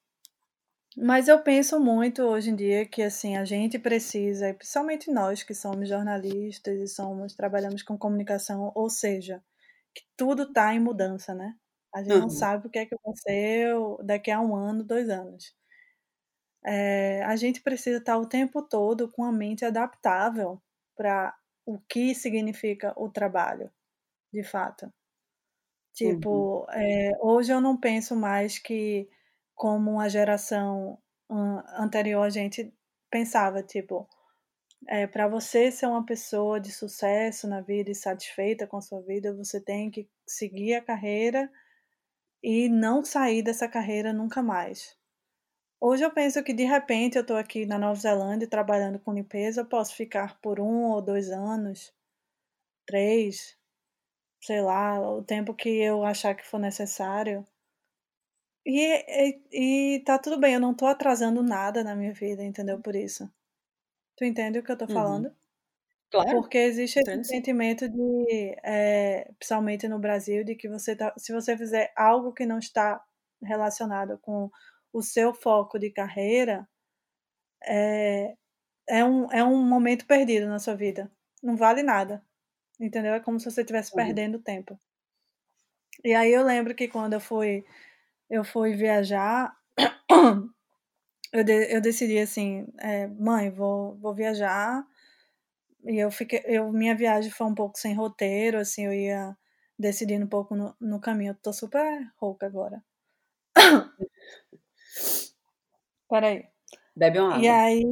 mas 0.96 1.26
eu 1.28 1.42
penso 1.42 1.80
muito 1.80 2.22
hoje 2.22 2.50
em 2.50 2.56
dia 2.56 2.86
que 2.86 3.02
assim 3.02 3.36
a 3.36 3.44
gente 3.44 3.78
precisa, 3.78 4.52
principalmente 4.54 5.10
nós 5.10 5.42
que 5.42 5.54
somos 5.54 5.88
jornalistas 5.88 6.78
e 6.78 6.86
somos 6.86 7.34
trabalhamos 7.34 7.82
com 7.82 7.96
comunicação, 7.98 8.70
ou 8.74 8.90
seja, 8.90 9.42
que 9.94 10.02
tudo 10.16 10.44
está 10.44 10.74
em 10.74 10.80
mudança, 10.80 11.34
né? 11.34 11.56
A 11.94 12.02
gente 12.02 12.20
não 12.20 12.28
Aham. 12.28 12.30
sabe 12.30 12.66
o 12.66 12.70
que 12.70 12.78
é 12.80 12.86
que 12.86 12.96
vai 13.04 13.14
ser 13.16 13.74
daqui 14.04 14.30
a 14.30 14.40
um 14.40 14.54
ano, 14.56 14.84
dois 14.84 15.08
anos. 15.10 15.54
É, 16.64 17.22
a 17.24 17.34
gente 17.36 17.60
precisa 17.60 17.98
estar 17.98 18.16
o 18.18 18.26
tempo 18.26 18.62
todo 18.62 19.10
com 19.10 19.24
a 19.24 19.32
mente 19.32 19.64
adaptável 19.64 20.62
para 20.96 21.34
o 21.66 21.78
que 21.80 22.14
significa 22.14 22.92
o 22.96 23.10
trabalho, 23.10 23.70
de 24.32 24.42
fato. 24.44 24.92
Uhum. 26.02 26.20
Tipo, 26.22 26.66
é, 26.70 27.12
hoje 27.20 27.52
eu 27.52 27.60
não 27.60 27.76
penso 27.78 28.16
mais 28.16 28.58
que 28.58 29.08
como 29.54 30.00
a 30.00 30.08
geração 30.08 30.98
an- 31.30 31.62
anterior 31.78 32.22
a 32.24 32.30
gente 32.30 32.72
pensava, 33.10 33.62
tipo, 33.62 34.08
é, 34.88 35.06
para 35.06 35.28
você 35.28 35.70
ser 35.72 35.86
uma 35.86 36.04
pessoa 36.06 36.60
de 36.60 36.72
sucesso 36.72 37.48
na 37.48 37.60
vida 37.62 37.90
e 37.90 37.94
satisfeita 37.94 38.66
com 38.66 38.78
a 38.78 38.82
sua 38.82 39.02
vida, 39.02 39.34
você 39.34 39.60
tem 39.60 39.90
que 39.90 40.08
seguir 40.26 40.74
a 40.76 40.82
carreira 40.84 41.50
e 42.42 42.68
não 42.68 43.04
sair 43.04 43.42
dessa 43.42 43.68
carreira 43.68 44.12
nunca 44.12 44.42
mais. 44.42 44.96
Hoje 45.84 46.02
eu 46.02 46.10
penso 46.10 46.42
que 46.42 46.54
de 46.54 46.64
repente 46.64 47.16
eu 47.16 47.20
estou 47.22 47.36
aqui 47.36 47.66
na 47.66 47.78
Nova 47.78 48.00
Zelândia 48.00 48.48
trabalhando 48.48 48.98
com 48.98 49.12
limpeza, 49.12 49.60
eu 49.60 49.66
posso 49.66 49.94
ficar 49.94 50.40
por 50.40 50.58
um 50.60 50.84
ou 50.92 51.02
dois 51.02 51.28
anos, 51.30 51.92
três, 52.86 53.58
sei 54.42 54.62
lá, 54.62 55.00
o 55.00 55.22
tempo 55.24 55.54
que 55.54 55.68
eu 55.70 56.04
achar 56.04 56.34
que 56.34 56.46
for 56.46 56.60
necessário. 56.60 57.46
E, 58.64 58.78
e, 59.52 59.96
e 59.96 60.00
tá 60.04 60.18
tudo 60.18 60.38
bem, 60.38 60.54
eu 60.54 60.60
não 60.60 60.74
tô 60.74 60.86
atrasando 60.86 61.42
nada 61.42 61.82
na 61.82 61.94
minha 61.96 62.12
vida, 62.12 62.42
entendeu? 62.44 62.80
Por 62.80 62.94
isso. 62.94 63.28
Tu 64.16 64.24
entende 64.26 64.58
o 64.60 64.64
que 64.64 64.72
eu 64.72 64.78
tô 64.78 64.88
Uhum. 64.88 64.88
falando? 64.88 65.34
Claro, 66.10 66.40
Porque 66.40 66.58
existe 66.58 67.00
esse 67.00 67.10
entendo 67.10 67.24
sim. 67.24 67.42
sentimento 67.42 67.88
de, 67.88 68.56
é, 68.64 69.32
principalmente 69.38 69.88
no 69.88 69.98
Brasil, 69.98 70.44
de 70.44 70.54
que 70.56 70.68
você 70.68 70.96
tá, 70.96 71.14
se 71.18 71.32
você 71.32 71.56
fizer 71.56 71.92
algo 71.96 72.32
que 72.32 72.46
não 72.46 72.58
está 72.58 73.04
relacionado 73.42 74.18
com 74.20 74.50
o 74.92 75.02
seu 75.02 75.34
foco 75.34 75.78
de 75.78 75.90
carreira, 75.90 76.68
é, 77.64 78.34
é, 78.88 79.04
um, 79.04 79.30
é 79.32 79.44
um 79.44 79.64
momento 79.66 80.06
perdido 80.06 80.46
na 80.48 80.58
sua 80.60 80.74
vida. 80.76 81.10
Não 81.42 81.56
vale 81.56 81.82
nada. 81.82 82.24
Entendeu? 82.80 83.14
É 83.14 83.20
como 83.20 83.40
se 83.40 83.50
você 83.50 83.62
estivesse 83.62 83.94
Uhum. 83.94 84.04
perdendo 84.06 84.40
tempo. 84.40 84.78
E 86.04 86.14
aí 86.14 86.32
eu 86.32 86.44
lembro 86.44 86.74
que 86.74 86.86
quando 86.88 87.14
eu 87.14 87.20
fui, 87.20 87.64
eu 88.30 88.44
fui 88.44 88.74
viajar, 88.74 89.56
eu, 91.32 91.44
de- 91.44 91.72
eu 91.74 91.80
decidi 91.80 92.18
assim, 92.18 92.66
é, 92.78 93.06
mãe, 93.08 93.50
vou, 93.50 93.96
vou 93.98 94.14
viajar. 94.14 94.84
E 95.84 95.96
eu 95.98 96.10
fiquei, 96.10 96.42
eu, 96.46 96.72
minha 96.72 96.94
viagem 96.96 97.30
foi 97.30 97.46
um 97.46 97.54
pouco 97.54 97.78
sem 97.78 97.94
roteiro, 97.94 98.58
assim, 98.58 98.86
eu 98.86 98.92
ia 98.92 99.36
decidindo 99.78 100.24
um 100.26 100.28
pouco 100.28 100.54
no, 100.56 100.74
no 100.80 101.00
caminho. 101.00 101.30
Eu 101.32 101.36
tô 101.36 101.52
super 101.52 102.10
rouca 102.20 102.46
agora. 102.46 102.82
Peraí. 106.08 106.48
Bebe 106.96 107.18
uma 107.20 107.34
E 107.34 107.48
água. 107.50 107.62
aí, 107.62 107.84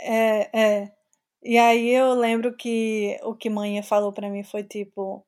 é, 0.00 0.50
é. 0.84 0.92
E 1.42 1.58
aí 1.58 1.90
eu 1.90 2.14
lembro 2.14 2.56
que 2.56 3.18
o 3.22 3.34
que 3.36 3.50
mãe 3.50 3.82
falou 3.82 4.12
pra 4.12 4.28
mim 4.30 4.42
foi 4.44 4.64
tipo, 4.64 5.26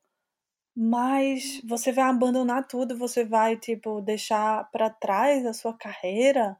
mas 0.76 1.60
você 1.68 1.92
vai 1.92 2.04
abandonar 2.06 2.66
tudo, 2.68 2.98
você 2.98 3.24
vai, 3.24 3.58
tipo, 3.58 4.00
deixar 4.02 4.70
pra 4.72 4.90
trás 4.90 5.46
a 5.46 5.52
sua 5.54 5.74
carreira? 5.76 6.58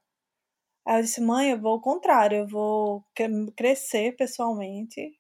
Aí 0.87 0.99
eu 1.01 1.03
disse, 1.03 1.21
mãe, 1.23 1.51
eu 1.53 1.61
vou 1.61 1.73
ao 1.75 1.81
contrário, 1.83 2.39
eu 2.41 2.49
vou 2.49 3.05
cre- 3.15 3.53
crescer 3.57 4.17
pessoalmente, 4.17 5.19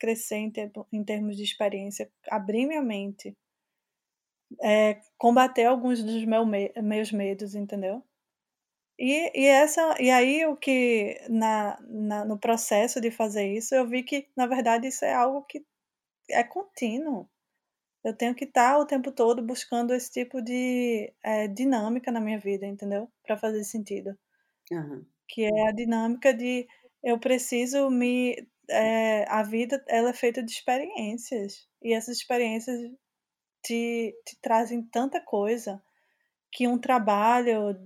crescer 0.00 0.36
em, 0.38 0.50
tempo- 0.52 0.86
em 0.92 1.04
termos 1.04 1.36
de 1.36 1.44
experiência, 1.44 2.10
abrir 2.30 2.66
minha 2.66 2.82
mente, 2.82 3.36
é, 4.62 5.00
combater 5.18 5.64
alguns 5.66 6.02
dos 6.02 6.24
meu 6.24 6.44
me- 6.46 6.72
meus 6.82 7.12
medos, 7.12 7.54
entendeu? 7.54 8.02
E, 9.02 9.32
e 9.34 9.46
essa 9.46 9.96
e 10.00 10.10
aí 10.10 10.46
o 10.46 10.56
que 10.56 11.20
na, 11.28 11.76
na 11.88 12.24
no 12.24 12.38
processo 12.38 13.00
de 13.00 13.10
fazer 13.10 13.46
isso 13.52 13.74
eu 13.74 13.84
vi 13.86 14.02
que 14.04 14.28
na 14.36 14.46
verdade 14.46 14.86
isso 14.86 15.04
é 15.04 15.12
algo 15.12 15.42
que 15.44 15.64
é 16.30 16.44
contínuo. 16.44 17.28
Eu 18.04 18.16
tenho 18.16 18.34
que 18.34 18.44
estar 18.46 18.78
o 18.78 18.86
tempo 18.86 19.12
todo 19.12 19.42
buscando 19.42 19.94
esse 19.94 20.10
tipo 20.12 20.42
de 20.42 21.12
eh, 21.24 21.48
dinâmica 21.48 22.12
na 22.12 22.20
minha 22.20 22.38
vida, 22.38 22.66
entendeu? 22.66 23.10
Para 23.24 23.36
fazer 23.38 23.64
sentido. 23.64 24.16
Aham. 24.72 25.06
que 25.28 25.42
é 25.44 25.68
a 25.68 25.72
dinâmica 25.72 26.32
de 26.34 26.66
eu 27.02 27.18
preciso 27.18 27.90
me 27.90 28.36
é, 28.70 29.24
a 29.28 29.42
vida 29.42 29.82
ela 29.88 30.10
é 30.10 30.12
feita 30.12 30.42
de 30.42 30.52
experiências 30.52 31.68
e 31.82 31.92
essas 31.92 32.16
experiências 32.18 32.78
te, 33.64 34.14
te 34.26 34.38
trazem 34.40 34.82
tanta 34.84 35.20
coisa 35.20 35.82
que 36.52 36.68
um 36.68 36.78
trabalho 36.78 37.76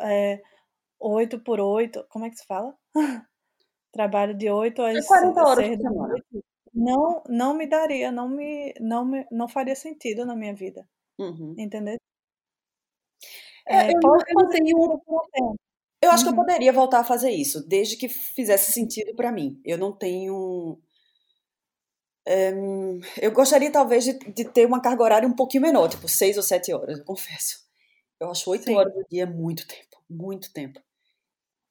é, 0.00 0.42
8 1.02 1.40
por 1.40 1.60
8, 1.60 2.04
como 2.10 2.24
é 2.26 2.30
que 2.30 2.36
se 2.36 2.46
fala? 2.46 2.76
trabalho 3.92 4.34
de 4.36 4.50
8 4.50 4.82
às 4.82 5.00
40 5.04 5.40
É 5.40 5.46
horas 5.48 5.66
6 5.66 5.70
por 5.70 5.80
semana. 5.86 6.16
não 6.74 7.22
não 7.28 7.54
me 7.54 7.66
daria, 7.66 8.10
não 8.12 8.28
me 8.28 8.74
não 8.80 9.04
me 9.06 9.26
não 9.30 9.48
faria 9.48 9.74
sentido 9.76 10.24
na 10.26 10.36
minha 10.36 10.54
vida, 10.54 10.86
Uhum. 11.18 11.62
entendeu? 11.64 11.98
É, 13.66 13.88
É, 13.88 13.92
eu, 13.94 14.00
posso 14.00 14.24
eu 14.28 14.48
tenho. 14.48 14.76
um. 14.78 15.56
Eu 16.02 16.10
acho 16.10 16.24
que 16.24 16.30
eu 16.30 16.34
Uhum. 16.34 16.36
poderia 16.36 16.72
voltar 16.72 17.00
a 17.00 17.04
fazer 17.04 17.30
isso, 17.30 17.66
desde 17.66 17.96
que 17.96 18.08
fizesse 18.08 18.72
sentido 18.72 19.14
pra 19.14 19.32
mim. 19.32 19.60
Eu 19.64 19.78
não 19.78 19.92
tenho. 19.92 20.78
é, 22.26 22.52
eu 23.20 23.32
gostaria 23.32 23.70
talvez 23.72 24.04
de, 24.04 24.12
de 24.18 24.44
ter 24.44 24.66
uma 24.66 24.80
carga 24.80 25.02
horária 25.02 25.28
um 25.28 25.34
pouquinho 25.34 25.62
menor, 25.62 25.88
tipo 25.88 26.08
seis 26.08 26.36
ou 26.36 26.42
sete 26.42 26.72
horas, 26.72 26.98
eu 26.98 27.04
confesso. 27.04 27.66
Eu 28.20 28.30
acho 28.30 28.50
oito 28.50 28.72
horas 28.72 28.94
do 28.94 29.04
dia 29.10 29.26
muito 29.26 29.66
tempo, 29.66 29.98
muito 30.08 30.52
tempo. 30.52 30.80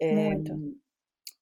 É, 0.02 0.16
Muito. 0.16 0.82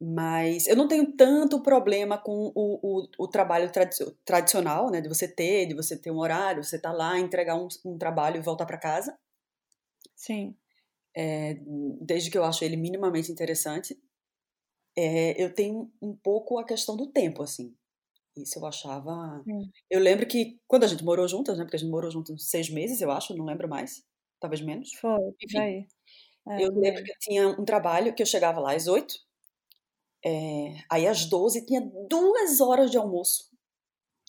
mas 0.02 0.68
eu 0.68 0.76
não 0.76 0.88
tenho 0.88 1.14
tanto 1.16 1.62
problema 1.62 2.18
com 2.18 2.52
o, 2.56 3.04
o, 3.04 3.08
o 3.18 3.28
trabalho 3.28 3.72
tradi- 3.72 4.12
tradicional, 4.26 4.92
né? 4.92 5.02
De 5.02 5.08
você 5.10 5.28
ter, 5.28 5.68
de 5.68 5.74
você 5.74 5.98
ter 5.98 6.12
um 6.12 6.20
horário, 6.20 6.64
você 6.64 6.80
tá 6.80 6.92
lá, 6.92 7.18
entregar 7.20 7.56
um, 7.56 7.68
um 7.86 7.98
trabalho 7.98 8.38
e 8.38 8.42
voltar 8.42 8.66
pra 8.66 8.78
casa. 8.78 9.18
Sim. 10.16 10.56
É, 11.16 11.58
desde 12.02 12.30
que 12.30 12.38
eu 12.38 12.44
acho 12.44 12.64
ele 12.64 12.78
minimamente 12.78 13.32
interessante. 13.32 13.98
É, 14.98 15.42
eu 15.42 15.54
tenho 15.54 15.92
um 16.02 16.16
pouco 16.16 16.58
a 16.58 16.66
questão 16.66 16.98
do 16.98 17.08
tempo, 17.08 17.44
assim. 17.44 17.74
Isso 18.38 18.60
eu 18.60 18.66
achava. 18.66 19.42
Sim. 19.44 19.72
Eu 19.90 20.00
lembro 20.00 20.28
que 20.28 20.60
quando 20.68 20.84
a 20.84 20.88
gente 20.88 21.04
morou 21.04 21.28
juntas, 21.28 21.58
né? 21.58 21.64
Porque 21.64 21.78
a 21.78 21.80
gente 21.80 21.92
morou 21.92 22.12
juntas 22.12 22.44
seis 22.50 22.70
meses, 22.70 23.02
eu 23.02 23.12
acho, 23.12 23.36
não 23.36 23.46
lembro 23.46 23.68
mais. 23.68 24.04
Talvez 24.40 24.62
menos. 24.62 24.92
Foi, 24.96 25.34
Enfim, 25.44 25.58
aí. 25.60 25.88
É, 26.48 26.64
eu 26.66 26.72
lembro 26.74 27.00
aí. 27.00 27.04
que 27.04 27.12
eu 27.12 27.16
tinha 27.20 27.48
um 27.50 27.66
trabalho 27.66 28.14
que 28.16 28.22
eu 28.22 28.26
chegava 28.28 28.60
lá 28.60 28.74
às 28.74 28.88
oito, 28.88 29.16
é, 30.26 30.76
aí 30.92 31.08
às 31.08 31.26
doze 31.26 31.66
tinha 31.66 31.82
duas 32.10 32.60
horas 32.62 32.92
de 32.92 32.98
almoço. 32.98 33.50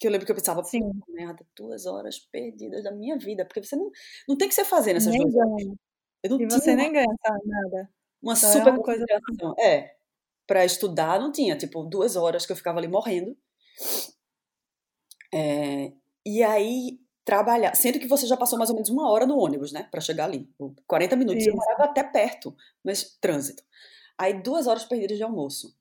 Que 0.00 0.06
eu 0.08 0.12
lembro 0.12 0.26
que 0.26 0.32
eu 0.32 0.36
pensava, 0.36 0.62
Sim. 0.64 0.80
merda, 1.08 1.46
duas 1.56 1.86
horas 1.86 2.18
perdidas 2.18 2.84
da 2.84 2.92
minha 2.92 3.18
vida. 3.18 3.44
Porque 3.46 3.62
você 3.62 3.76
não, 3.76 3.90
não 4.28 4.36
tem 4.36 4.46
o 4.46 4.48
que 4.50 4.54
você 4.54 4.64
fazer 4.64 4.94
nessas 4.94 5.12
Nem 5.12 5.22
duas 5.22 5.34
horas. 5.36 5.50
ganha. 5.56 5.74
Eu 6.22 6.30
não 6.30 6.40
E 6.40 6.46
você 6.46 6.74
nem 6.76 6.92
ganha, 6.92 7.06
nada. 7.46 7.90
uma 8.22 8.32
é 8.32 8.36
super 8.36 8.72
uma 8.72 8.82
coisa 8.82 9.04
concentração. 9.06 9.54
É, 9.58 9.96
pra 10.46 10.64
estudar 10.64 11.20
não 11.20 11.32
tinha, 11.32 11.56
tipo, 11.58 11.84
duas 11.84 12.16
horas 12.16 12.46
que 12.46 12.52
eu 12.52 12.56
ficava 12.56 12.78
ali 12.78 12.88
morrendo. 12.88 13.36
É, 15.32 15.92
e 16.26 16.42
aí, 16.42 16.98
trabalhar. 17.30 17.74
Sendo 17.76 17.98
que 18.00 18.08
você 18.08 18.26
já 18.26 18.36
passou 18.36 18.58
mais 18.58 18.70
ou 18.70 18.74
menos 18.76 18.90
uma 18.90 19.08
hora 19.10 19.24
no 19.26 19.38
ônibus, 19.38 19.72
né? 19.72 19.86
Pra 19.90 20.00
chegar 20.00 20.24
ali. 20.24 20.48
40 20.86 21.14
minutos. 21.16 21.46
Eu 21.46 21.54
morava 21.54 21.84
até 21.84 22.02
perto, 22.02 22.56
mas 22.84 23.16
trânsito. 23.20 23.62
Aí, 24.18 24.42
duas 24.42 24.66
horas 24.66 24.84
perdidas 24.84 25.16
de 25.18 25.22
almoço. 25.24 25.76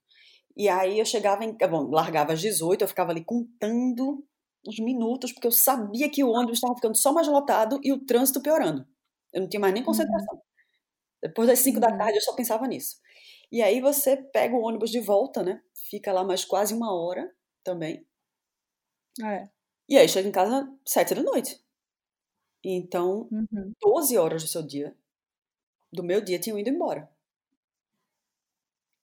E 0.56 0.68
aí, 0.68 0.98
eu 1.00 1.04
chegava 1.06 1.44
em. 1.44 1.52
Bom, 1.70 1.90
largava 1.90 2.32
às 2.34 2.40
18, 2.40 2.82
eu 2.82 2.88
ficava 2.88 3.12
ali 3.12 3.24
contando 3.24 4.24
os 4.66 4.78
minutos, 4.80 5.32
porque 5.32 5.46
eu 5.48 5.52
sabia 5.52 6.10
que 6.10 6.24
o 6.24 6.30
ônibus 6.30 6.58
estava 6.58 6.74
ficando 6.76 6.96
só 6.96 7.12
mais 7.12 7.28
lotado 7.28 7.80
e 7.84 7.92
o 7.92 8.00
trânsito 8.06 8.40
piorando. 8.42 8.86
Eu 9.32 9.42
não 9.42 9.48
tinha 9.48 9.60
mais 9.60 9.74
nem 9.74 9.82
Uhum. 9.86 9.86
concentração. 9.86 10.40
Depois 11.22 11.48
das 11.48 11.60
5 11.60 11.80
da 11.80 11.90
Uhum. 11.90 11.98
tarde, 11.98 12.18
eu 12.18 12.22
só 12.22 12.34
pensava 12.34 12.66
nisso. 12.68 12.98
E 13.52 13.62
aí, 13.62 13.80
você 13.80 14.16
pega 14.16 14.56
o 14.56 14.62
ônibus 14.62 14.90
de 14.90 15.00
volta, 15.00 15.42
né? 15.42 15.62
Fica 15.90 16.12
lá 16.12 16.24
mais 16.24 16.44
quase 16.44 16.74
uma 16.74 16.94
hora 16.94 17.32
também. 17.64 18.06
É. 19.22 19.50
E 19.90 19.98
aí 19.98 20.08
chega 20.08 20.28
em 20.28 20.32
casa 20.32 20.72
sete 20.86 21.14
da 21.14 21.22
noite. 21.22 21.60
Então, 22.64 23.28
Uhum. 23.30 23.72
12 23.80 24.16
horas 24.18 24.42
do 24.42 24.48
seu 24.48 24.62
dia, 24.62 24.94
do 25.92 26.02
meu 26.04 26.20
dia, 26.22 26.38
tinham 26.40 26.58
ido 26.58 26.70
embora. 26.70 27.10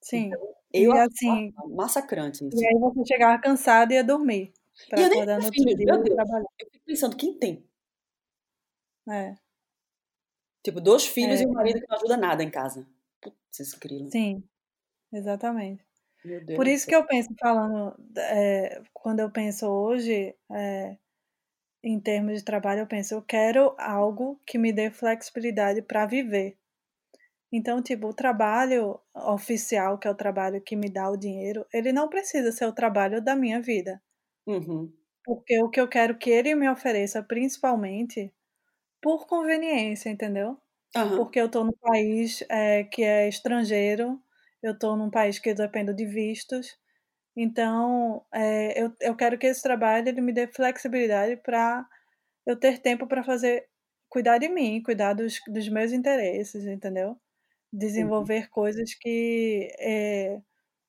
Sim. 0.01 0.27
Então, 0.27 0.39
eu 0.73 0.93
E 0.93 0.99
assim, 0.99 1.53
massacrante 1.69 2.45
isso. 2.47 2.57
e 2.61 2.65
aí 2.67 2.79
você 2.79 3.01
chegava 3.05 3.41
cansada 3.41 3.93
e 3.93 3.95
ia 3.97 4.03
dormir. 4.03 4.53
E 4.89 4.89
Pra 4.89 5.01
eu 5.01 5.09
nem 5.09 5.21
acordar 5.21 5.39
tinha 5.39 5.39
no 5.39 5.45
outro 5.45 5.63
filhos, 5.63 5.75
dia 5.75 5.85
meu 5.85 6.01
e 6.01 6.03
Deus. 6.03 6.15
trabalhar. 6.15 6.45
Eu 6.59 6.67
fico 6.71 6.85
pensando, 6.85 7.15
quem 7.17 7.33
tem? 7.37 7.67
É. 9.09 9.37
Tipo, 10.63 10.81
dois 10.81 11.05
filhos 11.05 11.39
É. 11.39 11.43
e 11.43 11.47
um 11.47 11.53
marido 11.53 11.79
que 11.81 11.87
não 11.87 11.95
ajuda 11.97 12.17
nada 12.17 12.43
em 12.43 12.49
casa. 12.51 12.87
Putz, 13.21 13.59
esse 13.59 13.77
grilo. 13.79 14.11
Sim. 14.11 14.43
Exatamente. 15.13 15.86
Por 16.55 16.67
isso 16.67 16.87
que 16.87 16.95
eu 16.95 17.05
penso 17.05 17.29
falando, 17.39 17.95
é, 18.17 18.81
quando 18.93 19.19
eu 19.19 19.31
penso 19.31 19.67
hoje, 19.67 20.35
é, 20.51 20.97
em 21.83 21.99
termos 21.99 22.39
de 22.39 22.43
trabalho, 22.45 22.81
eu 22.81 22.87
penso, 22.87 23.13
eu 23.13 23.21
quero 23.21 23.75
algo 23.79 24.39
que 24.45 24.57
me 24.57 24.73
dê 24.73 24.89
flexibilidade 24.91 25.81
para 25.81 26.05
viver. 26.05 26.57
Então, 27.51 27.81
tipo, 27.81 28.07
o 28.07 28.13
trabalho 28.13 28.99
oficial, 29.15 29.97
que 29.97 30.07
é 30.07 30.11
o 30.11 30.15
trabalho 30.15 30.61
que 30.61 30.75
me 30.75 30.89
dá 30.89 31.09
o 31.09 31.17
dinheiro, 31.17 31.65
ele 31.73 31.93
não 31.93 32.09
precisa 32.09 32.51
ser 32.51 32.65
o 32.65 32.73
trabalho 32.73 33.21
da 33.21 33.35
minha 33.35 33.61
vida. 33.61 34.01
Uhum. 34.45 34.91
Porque 35.23 35.61
o 35.61 35.69
que 35.69 35.79
eu 35.79 35.87
quero 35.87 36.17
que 36.17 36.29
ele 36.29 36.55
me 36.55 36.69
ofereça, 36.69 37.21
principalmente, 37.23 38.33
por 39.01 39.27
conveniência, 39.27 40.09
entendeu? 40.09 40.57
Aham. 40.95 41.17
Porque 41.17 41.39
eu 41.39 41.49
tô 41.49 41.63
num 41.63 41.73
país 41.81 42.43
é, 42.49 42.83
que 42.85 43.03
é 43.03 43.27
estrangeiro, 43.29 44.21
eu 44.63 44.77
tô 44.77 44.95
num 44.95 45.09
país 45.09 45.39
que 45.39 45.49
eu 45.49 45.55
dependo 45.55 45.93
de 45.93 46.05
vistos, 46.05 46.77
então 47.35 48.25
é, 48.33 48.81
eu, 48.81 48.93
eu 49.01 49.15
quero 49.15 49.37
que 49.37 49.47
esse 49.47 49.61
trabalho 49.63 50.09
ele 50.09 50.21
me 50.21 50.33
dê 50.33 50.47
flexibilidade 50.47 51.37
para 51.37 51.87
eu 52.45 52.57
ter 52.59 52.79
tempo 52.79 53.07
para 53.07 53.23
fazer, 53.23 53.67
cuidar 54.09 54.37
de 54.39 54.49
mim, 54.49 54.81
cuidar 54.83 55.13
dos, 55.13 55.39
dos 55.47 55.69
meus 55.69 55.91
interesses, 55.93 56.65
entendeu? 56.65 57.17
Uhum. 57.95 58.11
Desenvolver 58.11 58.49
coisas 58.49 58.93
que 58.95 59.69
é, 59.79 60.41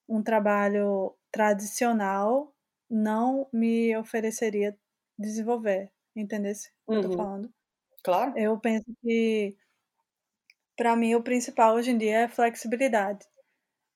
um 0.09 0.23
trabalho 0.23 1.17
tradicional 1.33 2.55
não 2.91 3.49
me 3.53 3.97
ofereceria 3.97 4.79
desenvolver, 5.19 5.93
entendeu? 6.17 6.53
O 6.53 6.93
que 6.93 6.97
eu 6.97 7.01
tô 7.01 7.11
Uhum. 7.11 7.17
falando? 7.17 7.53
Claro. 8.03 8.35
Eu 8.35 8.59
penso 8.61 8.87
que 9.03 9.57
para 10.79 10.97
mim 10.97 11.15
o 11.15 11.23
principal 11.23 11.75
hoje 11.75 11.91
em 11.91 11.99
dia 11.99 12.21
é 12.21 12.29
flexibilidade. 12.29 13.27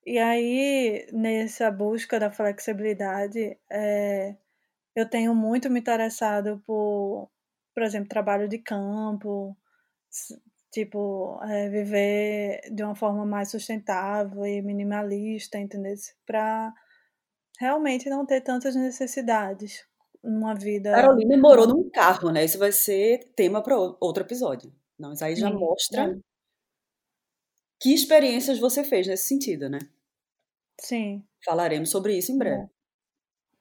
E 0.05 0.19
aí, 0.19 1.07
nessa 1.13 1.71
busca 1.71 2.19
da 2.19 2.31
flexibilidade, 2.31 3.57
é, 3.71 4.37
eu 4.97 5.09
tenho 5.09 5.35
muito 5.35 5.71
me 5.71 5.79
interessado 5.81 6.61
por, 6.67 7.31
por 7.75 7.83
exemplo, 7.85 8.09
trabalho 8.09 8.49
de 8.49 8.59
campo, 8.59 9.57
tipo, 10.73 11.39
é, 11.45 11.69
viver 11.69 12.63
de 12.73 12.83
uma 12.83 12.97
forma 12.97 13.25
mais 13.25 13.51
sustentável 13.51 14.45
e 14.45 14.61
minimalista, 14.61 15.59
entendeu? 15.59 15.95
Para 16.27 16.73
realmente 17.61 18.11
não 18.11 18.27
ter 18.27 18.41
tantas 18.41 18.75
necessidades 18.75 19.85
numa 20.23 20.55
vida. 20.55 20.91
Carolina 20.93 21.37
morou 21.37 21.69
num 21.69 21.89
carro, 21.91 22.31
né? 22.31 22.45
Isso 22.45 22.59
vai 22.59 22.73
ser 22.73 23.33
tema 23.37 23.63
para 23.63 23.77
outro 23.77 24.25
episódio. 24.25 24.73
Não, 24.99 25.11
mas 25.11 25.23
aí 25.23 25.37
já 25.37 25.49
Sim, 25.49 25.59
mostra 25.59 26.03
é. 26.03 26.32
Que 27.83 27.93
experiências 27.93 28.61
você 28.61 28.85
fez 28.85 29.09
nesse 29.09 29.27
sentido, 29.27 29.69
né? 29.69 29.81
Sim, 30.79 31.25
Falaremos 31.45 31.91
sobre 31.91 32.17
isso 32.17 32.33
em 32.33 32.39
breve. 32.39 32.65
é. 32.65 32.71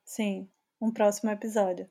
Sim, 0.05 0.47
um 0.81 0.91
próximo 0.91 1.31
episódio. 1.31 1.89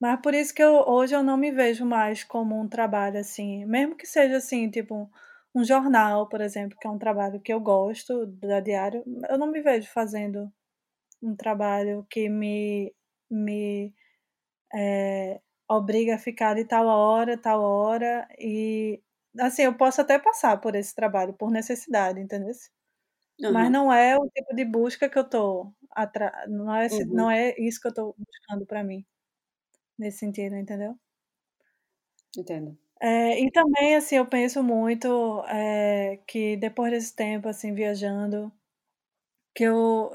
Mas 0.00 0.20
por 0.22 0.34
isso 0.34 0.54
que 0.54 0.62
eu, 0.62 0.74
hoje 0.86 1.14
eu 1.14 1.22
não 1.22 1.36
me 1.36 1.50
vejo 1.52 1.84
mais 1.84 2.24
como 2.24 2.60
um 2.60 2.68
trabalho 2.68 3.18
assim, 3.18 3.64
mesmo 3.66 3.96
que 3.96 4.06
seja 4.06 4.38
assim, 4.38 4.70
tipo 4.70 5.10
um 5.54 5.64
jornal, 5.64 6.28
por 6.28 6.40
exemplo, 6.40 6.78
que 6.78 6.86
é 6.86 6.90
um 6.90 6.98
trabalho 6.98 7.40
que 7.40 7.52
eu 7.52 7.60
gosto 7.60 8.26
da 8.26 8.60
diário, 8.60 9.02
eu 9.30 9.38
não 9.38 9.46
me 9.50 9.62
vejo 9.62 9.88
fazendo 9.90 10.52
um 11.22 11.36
trabalho 11.36 12.06
que 12.10 12.28
me, 12.28 12.94
me 13.30 13.94
é, 14.74 15.40
obriga 15.68 16.16
a 16.16 16.18
ficar 16.18 16.54
de 16.54 16.64
tal 16.64 16.86
hora, 16.86 17.38
tal 17.38 17.62
hora, 17.62 18.28
e 18.38 19.02
assim, 19.40 19.62
eu 19.62 19.76
posso 19.76 20.00
até 20.00 20.18
passar 20.18 20.60
por 20.60 20.74
esse 20.74 20.94
trabalho 20.94 21.34
por 21.34 21.50
necessidade, 21.50 22.20
entendeu? 22.20 22.52
Mas 23.48 23.70
Aham. 23.70 23.72
não 23.72 23.92
é 23.92 24.16
o 24.18 24.28
tipo 24.30 24.54
de 24.54 24.64
busca 24.64 25.08
que 25.08 25.18
eu 25.18 25.28
tô 25.28 25.72
atra... 25.92 26.32
não 26.48 26.74
é 26.74 26.86
esse- 26.86 27.04
Uhum. 27.04 27.14
não 27.14 27.30
é 27.30 27.54
isso 27.58 27.80
que 27.80 27.88
eu 27.88 27.94
tô 27.94 28.14
buscando 28.18 28.66
para 28.66 28.84
mim 28.84 29.04
nesse 29.98 30.18
sentido, 30.20 30.56
entendeu? 30.56 30.98
Entendo. 32.36 32.76
É, 33.00 33.38
e 33.40 33.50
também, 33.50 33.94
assim, 33.96 34.16
eu 34.16 34.26
penso 34.26 34.62
muito 34.62 35.42
é, 35.48 36.18
que 36.26 36.56
depois 36.56 36.90
desse 36.92 37.14
tempo, 37.14 37.48
assim, 37.48 37.74
viajando, 37.74 38.50
que 39.54 39.64
eu, 39.64 40.10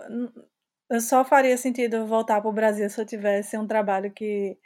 eu 0.89 1.01
só 1.01 1.23
faria 1.25 1.57
sentido 1.57 2.05
voltar 2.05 2.41
para 2.41 2.49
o 2.49 2.53
Brasil 2.53 2.89
se 2.89 2.99
eu 3.01 3.05
tivesse 3.05 3.57
um 3.57 3.67
trabalho 3.67 4.11
que 4.11 4.57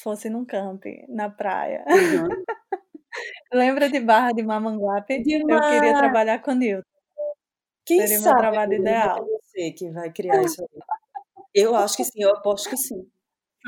fosse 0.00 0.30
num 0.30 0.44
camping, 0.46 1.06
na 1.08 1.30
praia. 1.30 1.84
Uhum. 1.90 2.44
Lembra 3.52 3.88
de 3.88 4.00
Barra 4.00 4.32
de 4.32 4.42
Mamanguape? 4.42 5.14
Eu 5.14 5.22
queria 5.22 5.96
trabalhar 5.96 6.38
com 6.40 6.52
Newton. 6.52 6.82
Quem 7.84 8.00
Seria 8.00 8.14
meu 8.14 8.22
sabe 8.22 8.40
trabalho 8.40 8.74
ideal. 8.74 9.26
você 9.26 9.72
que 9.72 9.90
vai 9.90 10.10
criar 10.12 10.42
isso 10.42 10.62
aí. 10.62 10.80
Eu 11.54 11.74
acho 11.74 11.96
que 11.96 12.04
sim, 12.04 12.22
eu 12.22 12.30
aposto 12.30 12.70
que 12.70 12.76
sim. 12.76 13.06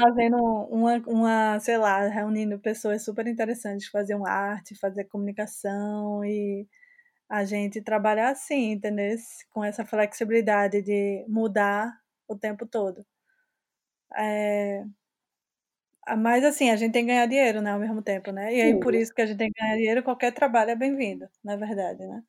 Fazendo 0.01 0.36
uma, 0.70 0.97
uma, 1.07 1.61
sei 1.61 1.76
lá, 1.76 2.07
reunindo 2.09 2.59
pessoas 2.59 3.05
super 3.05 3.26
interessantes, 3.26 3.88
fazer 3.88 4.14
uma 4.14 4.30
arte, 4.30 4.78
fazer 4.78 5.05
comunicação 5.05 6.24
e 6.24 6.66
a 7.28 7.45
gente 7.45 7.82
trabalhar 7.82 8.30
assim, 8.30 8.72
entendeu? 8.72 9.16
Com 9.51 9.64
essa 9.64 9.84
flexibilidade 9.84 10.82
de 10.82 11.24
mudar 11.28 11.92
o 12.28 12.36
tempo 12.36 12.66
todo. 12.66 13.05
É... 14.16 14.84
Mas 16.18 16.44
assim, 16.44 16.70
a 16.70 16.76
gente 16.76 16.92
tem 16.92 17.05
que 17.05 17.12
ganhar 17.12 17.26
dinheiro, 17.26 17.61
né, 17.62 17.72
ao 17.72 17.78
mesmo 17.78 18.02
tempo, 18.02 18.30
né? 18.30 18.55
E 18.55 18.61
aí, 18.61 18.80
por 18.80 18.94
isso 18.94 19.14
que 19.14 19.22
a 19.22 19.26
gente 19.26 19.38
tem 19.38 19.50
que 19.50 19.61
ganhar 19.61 19.76
dinheiro, 19.76 20.02
qualquer 20.02 20.32
trabalho 20.32 20.70
é 20.70 20.76
bem-vindo, 20.76 21.28
na 21.42 21.57
verdade, 21.57 22.07
né? 22.07 22.22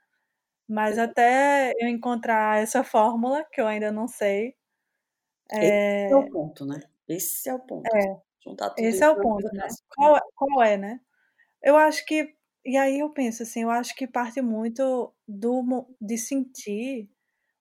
Mas 0.67 0.97
até 0.97 1.73
eu 1.79 1.87
encontrar 1.87 2.61
essa 2.61 2.83
fórmula, 2.83 3.45
que 3.51 3.61
eu 3.61 3.67
ainda 3.67 3.91
não 3.91 4.07
sei. 4.07 4.55
É... 5.51 6.05
Esse 6.05 6.13
é 6.13 6.17
o 6.17 6.29
ponto, 6.29 6.65
né? 6.65 6.79
Esse 7.07 7.49
é 7.49 7.53
o 7.53 7.59
ponto. 7.59 7.95
É. 7.95 8.17
Juntar 8.43 8.69
tudo 8.71 8.85
Esse 8.85 9.03
é 9.03 9.09
o 9.09 9.19
ponto, 9.19 9.47
né? 9.53 9.67
Qual, 9.95 10.19
qual 10.35 10.63
é, 10.63 10.77
né? 10.77 10.99
Eu 11.61 11.77
acho 11.77 12.05
que. 12.05 12.35
E 12.65 12.77
aí 12.77 12.99
eu 12.99 13.11
penso 13.11 13.43
assim, 13.43 13.63
eu 13.63 13.69
acho 13.69 13.95
que 13.95 14.07
parte 14.07 14.41
muito 14.41 15.13
do 15.27 15.87
de 16.01 16.17
sentir 16.17 17.09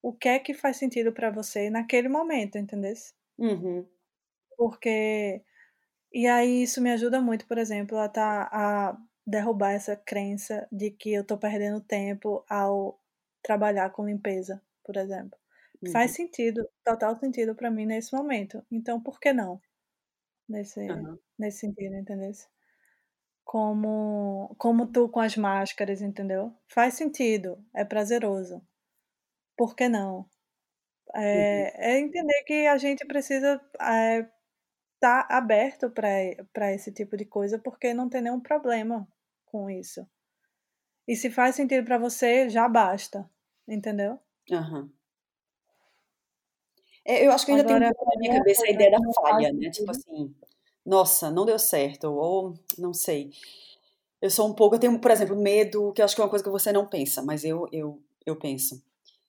o 0.03 0.13
que 0.13 0.29
é 0.29 0.39
que 0.39 0.55
faz 0.55 0.77
sentido 0.79 1.13
para 1.13 1.31
você 1.31 1.71
naquele 1.71 2.09
momento, 2.09 2.57
entendeu? 2.57 2.95
Uhum. 3.39 3.87
Porque 4.57 5.43
e 6.15 6.29
aí 6.29 6.63
isso 6.63 6.81
me 6.81 6.93
ajuda 6.93 7.21
muito, 7.21 7.45
por 7.45 7.59
exemplo, 7.59 7.99
a, 7.99 8.09
tá, 8.09 8.49
a 8.53 8.97
derrubar 9.27 9.73
essa 9.73 9.97
crença 9.97 10.69
de 10.71 10.93
que 10.93 11.13
eu 11.13 11.25
tô 11.25 11.37
perdendo 11.37 11.81
tempo 11.81 12.45
ao 12.49 13.01
trabalhar 13.43 13.91
com 13.91 14.07
limpeza, 14.07 14.63
por 14.85 14.97
exemplo. 14.97 15.37
Uhum. 15.83 15.91
Faz 15.91 16.13
sentido, 16.13 16.65
total 16.85 17.19
sentido 17.19 17.53
para 17.57 17.69
mim 17.69 17.85
nesse 17.85 18.15
momento. 18.15 18.65
Então, 18.71 19.01
por 19.01 19.19
que 19.19 19.33
não? 19.33 19.61
Nesse, 20.49 20.89
uhum. 20.89 21.19
nesse 21.37 21.59
sentido, 21.59 21.97
entendeu? 21.97 22.31
Como, 23.45 24.55
como 24.57 24.87
tu 24.87 25.09
com 25.09 25.19
as 25.19 25.37
máscaras, 25.37 26.01
entendeu? 26.01 26.55
Faz 26.69 26.95
sentido, 26.95 27.59
é 27.75 27.85
prazeroso. 27.85 28.63
Por 29.57 29.75
que 29.75 29.89
não? 29.89 30.29
É, 31.13 31.21
uhum. 31.21 31.83
é 31.83 31.99
entender 31.99 32.43
que 32.45 32.67
a 32.69 32.79
gente 32.79 33.05
precisa 33.05 33.61
é, 33.81 34.29
tá 35.05 35.27
aberto 35.29 35.91
para 35.91 36.73
esse 36.73 36.91
tipo 36.91 37.15
de 37.15 37.27
coisa, 37.27 37.59
porque 37.59 37.93
não 37.93 38.09
tem 38.09 38.23
nenhum 38.23 38.41
problema 38.41 39.07
com 39.45 39.69
isso. 39.69 40.09
E 41.07 41.15
se 41.15 41.29
faz 41.29 41.57
sentido 41.57 41.85
para 41.85 41.99
você, 41.99 42.49
já 42.49 42.67
basta. 42.67 43.29
Entendeu? 43.69 44.19
Uhum. 44.51 44.89
É, 47.05 47.27
eu 47.27 47.33
acho 47.33 47.45
que 47.45 47.53
ainda 47.53 47.65
Agora, 47.65 47.93
tem 47.93 48.07
na 48.07 48.19
minha 48.19 48.39
cabeça 48.39 48.65
a 48.65 48.71
ideia 48.71 48.93
da 48.93 49.13
falha, 49.13 49.53
né? 49.53 49.69
Tipo 49.69 49.91
assim, 49.91 50.35
nossa, 50.87 51.31
não 51.31 51.45
deu 51.45 51.59
certo, 51.59 52.05
ou 52.05 52.55
não 52.79 52.95
sei. 52.95 53.31
Eu 54.23 54.31
sou 54.31 54.49
um 54.49 54.55
pouco, 54.55 54.77
eu 54.77 54.81
tenho, 54.81 54.99
por 54.99 55.11
exemplo, 55.11 55.37
medo, 55.37 55.93
que 55.93 56.01
eu 56.01 56.07
acho 56.07 56.15
que 56.15 56.23
é 56.23 56.25
uma 56.25 56.31
coisa 56.31 56.43
que 56.43 56.51
você 56.51 56.73
não 56.73 56.87
pensa, 56.87 57.23
mas 57.23 57.45
eu, 57.45 57.69
eu, 57.71 58.03
eu 58.25 58.37
penso. 58.37 58.83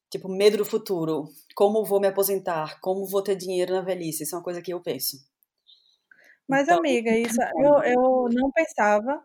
Tipo, 0.10 0.30
medo 0.30 0.56
do 0.56 0.64
futuro. 0.64 1.28
Como 1.54 1.84
vou 1.84 2.00
me 2.00 2.08
aposentar? 2.08 2.80
Como 2.80 3.06
vou 3.06 3.22
ter 3.22 3.36
dinheiro 3.36 3.74
na 3.74 3.82
velhice? 3.82 4.24
Isso 4.24 4.36
é 4.36 4.38
uma 4.38 4.44
coisa 4.44 4.62
que 4.62 4.72
eu 4.72 4.80
penso. 4.80 5.35
Mas, 6.48 6.64
então, 6.64 6.80
amiga, 6.80 7.12
isso 7.18 7.42
eu, 7.58 7.84
eu 7.84 8.30
não 8.32 8.52
pensava 8.52 9.24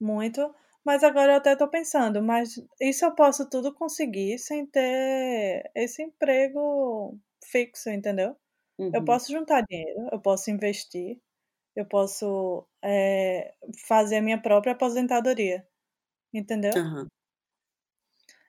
muito, 0.00 0.54
mas 0.84 1.02
agora 1.04 1.32
eu 1.32 1.36
até 1.36 1.52
estou 1.52 1.68
pensando, 1.68 2.22
mas 2.22 2.54
isso 2.80 3.04
eu 3.04 3.14
posso 3.14 3.48
tudo 3.48 3.74
conseguir 3.74 4.38
sem 4.38 4.66
ter 4.66 5.70
esse 5.74 6.02
emprego 6.02 7.18
fixo, 7.44 7.90
entendeu? 7.90 8.36
Uhum. 8.78 8.90
Eu 8.94 9.04
posso 9.04 9.32
juntar 9.32 9.62
dinheiro, 9.62 10.08
eu 10.12 10.20
posso 10.20 10.50
investir, 10.50 11.20
eu 11.74 11.86
posso 11.86 12.66
é, 12.82 13.54
fazer 13.86 14.16
a 14.16 14.22
minha 14.22 14.40
própria 14.40 14.72
aposentadoria, 14.72 15.66
entendeu? 16.32 16.72
Uhum. 16.76 17.06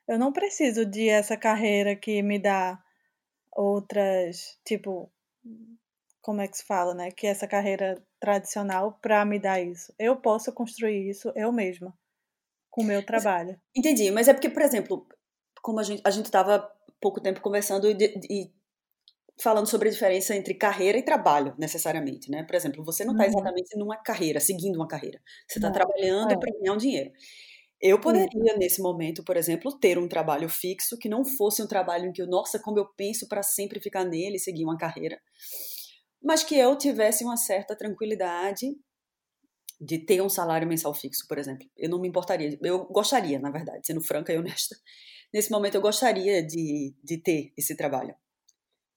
Eu 0.07 0.17
não 0.17 0.31
preciso 0.31 0.85
de 0.85 1.09
essa 1.09 1.35
carreira 1.35 1.95
que 1.95 2.21
me 2.21 2.39
dá 2.39 2.81
outras, 3.51 4.57
tipo, 4.65 5.11
como 6.21 6.41
é 6.41 6.47
que 6.47 6.57
se 6.57 6.65
fala, 6.65 6.93
né? 6.93 7.11
Que 7.11 7.27
essa 7.27 7.47
carreira 7.47 8.01
tradicional 8.19 8.97
para 9.01 9.23
me 9.25 9.39
dar 9.39 9.61
isso. 9.61 9.93
Eu 9.97 10.15
posso 10.15 10.51
construir 10.51 11.09
isso 11.09 11.31
eu 11.35 11.51
mesma, 11.51 11.93
com 12.69 12.81
o 12.81 12.85
meu 12.85 13.05
trabalho. 13.05 13.59
Entendi, 13.75 14.11
mas 14.11 14.27
é 14.27 14.33
porque, 14.33 14.49
por 14.49 14.61
exemplo, 14.61 15.07
como 15.61 15.79
a 15.79 15.83
gente 15.83 16.01
a 16.03 16.09
estava 16.09 16.71
pouco 16.99 17.21
tempo 17.21 17.41
conversando 17.41 17.89
e, 17.89 17.95
e, 18.29 18.51
falando 19.41 19.67
sobre 19.67 19.89
a 19.89 19.91
diferença 19.91 20.35
entre 20.35 20.53
carreira 20.53 20.97
e 20.97 21.03
trabalho, 21.03 21.53
necessariamente, 21.57 22.31
né? 22.31 22.43
Por 22.43 22.55
exemplo, 22.55 22.83
você 22.83 23.05
não 23.05 23.13
está 23.13 23.25
uhum. 23.25 23.29
exatamente 23.29 23.77
numa 23.77 23.97
carreira, 23.97 24.39
seguindo 24.39 24.75
uma 24.75 24.87
carreira. 24.87 25.21
Você 25.47 25.59
está 25.59 25.69
trabalhando 25.71 26.31
é. 26.31 26.37
para 26.37 26.51
ganhar 26.59 26.73
um 26.73 26.77
dinheiro. 26.77 27.11
Eu 27.79 28.01
poderia, 28.01 28.53
uhum. 28.53 28.57
nesse 28.57 28.81
momento, 28.81 29.23
por 29.23 29.37
exemplo, 29.37 29.71
ter 29.77 29.99
um 29.99 30.07
trabalho 30.07 30.49
fixo 30.49 30.97
que 30.97 31.07
não 31.07 31.23
fosse 31.23 31.61
um 31.61 31.67
trabalho 31.67 32.07
em 32.07 32.11
que 32.11 32.21
eu, 32.21 32.27
nossa, 32.27 32.57
como 32.59 32.79
eu 32.79 32.87
penso 32.87 33.27
para 33.27 33.43
sempre 33.43 33.79
ficar 33.79 34.03
nele 34.03 34.37
e 34.37 34.39
seguir 34.39 34.63
uma 34.63 34.77
carreira 34.77 35.21
mas 36.21 36.43
que 36.43 36.55
eu 36.55 36.77
tivesse 36.77 37.23
uma 37.23 37.37
certa 37.37 37.75
tranquilidade 37.75 38.75
de 39.79 39.99
ter 39.99 40.21
um 40.21 40.29
salário 40.29 40.67
mensal 40.67 40.93
fixo, 40.93 41.27
por 41.27 41.37
exemplo. 41.37 41.67
Eu 41.77 41.89
não 41.89 41.99
me 41.99 42.07
importaria, 42.07 42.57
eu 42.61 42.85
gostaria, 42.85 43.39
na 43.39 43.51
verdade, 43.51 43.85
sendo 43.85 44.01
franca 44.01 44.33
e 44.33 44.37
honesta. 44.37 44.75
Nesse 45.33 45.51
momento 45.51 45.75
eu 45.75 45.81
gostaria 45.81 46.41
de, 46.41 46.95
de 47.03 47.17
ter 47.17 47.53
esse 47.55 47.75
trabalho. 47.75 48.15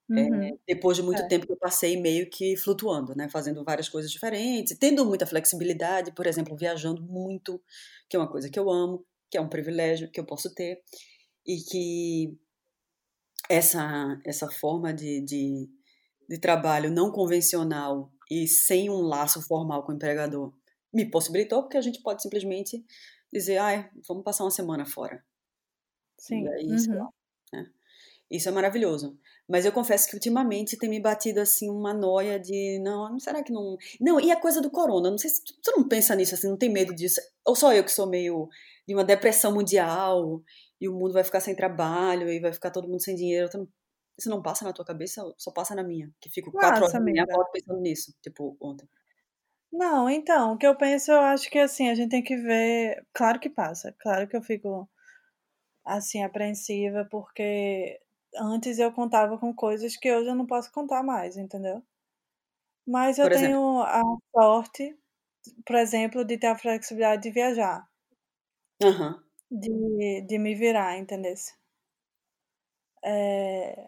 É, 0.09 0.21
uhum. 0.23 0.43
É, 0.43 0.51
depois 0.67 0.97
de 0.97 1.03
muito 1.03 1.21
é. 1.21 1.27
tempo 1.27 1.45
que 1.45 1.53
eu 1.53 1.57
passei 1.57 1.99
meio 2.01 2.29
que 2.29 2.57
flutuando, 2.57 3.15
né, 3.15 3.29
fazendo 3.29 3.63
várias 3.63 3.87
coisas 3.87 4.11
diferentes, 4.11 4.77
tendo 4.77 5.05
muita 5.05 5.25
flexibilidade, 5.25 6.11
por 6.11 6.27
exemplo, 6.27 6.57
viajando 6.57 7.01
muito, 7.01 7.61
que 8.09 8.17
é 8.17 8.19
uma 8.19 8.29
coisa 8.29 8.49
que 8.49 8.59
eu 8.59 8.69
amo, 8.69 9.05
que 9.29 9.37
é 9.37 9.41
um 9.41 9.47
privilégio 9.47 10.11
que 10.11 10.19
eu 10.19 10.25
posso 10.25 10.53
ter, 10.53 10.81
e 11.45 11.57
que 11.57 12.37
essa, 13.49 14.19
essa 14.25 14.49
forma 14.49 14.93
de, 14.93 15.21
de 15.21 15.69
de 16.31 16.37
trabalho 16.37 16.89
não 16.89 17.11
convencional 17.11 18.09
e 18.29 18.47
sem 18.47 18.89
um 18.89 19.01
laço 19.01 19.41
formal 19.41 19.83
com 19.83 19.91
o 19.91 19.95
empregador 19.95 20.53
me 20.93 21.05
possibilitou, 21.05 21.61
porque 21.61 21.75
a 21.75 21.81
gente 21.81 22.01
pode 22.01 22.21
simplesmente 22.21 22.85
dizer, 23.31 23.57
ah, 23.57 23.89
vamos 24.07 24.23
passar 24.23 24.45
uma 24.45 24.51
semana 24.51 24.85
fora. 24.85 25.21
Sim. 26.17 26.47
uhum. 26.47 26.97
lá, 26.99 27.09
né? 27.51 27.69
Isso 28.29 28.47
é 28.47 28.51
maravilhoso. 28.51 29.17
Mas 29.45 29.65
eu 29.65 29.73
confesso 29.73 30.07
que 30.07 30.15
ultimamente 30.15 30.77
tem 30.77 30.89
me 30.89 31.01
batido 31.01 31.41
assim 31.41 31.69
uma 31.69 31.93
noia 31.93 32.39
de 32.39 32.79
não, 32.79 33.19
será 33.19 33.43
que 33.43 33.51
não. 33.51 33.75
Não, 33.99 34.17
e 34.17 34.31
a 34.31 34.39
coisa 34.39 34.61
do 34.61 34.71
corona, 34.71 35.11
não 35.11 35.17
sei 35.17 35.29
se 35.29 35.43
tu 35.43 35.71
não 35.75 35.85
pensa 35.85 36.15
nisso 36.15 36.35
assim, 36.35 36.47
não 36.47 36.57
tem 36.57 36.71
medo 36.71 36.95
disso. 36.95 37.19
Ou 37.45 37.57
só 37.57 37.73
eu 37.73 37.83
que 37.83 37.91
sou 37.91 38.07
meio 38.07 38.47
de 38.87 38.93
uma 38.93 39.03
depressão 39.03 39.53
mundial 39.53 40.41
e 40.79 40.87
o 40.87 40.93
mundo 40.93 41.11
vai 41.11 41.25
ficar 41.25 41.41
sem 41.41 41.53
trabalho 41.53 42.29
e 42.29 42.39
vai 42.39 42.53
ficar 42.53 42.71
todo 42.71 42.87
mundo 42.87 43.03
sem 43.03 43.15
dinheiro. 43.15 43.49
Tu 43.49 43.67
isso 44.17 44.29
não 44.29 44.41
passa 44.41 44.65
na 44.65 44.73
tua 44.73 44.85
cabeça, 44.85 45.23
só 45.37 45.51
passa 45.51 45.75
na 45.75 45.83
minha. 45.83 46.11
Que 46.19 46.29
fico 46.29 46.51
quatro 46.51 46.83
horas 46.83 46.93
da 46.93 46.99
minha 46.99 47.25
volta 47.25 47.51
pensando 47.51 47.79
nisso, 47.79 48.13
tipo, 48.21 48.57
ontem. 48.59 48.87
Não, 49.71 50.09
então, 50.09 50.53
o 50.53 50.57
que 50.57 50.67
eu 50.67 50.75
penso, 50.75 51.11
eu 51.11 51.21
acho 51.21 51.49
que 51.49 51.57
assim, 51.57 51.89
a 51.89 51.95
gente 51.95 52.09
tem 52.09 52.23
que 52.23 52.35
ver. 52.35 53.05
Claro 53.13 53.39
que 53.39 53.49
passa, 53.49 53.95
claro 53.99 54.27
que 54.27 54.35
eu 54.35 54.41
fico 54.41 54.89
assim, 55.85 56.23
apreensiva, 56.23 57.07
porque 57.09 57.99
antes 58.35 58.79
eu 58.79 58.91
contava 58.91 59.37
com 59.37 59.53
coisas 59.53 59.95
que 59.97 60.11
hoje 60.13 60.29
eu 60.29 60.35
não 60.35 60.45
posso 60.45 60.71
contar 60.71 61.03
mais, 61.03 61.37
entendeu? 61.37 61.81
Mas 62.85 63.17
eu 63.17 63.29
tenho 63.29 63.81
a 63.81 64.01
sorte, 64.35 64.97
por 65.65 65.75
exemplo, 65.75 66.25
de 66.25 66.37
ter 66.37 66.47
a 66.47 66.57
flexibilidade 66.57 67.23
de 67.23 67.31
viajar. 67.31 67.87
Uhum. 68.83 69.19
De, 69.49 70.21
de 70.27 70.37
me 70.37 70.55
virar, 70.55 70.97
entendeu? 70.97 71.33
É, 73.03 73.87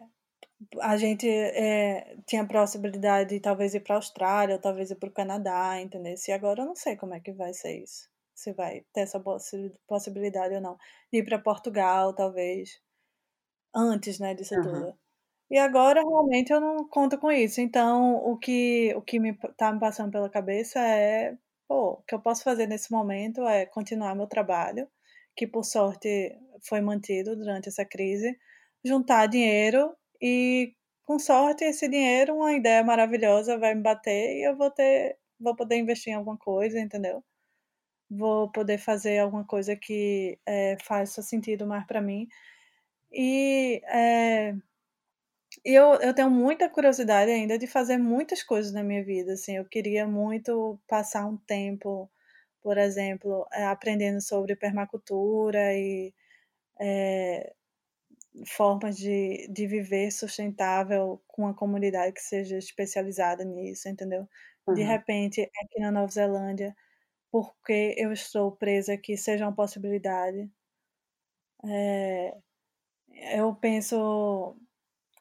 a 0.80 0.96
gente 0.96 1.28
é, 1.28 2.16
tinha 2.26 2.42
a 2.42 2.46
possibilidade 2.46 3.30
de 3.30 3.40
talvez 3.40 3.74
ir 3.74 3.80
para 3.80 3.94
a 3.94 3.98
Austrália, 3.98 4.56
ou 4.56 4.60
talvez 4.60 4.90
ir 4.90 4.96
para 4.96 5.08
o 5.08 5.12
Canadá, 5.12 5.80
entendeu? 5.80 6.14
E 6.28 6.32
agora 6.32 6.62
eu 6.62 6.66
não 6.66 6.76
sei 6.76 6.96
como 6.96 7.14
é 7.14 7.20
que 7.20 7.32
vai 7.32 7.52
ser 7.52 7.82
isso. 7.82 8.08
Se 8.34 8.52
vai 8.52 8.84
ter 8.92 9.02
essa 9.02 9.22
possibilidade 9.86 10.54
ou 10.54 10.60
não. 10.60 10.76
Ir 11.12 11.24
para 11.24 11.38
Portugal, 11.38 12.14
talvez. 12.14 12.80
Antes, 13.74 14.18
né, 14.18 14.34
disso 14.34 14.54
uhum. 14.54 14.62
tudo. 14.62 14.98
E 15.50 15.58
agora, 15.58 16.00
realmente, 16.02 16.52
eu 16.52 16.60
não 16.60 16.88
conto 16.88 17.18
com 17.18 17.30
isso. 17.30 17.60
Então, 17.60 18.16
o 18.24 18.36
que, 18.38 18.94
o 18.96 19.02
que 19.02 19.20
me 19.20 19.36
tá 19.56 19.72
me 19.72 19.80
passando 19.80 20.10
pela 20.10 20.30
cabeça 20.30 20.80
é, 20.80 21.36
pô, 21.68 21.92
o 21.92 22.02
que 22.02 22.14
eu 22.14 22.20
posso 22.20 22.42
fazer 22.42 22.66
nesse 22.66 22.90
momento 22.92 23.42
é 23.46 23.66
continuar 23.66 24.14
meu 24.14 24.26
trabalho, 24.26 24.88
que 25.36 25.46
por 25.46 25.64
sorte 25.64 26.36
foi 26.62 26.80
mantido 26.80 27.36
durante 27.36 27.68
essa 27.68 27.84
crise, 27.84 28.38
juntar 28.84 29.26
dinheiro 29.26 29.94
e 30.20 30.74
com 31.04 31.18
sorte 31.18 31.64
esse 31.64 31.88
dinheiro, 31.88 32.36
uma 32.36 32.52
ideia 32.54 32.82
maravilhosa 32.84 33.58
vai 33.58 33.74
me 33.74 33.82
bater 33.82 34.36
e 34.38 34.42
eu 34.48 34.56
vou 34.56 34.70
ter, 34.70 35.18
vou 35.40 35.54
poder 35.56 35.76
investir 35.76 36.12
em 36.12 36.16
alguma 36.16 36.38
coisa, 36.38 36.80
entendeu? 36.80 37.24
Vou 38.10 38.50
poder 38.52 38.78
fazer 38.78 39.18
alguma 39.20 39.44
coisa 39.46 39.76
que 39.76 40.38
é, 40.46 40.76
faça 40.82 41.22
sentido 41.22 41.66
mais 41.66 41.86
para 41.86 42.00
mim. 42.02 42.28
E 43.12 43.82
é, 43.86 44.54
eu, 45.64 45.94
eu 46.00 46.14
tenho 46.14 46.30
muita 46.30 46.68
curiosidade 46.68 47.30
ainda 47.30 47.58
de 47.58 47.66
fazer 47.66 47.96
muitas 47.98 48.42
coisas 48.42 48.72
na 48.72 48.82
minha 48.82 49.04
vida. 49.04 49.32
Assim, 49.34 49.56
eu 49.56 49.64
queria 49.64 50.06
muito 50.06 50.78
passar 50.88 51.26
um 51.26 51.36
tempo, 51.36 52.10
por 52.62 52.78
exemplo, 52.78 53.46
é, 53.52 53.64
aprendendo 53.66 54.20
sobre 54.20 54.56
permacultura 54.56 55.74
e 55.74 56.12
é, 56.80 57.54
formas 58.46 58.96
de, 58.96 59.48
de 59.48 59.66
viver 59.66 60.10
sustentável 60.12 61.22
com 61.28 61.42
uma 61.42 61.54
comunidade 61.54 62.12
que 62.14 62.22
seja 62.22 62.58
especializada 62.58 63.44
nisso, 63.44 63.88
entendeu? 63.88 64.28
De 64.70 64.82
Aham. 64.82 64.84
repente, 64.84 65.42
aqui 65.42 65.80
na 65.80 65.90
Nova 65.92 66.10
Zelândia, 66.12 66.76
porque 67.30 67.94
eu 67.98 68.12
estou 68.12 68.52
presa 68.52 68.94
aqui, 68.94 69.16
seja 69.16 69.46
uma 69.46 69.54
possibilidade. 69.56 70.50
É, 71.66 72.36
eu 73.38 73.54
penso 73.56 74.56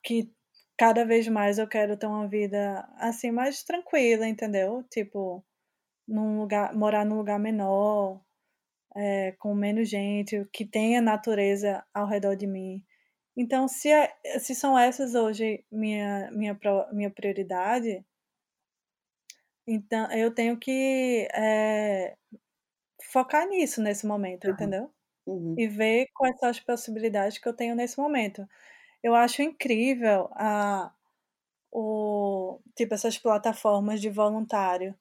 que 0.04 0.32
cada 0.78 1.06
vez 1.06 1.28
mais 1.30 1.60
eu 1.60 1.68
quero 1.68 1.98
ter 1.98 2.08
uma 2.08 2.28
vida 2.28 2.88
assim 2.98 3.32
mais 3.32 3.64
tranquila, 3.64 4.28
entendeu? 4.28 4.84
Tipo, 4.92 5.46
num 6.08 6.40
lugar, 6.40 6.76
morar 6.76 7.06
num 7.06 7.18
lugar 7.18 7.40
menor, 7.40 8.22
é, 8.96 9.34
com 9.34 9.54
menos 9.56 9.90
gente, 9.90 10.46
que 10.54 10.66
tenha 10.66 11.02
natureza 11.02 11.86
ao 11.94 12.08
redor 12.08 12.36
de 12.36 12.48
mim. 12.48 12.84
Então, 13.36 13.68
se, 13.68 13.90
é, 13.90 14.16
se 14.40 14.56
são 14.56 14.78
essas 14.78 15.16
hoje 15.16 15.64
minha, 15.72 16.30
minha, 16.32 16.58
minha 16.92 17.12
prioridade, 17.12 18.04
então 19.68 20.12
eu 20.12 20.34
tenho 20.34 20.58
que 20.58 21.28
é, 21.34 22.16
focar 23.12 23.48
nisso 23.48 23.82
nesse 23.82 24.06
momento, 24.08 24.46
Aham. 24.46 24.54
entendeu? 24.54 24.92
Uhum. 25.26 25.56
E 25.58 25.68
ver 25.68 26.08
quais 26.16 26.38
são 26.40 26.50
as 26.50 26.60
possibilidades 26.60 27.38
que 27.38 27.48
eu 27.50 27.54
tenho 27.56 27.76
nesse 27.76 28.00
momento. 28.00 28.48
Eu 29.04 29.16
acho 29.16 29.42
incrível 29.44 30.30
a, 30.34 30.94
o, 31.72 32.60
tipo, 32.76 32.94
essas 32.96 33.18
plataformas 33.20 34.02
de 34.02 34.10
voluntário, 34.10 34.96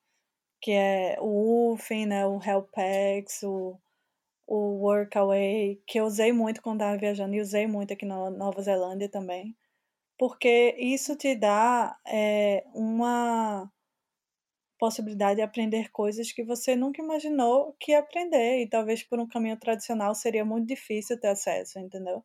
que 0.62 0.72
é 0.72 1.18
o 1.20 1.72
UFIN, 1.74 2.06
né, 2.06 2.26
o 2.26 2.40
HelpX, 2.40 3.44
o, 3.44 3.80
o 4.54 4.82
Workaway, 4.84 5.82
que 5.86 5.98
eu 5.98 6.04
usei 6.04 6.30
muito 6.30 6.60
quando 6.60 6.82
estava 6.82 6.98
viajando 6.98 7.34
e 7.34 7.40
usei 7.40 7.66
muito 7.66 7.94
aqui 7.94 8.04
na 8.04 8.28
Nova 8.30 8.60
Zelândia 8.60 9.08
também, 9.08 9.56
porque 10.18 10.76
isso 10.78 11.16
te 11.16 11.34
dá 11.34 11.98
é, 12.06 12.64
uma 12.74 13.72
possibilidade 14.78 15.36
de 15.36 15.42
aprender 15.42 15.90
coisas 15.90 16.32
que 16.32 16.44
você 16.44 16.76
nunca 16.76 17.00
imaginou 17.02 17.74
que 17.80 17.92
ia 17.92 18.00
aprender 18.00 18.62
e 18.62 18.68
talvez 18.68 19.02
por 19.02 19.18
um 19.18 19.26
caminho 19.26 19.56
tradicional 19.58 20.14
seria 20.14 20.44
muito 20.44 20.66
difícil 20.68 21.18
ter 21.18 21.28
acesso, 21.28 21.78
entendeu? 21.78 22.22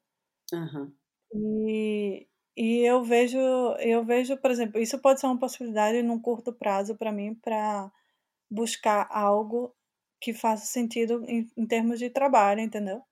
Aham. 0.53 0.93
E, 1.34 2.28
e 2.57 2.80
eu 2.80 3.03
vejo, 3.03 3.38
eu 3.80 4.03
vejo, 4.03 4.36
por 4.38 4.51
exemplo, 4.51 4.82
isso 4.82 4.99
pode 4.99 5.21
ser 5.21 5.28
uma 5.28 5.39
possibilidade 5.39 6.01
num 6.03 6.19
curto 6.19 6.51
prazo 6.51 6.97
para 6.97 7.11
mim 7.11 7.36
para 7.36 7.89
buscar 8.51 9.07
algo 9.11 9.73
que 10.20 10.34
faça 10.34 10.65
sentido 10.65 11.24
em, 11.28 11.47
em 11.57 11.65
termos 11.68 11.99
de 11.99 12.09
trabalho, 12.09 12.61
entendeu? 12.61 13.03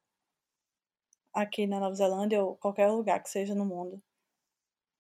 Aqui 1.32 1.68
na 1.68 1.80
Nova 1.80 1.94
Zelândia 1.94 2.44
ou 2.44 2.56
qualquer 2.58 2.88
lugar 2.90 3.22
que 3.22 3.30
seja 3.30 3.54
no 3.54 3.64
mundo. 3.64 4.02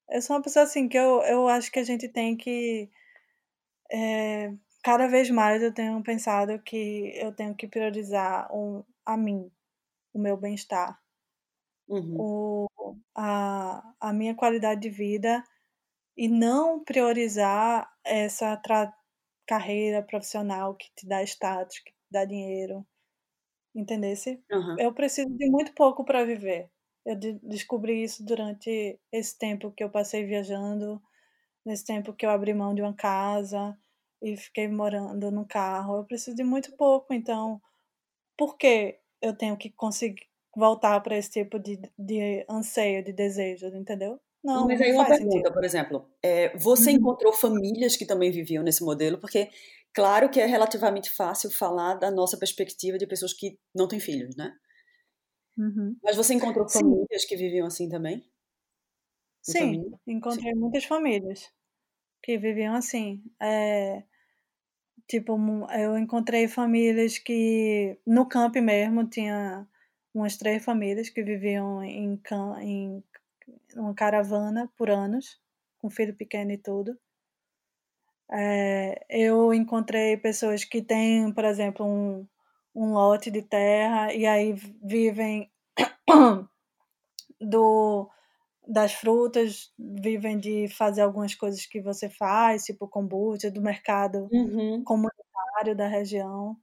Eu 0.09 0.21
sou 0.21 0.35
uma 0.35 0.41
pessoa 0.41 0.63
assim 0.65 0.87
que 0.87 0.97
eu, 0.97 1.21
eu 1.23 1.47
acho 1.47 1.71
que 1.71 1.79
a 1.79 1.83
gente 1.83 2.07
tem 2.09 2.35
que. 2.35 2.89
É, 3.91 4.53
cada 4.83 5.07
vez 5.07 5.29
mais 5.29 5.61
eu 5.63 5.73
tenho 5.73 6.01
pensado 6.03 6.61
que 6.61 7.11
eu 7.15 7.33
tenho 7.33 7.55
que 7.55 7.67
priorizar 7.67 8.51
um, 8.55 8.83
a 9.05 9.17
mim, 9.17 9.51
o 10.13 10.19
meu 10.19 10.37
bem-estar, 10.37 10.99
Uhum. 11.87 12.19
o, 12.19 12.67
a, 13.15 13.93
a 13.99 14.13
minha 14.13 14.35
qualidade 14.35 14.81
de 14.81 14.89
vida 14.89 15.43
e 16.17 16.27
não 16.29 16.83
priorizar 16.83 17.91
essa 18.03 18.61
carreira 19.47 20.03
profissional 20.03 20.75
que 20.75 20.91
te 20.95 21.07
dá 21.07 21.23
status, 21.23 21.79
que 21.79 21.93
dá 22.11 22.25
dinheiro, 22.25 22.85
entendesse? 23.75 24.43
Aham. 24.51 24.77
Eu 24.77 24.93
preciso 24.93 25.29
de 25.29 25.49
muito 25.49 25.73
pouco 25.73 26.03
para 26.05 26.25
viver. 26.25 26.69
Eu 27.05 27.15
de 27.17 27.33
descobri 27.43 28.03
isso 28.03 28.25
durante 28.25 28.99
esse 29.11 29.37
tempo 29.37 29.71
que 29.71 29.83
eu 29.83 29.89
passei 29.91 30.25
viajando, 30.25 31.01
nesse 31.65 31.85
tempo 31.85 32.13
que 32.13 32.25
eu 32.25 32.29
abri 32.31 32.53
mão 32.53 32.75
de 32.75 32.81
uma 32.81 32.95
casa 32.95 33.77
e 34.21 34.37
fiquei 34.37 34.67
morando 34.69 35.31
no 35.31 35.47
carro. 35.47 35.97
Eu 35.97 36.05
preciso 36.05 36.35
de 36.37 36.43
muito 36.45 36.75
pouco, 36.77 37.13
então 37.13 37.61
por 38.37 38.57
que 38.57 38.99
eu 39.21 39.35
tenho 39.37 39.57
que 39.57 39.69
conseguir 39.71 40.23
voltar 40.55 40.99
para 41.01 41.17
esse 41.17 41.31
tipo 41.31 41.59
de, 41.59 41.79
de 41.97 42.45
anseio, 42.49 43.03
de 43.03 43.13
desejo, 43.13 43.67
entendeu? 43.69 44.19
Não, 44.43 44.67
Mas 44.67 44.81
aí 44.81 44.91
uma 44.91 45.05
faz 45.05 45.17
sentido. 45.17 45.45
pergunta, 45.45 45.51
por 45.51 45.63
exemplo, 45.65 46.09
é, 46.23 46.57
você 46.57 46.91
Uhum. 46.91 46.91
encontrou 46.91 47.33
famílias 47.33 47.97
que 47.97 48.05
também 48.05 48.31
viviam 48.31 48.63
nesse 48.63 48.83
modelo? 48.83 49.17
Porque, 49.19 49.49
claro 49.95 50.29
que 50.29 50.39
é 50.39 50.45
relativamente 50.45 51.09
fácil 51.11 51.49
falar 51.51 51.95
da 51.95 52.11
nossa 52.11 52.37
perspectiva 52.37 52.97
de 52.97 53.07
pessoas 53.07 53.33
que 53.33 53.59
não 53.75 53.87
têm 53.87 53.99
filhos, 53.99 54.35
né? 54.35 54.53
Uhum. 55.57 55.97
Mas 56.01 56.15
você 56.15 56.33
encontrou 56.33 56.65
Sim, 56.67 57.05
famílias 57.05 57.25
que 57.25 57.35
viviam 57.35 57.67
assim 57.67 57.89
também? 57.89 58.25
No 59.47 59.53
sim, 59.53 59.59
caminho? 59.59 59.99
Sim. 60.29 60.45
encontrei 60.45 60.53
muitas 60.53 60.83
famílias 60.85 61.49
que 62.23 62.37
viviam 62.39 62.75
assim. 62.75 63.23
É, 63.41 64.03
tipo, 65.07 65.37
eu 65.77 65.97
encontrei 65.97 66.47
famílias 66.47 67.17
que 67.17 67.97
no 68.05 68.27
camp 68.27 68.55
mesmo 68.57 69.07
tinha 69.07 69.67
umas 70.13 70.37
três 70.37 70.63
famílias 70.63 71.09
que 71.09 71.23
viviam 71.23 71.83
em, 71.83 72.19
em 72.61 73.03
uma 73.75 73.93
caravana 73.95 74.71
por 74.77 74.89
anos, 74.89 75.39
com 75.79 75.89
filho 75.89 76.15
pequeno 76.15 76.51
e 76.51 76.57
tudo. 76.57 76.97
É, 78.31 79.05
eu 79.09 79.53
encontrei 79.53 80.17
pessoas 80.17 80.63
que 80.65 80.81
têm, 80.81 81.31
por 81.33 81.45
exemplo, 81.45 81.85
um, 81.85 82.27
um 82.75 82.93
lote 82.93 83.29
de 83.31 83.41
terra 83.43 84.13
e 84.13 84.25
aí 84.25 84.53
vivem 84.83 85.51
do 87.41 88.09
das 88.67 88.93
frutas, 88.93 89.73
vivem 89.79 90.39
de 90.39 90.67
fazer 90.69 91.01
algumas 91.01 91.35
coisas 91.35 91.65
que 91.67 91.81
você 91.81 92.09
faz, 92.09 92.65
tipo 92.65 92.87
kombucha, 92.87 93.51
do 93.51 93.61
mercado 93.61 94.31
Uhum. 94.31 94.85
comunitário 94.85 95.75
da 95.75 95.87
região. 95.87 96.57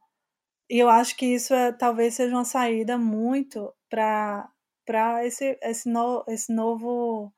E 0.71 0.79
eu 0.79 0.89
acho 0.89 1.17
que 1.17 1.27
isso 1.27 1.55
é, 1.55 1.73
talvez 1.73 2.15
seja 2.15 2.35
uma 2.37 2.45
saída 2.45 2.99
muito 2.99 3.73
para 3.91 4.51
para 4.87 5.25
esse, 5.27 5.59
esse, 5.63 5.89
no, 5.89 6.25
esse 6.29 6.53
novo 6.53 7.33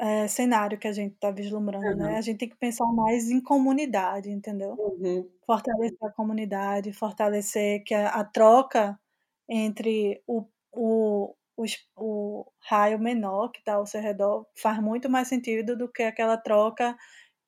é, 0.00 0.26
cenário 0.26 0.78
que 0.78 0.88
a 0.88 0.92
gente 0.92 1.12
está 1.12 1.30
vislumbrando, 1.30 1.94
né? 1.94 2.08
Aham. 2.08 2.18
A 2.18 2.20
gente 2.22 2.38
tem 2.38 2.48
que 2.48 2.56
pensar 2.56 2.86
mais 2.86 3.30
em 3.30 3.38
comunidade, 3.38 4.30
entendeu? 4.30 4.74
Uhum. 4.78 5.28
Fortalecer 5.46 5.98
a 6.02 6.10
comunidade, 6.10 6.92
fortalecer 6.92 7.84
que 7.84 7.92
a, 7.92 8.08
a 8.08 8.24
troca 8.24 8.98
entre 9.46 10.22
o, 10.26 10.46
o, 10.72 11.34
o, 11.54 11.64
o 11.96 12.46
raio 12.60 12.98
menor 12.98 13.50
que 13.50 13.58
está 13.58 13.74
ao 13.74 13.84
seu 13.84 14.00
redor 14.00 14.46
faz 14.56 14.80
muito 14.80 15.10
mais 15.10 15.28
sentido 15.28 15.76
do 15.76 15.86
que 15.86 16.02
aquela 16.02 16.38
troca 16.38 16.96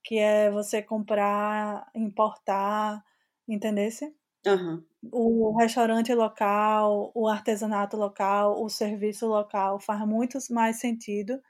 que 0.04 0.18
é 0.18 0.50
você 0.50 0.82
comprar, 0.82 1.88
importar, 1.94 3.02
entendesse? 3.48 4.14
Aham. 4.46 4.84
O 5.10 5.56
restaurante 5.56 6.12
local, 6.12 7.10
o 7.14 7.26
artesanato 7.26 7.96
local, 7.96 8.62
o 8.62 8.68
serviço 8.68 9.26
local 9.26 9.80
faz 9.80 10.06
muito 10.06 10.38
mais 10.50 10.76
sentido 10.76 11.40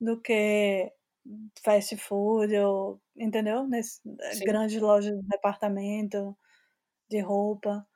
do 0.00 0.20
que 0.20 0.92
fast 1.64 1.96
food 1.98 2.54
ou, 2.58 3.00
entendeu? 3.16 3.66
Nesse, 3.68 4.00
Sim. 4.30 4.44
grandes 4.44 4.80
lojas 4.80 5.12
de 5.20 5.26
departamento, 5.28 6.36
de 7.10 7.20
roupa. 7.20 7.86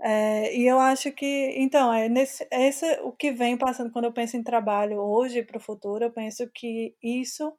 É, 0.00 0.56
e 0.56 0.66
eu 0.66 0.80
acho 0.80 1.12
que, 1.12 1.26
então, 1.58 1.92
é 1.94 2.08
nesse, 2.08 2.46
esse 2.52 2.86
o 3.02 3.12
que 3.12 3.32
vem 3.32 3.58
passando 3.58 3.92
quando 3.92 4.06
eu 4.06 4.12
penso 4.14 4.36
em 4.36 4.42
trabalho 4.44 5.00
hoje 5.00 5.42
para 5.44 5.58
o 5.58 5.60
futuro, 5.60 6.04
eu 6.04 6.12
penso 6.12 6.48
que 6.54 6.96
isso 7.02 7.52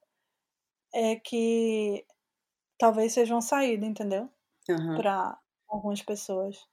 é 0.93 1.15
que 1.17 2.05
talvez 2.79 3.13
seja 3.13 3.35
uma 3.35 3.41
saída, 3.41 3.85
entendeu? 3.85 4.29
Aham. 4.69 5.03
Para 5.03 5.37
algumas 5.69 6.01
pessoas. 6.03 6.67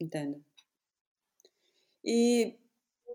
Entendo. 0.00 0.42
E 2.04 2.58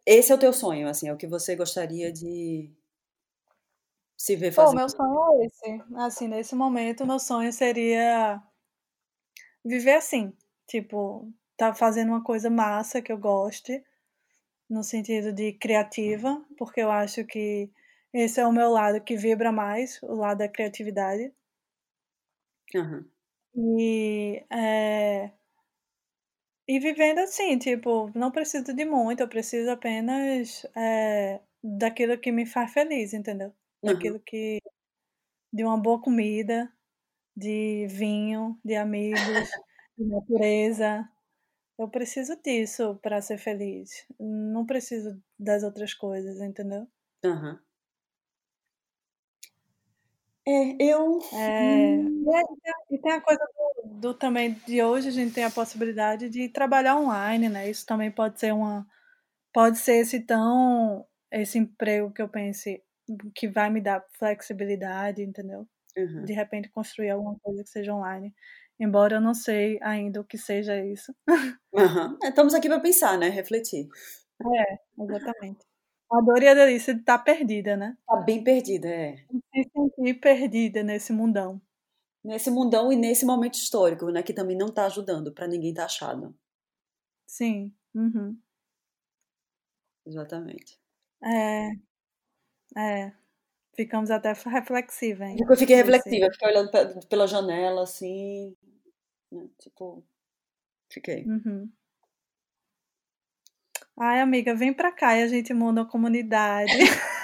esse 0.07 0.31
é 0.31 0.35
o 0.35 0.39
teu 0.39 0.53
sonho, 0.53 0.87
assim, 0.87 1.07
é 1.09 1.13
o 1.13 1.17
que 1.17 1.27
você 1.27 1.55
gostaria 1.55 2.11
de 2.11 2.71
se 4.17 4.35
ver 4.35 4.51
Pô, 4.53 4.73
fazendo? 4.73 4.73
meu 4.73 4.89
sonho 4.89 5.41
é 5.41 5.45
esse. 5.45 5.83
Assim, 5.95 6.27
nesse 6.27 6.53
momento, 6.55 7.05
meu 7.05 7.17
sonho 7.19 7.51
seria 7.53 8.41
viver 9.63 9.93
assim, 9.93 10.33
tipo, 10.67 11.31
tá 11.55 11.73
fazendo 11.73 12.09
uma 12.09 12.23
coisa 12.23 12.49
massa 12.49 13.01
que 13.01 13.11
eu 13.11 13.17
goste, 13.17 13.83
no 14.69 14.83
sentido 14.83 15.33
de 15.33 15.53
criativa, 15.53 16.43
porque 16.57 16.81
eu 16.81 16.91
acho 16.91 17.25
que 17.25 17.71
esse 18.13 18.39
é 18.41 18.47
o 18.47 18.53
meu 18.53 18.71
lado 18.71 19.01
que 19.01 19.17
vibra 19.17 19.51
mais, 19.51 20.01
o 20.03 20.15
lado 20.15 20.39
da 20.39 20.49
criatividade. 20.49 21.33
Aham. 22.75 23.11
E 23.55 24.45
é, 24.49 25.31
E 26.69 26.79
vivendo 26.79 27.19
assim, 27.19 27.57
tipo, 27.57 28.11
não 28.13 28.29
preciso 28.29 28.73
de 28.73 28.83
muito, 28.83 29.21
eu 29.21 29.29
preciso 29.29 29.71
apenas, 29.71 30.65
eh, 30.75 31.39
daquilo 31.63 32.19
que 32.19 32.29
me 32.29 32.45
faz 32.45 32.73
feliz, 32.73 33.13
entendeu? 33.13 33.53
Daquilo 33.81 34.19
que 34.19 34.59
de 35.53 35.63
uma 35.65 35.77
boa 35.81 36.01
comida, 36.01 36.71
de 37.35 37.87
vinho, 37.89 38.59
de 38.65 38.75
amigos, 38.75 39.49
de 39.97 40.05
natureza. 40.07 41.09
Eu 41.79 41.89
preciso 41.89 42.35
disso 42.43 42.99
pra 43.03 43.21
ser 43.21 43.37
feliz. 43.39 44.05
Não 44.19 44.65
preciso 44.65 45.21
das 45.39 45.63
outras 45.63 45.93
coisas, 45.93 46.41
entendeu? 46.41 46.87
Aham. 47.23 47.66
É, 50.47 50.77
eu 50.81 51.19
É, 51.31 52.01
e 52.23 52.29
é 52.37 52.41
e 52.95 52.97
tem 53.01 53.11
a 53.11 53.21
coisa 53.21 53.39
do 53.83 53.99
do 53.99 54.13
também 54.13 54.53
de 54.65 54.81
hoje 54.83 55.09
a 55.09 55.11
gente 55.11 55.33
tem 55.33 55.43
a 55.43 55.49
possibilidade 55.51 56.29
de 56.29 56.47
trabalhar 56.49 56.95
online, 56.97 57.49
né, 57.49 57.69
isso 57.69 57.85
também 57.85 58.11
pode 58.11 58.39
ser 58.39 58.53
uma 58.53 58.87
pode 59.53 59.77
ser 59.79 59.97
esse 59.97 60.21
tão 60.21 61.07
esse 61.31 61.57
emprego 61.59 62.11
que 62.13 62.21
eu 62.21 62.29
pense 62.29 62.83
que 63.35 63.47
vai 63.49 63.69
me 63.71 63.81
dar 63.81 64.05
flexibilidade, 64.19 65.23
entendeu? 65.23 65.67
Aham. 65.95 66.25
De 66.25 66.33
repente 66.33 66.69
construir 66.69 67.11
alguma 67.11 67.37
coisa 67.41 67.63
que 67.63 67.69
seja 67.71 67.93
online, 67.93 68.33
embora 68.79 69.15
eu 69.17 69.21
não 69.21 69.33
sei 69.35 69.79
ainda 69.83 70.21
o 70.21 70.25
que 70.25 70.37
seja 70.37 70.83
isso. 70.85 71.13
É, 72.23 72.29
estamos 72.29 72.53
aqui 72.53 72.67
pra 72.67 72.79
pensar, 72.79 73.17
né, 73.17 73.29
refletir. 73.29 73.87
É, 74.41 74.79
exatamente. 75.03 75.65
A 76.11 76.21
dor 76.21 76.41
e 76.43 76.47
a 76.47 76.53
delícia 76.53 76.93
de 76.93 77.01
estar 77.01 77.19
perdida, 77.19 77.75
né? 77.75 77.97
Tá 78.05 78.17
bem 78.17 78.43
perdida, 78.43 78.87
é. 78.89 79.15
Sentir 79.77 80.15
perdida 80.19 80.83
nesse 80.83 81.13
mundão. 81.13 81.61
Nesse 82.23 82.49
mundão 82.51 82.91
e 82.91 82.95
nesse 82.95 83.25
momento 83.25 83.55
histórico, 83.55 84.09
né, 84.09 84.21
que 84.23 84.33
também 84.33 84.57
não 84.57 84.71
tá 84.71 84.85
ajudando 84.85 85.31
pra 85.33 85.47
ninguém 85.47 85.73
tá 85.73 85.85
achado. 85.85 86.37
Sim, 87.29 87.73
uhum. 87.93 88.41
Exatamente. 90.05 90.77
É. 91.23 91.69
É. 92.77 93.13
Ficamos 93.75 94.11
até 94.11 94.33
reflexiva, 94.33 95.25
hein, 95.25 95.37
Eu 95.49 95.57
fiquei 95.57 95.75
reflexiva, 95.77 96.31
fiquei 96.31 96.49
olhando 96.49 96.71
pe 96.71 97.07
pela 97.07 97.27
janela, 97.27 97.83
assim, 97.83 98.55
né, 99.31 99.47
tipo, 99.59 100.05
fiquei. 100.91 101.25
Uhum. 101.25 101.71
Ai 103.99 104.19
amiga, 104.21 104.55
vem 104.55 104.73
pra 104.73 104.91
cá 104.91 105.15
e 105.17 105.23
a 105.23 105.27
gente 105.27 105.53
monta 105.53 105.81
uma 105.81 105.87
comunidade. 105.89 106.71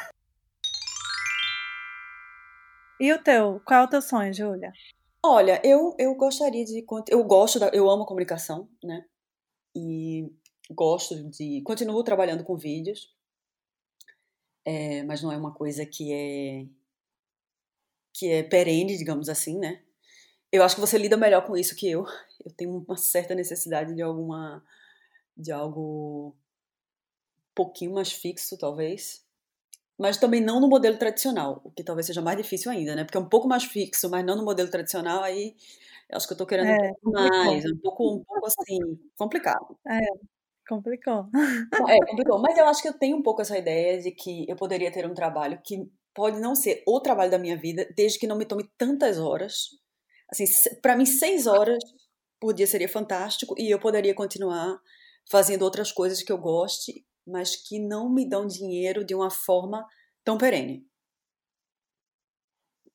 E 3.04 3.12
o 3.12 3.22
teu? 3.22 3.60
Qual 3.66 3.82
é 3.82 3.84
o 3.84 3.90
teu 3.90 4.02
sonho, 4.02 4.34
Júlia? 4.34 4.72
Olha, 5.22 5.62
eu 5.62 5.94
eu 6.00 6.16
gostaria 6.16 6.64
de 6.64 6.86
eu 7.10 7.22
gosto 7.26 7.60
da 7.60 7.68
eu 7.74 7.90
amo 7.90 8.06
comunicação, 8.06 8.70
né, 8.82 9.04
e 9.76 10.32
gosto 10.72 11.22
de 11.30 11.62
continuo 11.64 12.02
trabalhando 12.02 12.46
com 12.46 12.56
vídeos. 12.56 13.14
Eh, 14.66 15.04
mas 15.04 15.22
não 15.22 15.34
é 15.34 15.38
uma 15.38 15.54
coisa 15.54 15.86
que 15.86 16.14
é 16.14 16.66
que 18.14 18.30
é 18.30 18.42
perene, 18.42 18.98
digamos 18.98 19.28
assim, 19.28 19.60
né. 19.60 19.84
Eu 20.50 20.64
acho 20.64 20.76
que 20.76 20.82
você 20.82 20.98
lida 20.98 21.18
melhor 21.18 21.46
com 21.46 21.58
isso 21.58 21.76
que 21.76 21.90
eu. 21.90 22.06
Eu 22.46 22.54
tenho 22.56 22.72
uma 22.88 22.96
certa 22.96 23.36
necessidade 23.36 23.94
de 23.96 24.02
alguma 24.02 24.64
de 25.36 25.52
algo 25.52 26.38
pouquinho 27.54 27.96
mais 27.96 28.14
fixo, 28.14 28.58
talvez. 28.58 29.23
Mas 30.04 30.18
também 30.18 30.42
não 30.42 30.60
no 30.60 30.68
modelo 30.68 30.98
tradicional, 30.98 31.62
o 31.64 31.72
que 31.72 31.82
talvez 31.82 32.06
seja 32.08 32.22
mais 32.22 32.36
difícil 32.36 32.70
ainda, 32.70 32.94
né, 32.94 33.06
porque 33.06 33.18
é 33.18 33.22
um 33.22 33.30
pouco 33.30 33.48
mais 33.48 33.64
fixo, 33.64 34.10
mas 34.10 34.26
não 34.26 34.36
no 34.36 34.44
modelo 34.44 34.70
tradicional, 34.70 35.24
aí 35.24 35.56
acho 36.12 36.28
que 36.28 36.34
eu 36.34 36.38
tô 36.38 36.46
querendo 36.46 36.68
É, 36.72 36.92
mais, 37.06 37.64
um 37.66 37.78
pouco 37.82 38.16
um 38.16 38.24
pouco, 38.26 38.46
assim, 38.48 38.80
complicado. 39.18 39.78
É, 39.88 40.00
complicou. 40.68 41.28
É, 41.88 41.98
complicou. 42.06 42.38
Mas 42.42 42.58
eu 42.58 42.66
acho 42.66 42.82
que 42.82 42.90
eu 42.90 42.94
tenho 43.00 43.16
um 43.16 43.24
pouco 43.24 43.42
essa 43.42 43.58
ideia 43.58 44.02
de 44.02 44.12
que 44.12 44.46
eu 44.50 44.58
poderia 44.58 44.92
ter 44.92 45.06
um 45.10 45.14
trabalho 45.14 45.58
que 45.64 45.90
pode 46.14 46.38
não 46.42 46.54
ser 46.54 46.84
o 46.86 47.00
trabalho 47.00 47.32
da 47.32 47.40
minha 47.40 47.56
vida, 47.56 47.88
desde 47.96 48.20
que 48.20 48.28
não 48.28 48.38
me 48.38 48.46
tome 48.46 48.70
tantas 48.78 49.18
horas. 49.18 49.70
Assim, 50.30 50.44
pra 50.82 50.98
mim 50.98 51.06
6 51.06 51.48
horas 51.48 51.82
por 52.42 52.54
dia 52.54 52.68
seria 52.68 52.90
fantástico 52.90 53.56
e 53.58 53.70
eu 53.74 53.80
poderia 53.80 54.14
continuar 54.14 54.78
fazendo 55.32 55.64
outras 55.64 55.94
coisas 55.94 56.22
que 56.22 56.32
eu 56.32 56.38
goste, 56.38 57.06
mas 57.26 57.56
que 57.56 57.80
não 57.80 58.10
me 58.10 58.28
dão 58.28 58.48
dinheiro 58.48 59.04
de 59.06 59.16
uma 59.16 59.30
forma 59.32 59.88
tão 60.24 60.38
perene. 60.38 60.88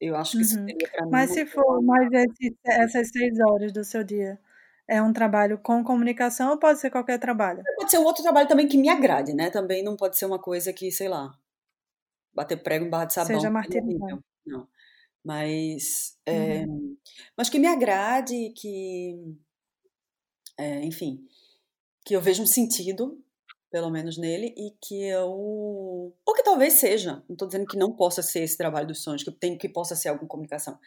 Eu 0.01 0.17
acho 0.17 0.37
que 0.37 0.43
isso 0.45 0.57
Uhum. 0.57 0.69
seria 0.69 0.89
pra 0.91 1.07
mim 1.07 1.11
Mas 1.11 1.31
se 1.33 1.47
for 1.47 1.83
mais 1.83 2.11
esse 2.13 2.55
essas 2.65 3.09
6 3.11 3.39
horas 3.41 3.73
do 3.73 3.83
seu 3.85 4.05
dia, 4.05 4.39
é 4.87 5.01
um 5.03 5.13
trabalho 5.13 5.59
com 5.59 5.83
comunicação 5.83 6.51
ou 6.51 6.59
pode 6.59 6.79
ser 6.81 6.91
qualquer 6.91 7.19
trabalho? 7.19 7.67
Pode 7.77 7.91
ser 7.91 7.99
um 7.99 8.05
outro 8.05 8.23
trabalho 8.23 8.49
também 8.49 8.69
que 8.69 8.77
me 8.79 8.89
agrade, 8.89 9.33
né, 9.35 9.51
também 9.51 9.83
não 9.83 9.97
pode 9.97 10.17
ser 10.19 10.27
uma 10.27 10.39
coisa 10.41 10.73
que, 10.73 10.91
sei 10.91 11.09
lá, 11.09 11.39
bater 12.35 12.63
prego 12.63 12.87
em 12.87 12.91
barra 12.91 13.07
de 13.07 13.15
sabão, 13.15 13.45
Seja 13.45 13.65
é 13.65 13.77
horrível, 13.77 14.23
não. 14.47 14.69
Mas, 15.25 16.19
eh, 16.27 16.67
Uhum. 16.67 16.99
mas 17.37 17.51
que 17.51 17.59
me 17.61 17.69
agrade, 17.69 18.53
que 18.57 19.37
eh, 20.57 20.85
enfim, 20.85 21.27
que 22.05 22.15
eu 22.17 22.23
veja 22.23 22.43
um 22.43 22.47
sentido, 22.47 23.25
pelo 23.71 23.91
menos 23.91 24.19
nele, 24.19 24.55
e 24.57 24.73
que 24.83 25.05
eu 25.09 25.31
ou 25.31 26.35
que 26.35 26.43
talvez 26.45 26.75
seja, 26.75 27.23
não 27.29 27.37
tô 27.37 27.47
dizendo 27.47 27.67
que 27.67 27.77
não 27.79 27.95
possa 27.95 28.23
ser 28.23 28.43
esse 28.45 28.57
trabalho 28.59 28.89
dos 28.89 29.03
sonhos, 29.03 29.23
que 29.25 29.31
eu 29.31 29.35
tenho 29.35 29.59
que 29.59 29.69
possa 29.69 29.97
ser 29.97 30.17
com 30.19 30.27
comunicação, 30.27 30.79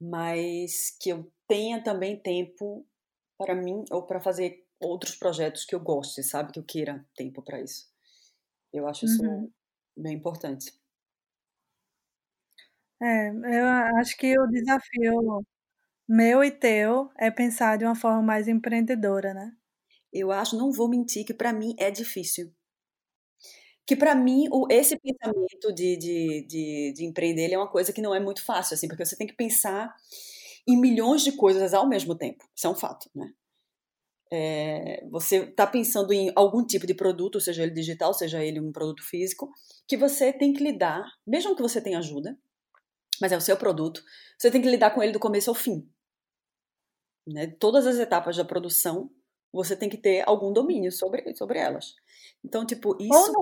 mas 0.00 0.90
que 1.00 1.10
eu 1.10 1.30
tenha 1.48 1.82
também 1.82 2.16
tempo 2.20 2.86
para 3.38 3.54
mim 3.56 3.84
ou 3.92 4.04
pra 4.06 4.20
fazer 4.20 4.66
outros 4.80 5.16
projetos 5.16 5.64
que 5.66 5.74
eu 5.74 5.80
goste, 5.80 6.22
sabe, 6.24 6.52
que 6.52 6.60
eu 6.60 6.64
queira 6.64 7.06
tempo 7.16 7.42
pra 7.42 7.60
isso. 7.62 7.88
Eu 8.72 8.86
acho 8.88 9.04
Uhum. 9.04 9.06
isso 9.06 9.50
bem 9.96 10.14
importante. 10.16 10.72
É, 13.00 13.28
eu 13.30 13.66
acho 14.00 14.16
que 14.16 14.36
o 14.38 14.46
desafio 14.48 15.44
meu 16.08 16.44
e 16.44 16.50
teu 16.52 17.10
é 17.18 17.30
pensar 17.30 17.78
de 17.78 17.84
uma 17.86 17.96
forma 17.96 18.22
mais 18.22 18.48
empreendedora, 18.48 19.34
né. 19.34 19.57
Eu 20.12 20.32
acho, 20.32 20.56
não 20.56 20.72
vou 20.72 20.88
mentir, 20.88 21.24
que 21.24 21.34
pra 21.34 21.52
mim 21.52 21.74
é 21.78 21.90
difícil. 21.90 22.52
Que 23.86 23.96
pra 23.96 24.14
mim 24.14 24.48
o 24.52 24.66
esse 24.70 24.98
pensamento 24.98 25.72
de 25.72 25.96
de 25.96 26.46
de 26.46 26.92
de 26.94 27.04
empreender, 27.06 27.50
é 27.50 27.56
uma 27.56 27.68
coisa 27.70 27.90
que 27.92 28.02
não 28.02 28.14
é 28.14 28.20
muito 28.20 28.44
fácil, 28.44 28.74
assim, 28.74 28.86
porque 28.86 29.04
você 29.04 29.16
tem 29.16 29.26
que 29.26 29.32
pensar 29.34 29.94
em 30.66 30.76
milhões 30.80 31.22
de 31.24 31.32
coisas 31.32 31.74
ao 31.74 31.88
mesmo 31.88 32.14
tempo, 32.16 32.44
isso 32.54 32.66
é 32.66 32.70
um 32.70 32.74
fato, 32.74 33.08
né. 33.14 33.30
Eh, 34.30 35.04
você 35.10 35.46
tá 35.46 35.66
pensando 35.66 36.12
em 36.12 36.30
algum 36.36 36.64
tipo 36.66 36.86
de 36.86 36.94
produto, 36.94 37.40
seja 37.40 37.62
ele 37.62 37.72
digital, 37.72 38.12
seja 38.14 38.44
ele 38.44 38.60
um 38.60 38.70
produto 38.72 39.02
físico, 39.02 39.50
que 39.86 39.96
você 39.96 40.32
tem 40.32 40.52
que 40.52 40.62
lidar, 40.62 41.04
mesmo 41.26 41.56
que 41.56 41.62
você 41.62 41.80
tenha 41.80 41.98
ajuda, 41.98 42.38
mas 43.20 43.32
é 43.32 43.36
o 43.38 43.40
seu 43.42 43.56
produto, 43.56 44.02
você 44.38 44.50
tem 44.50 44.62
que 44.62 44.70
lidar 44.70 44.92
com 44.92 45.02
ele 45.02 45.12
do 45.12 45.20
começo 45.20 45.50
ao 45.50 45.54
fim. 45.56 45.88
Né, 47.26 47.46
todas 47.58 47.86
as 47.86 47.98
etapas 47.98 48.36
da 48.36 48.44
produção, 48.44 49.10
você 49.52 49.76
tem 49.76 49.88
que 49.88 49.98
ter 49.98 50.22
algum 50.28 50.52
domínio 50.52 50.92
sobre 50.92 51.34
sobre 51.36 51.58
elas. 51.58 51.94
Então, 52.44 52.64
tipo, 52.66 52.96
isso 53.00 53.32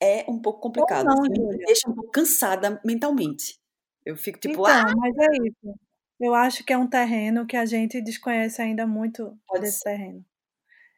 é 0.00 0.24
um 0.30 0.40
pouco 0.40 0.60
Ou 0.74 0.88
complicado, 0.88 1.08
não, 1.08 1.22
assim, 1.22 1.46
me 1.48 1.58
deixa 1.66 1.88
um 1.90 1.94
pouco 1.94 2.10
cansada 2.10 2.80
mentalmente. 2.84 3.58
Eu 4.04 4.16
fico 4.16 4.38
tipo: 4.38 4.64
"Ah!". 4.66 4.74
Então, 4.74 4.96
mas 4.96 5.14
é 5.18 5.26
isso. 5.48 5.78
Eu 6.20 6.34
acho 6.34 6.64
que 6.64 6.72
é 6.72 6.78
um 6.78 6.88
terreno 6.88 7.46
que 7.46 7.56
a 7.56 7.66
gente 7.66 8.00
desconhece 8.00 8.62
ainda 8.62 8.86
muito 8.86 9.38
Pode 9.48 9.66
desse 9.66 9.82
ser. 9.82 9.82
terreno. 9.82 10.24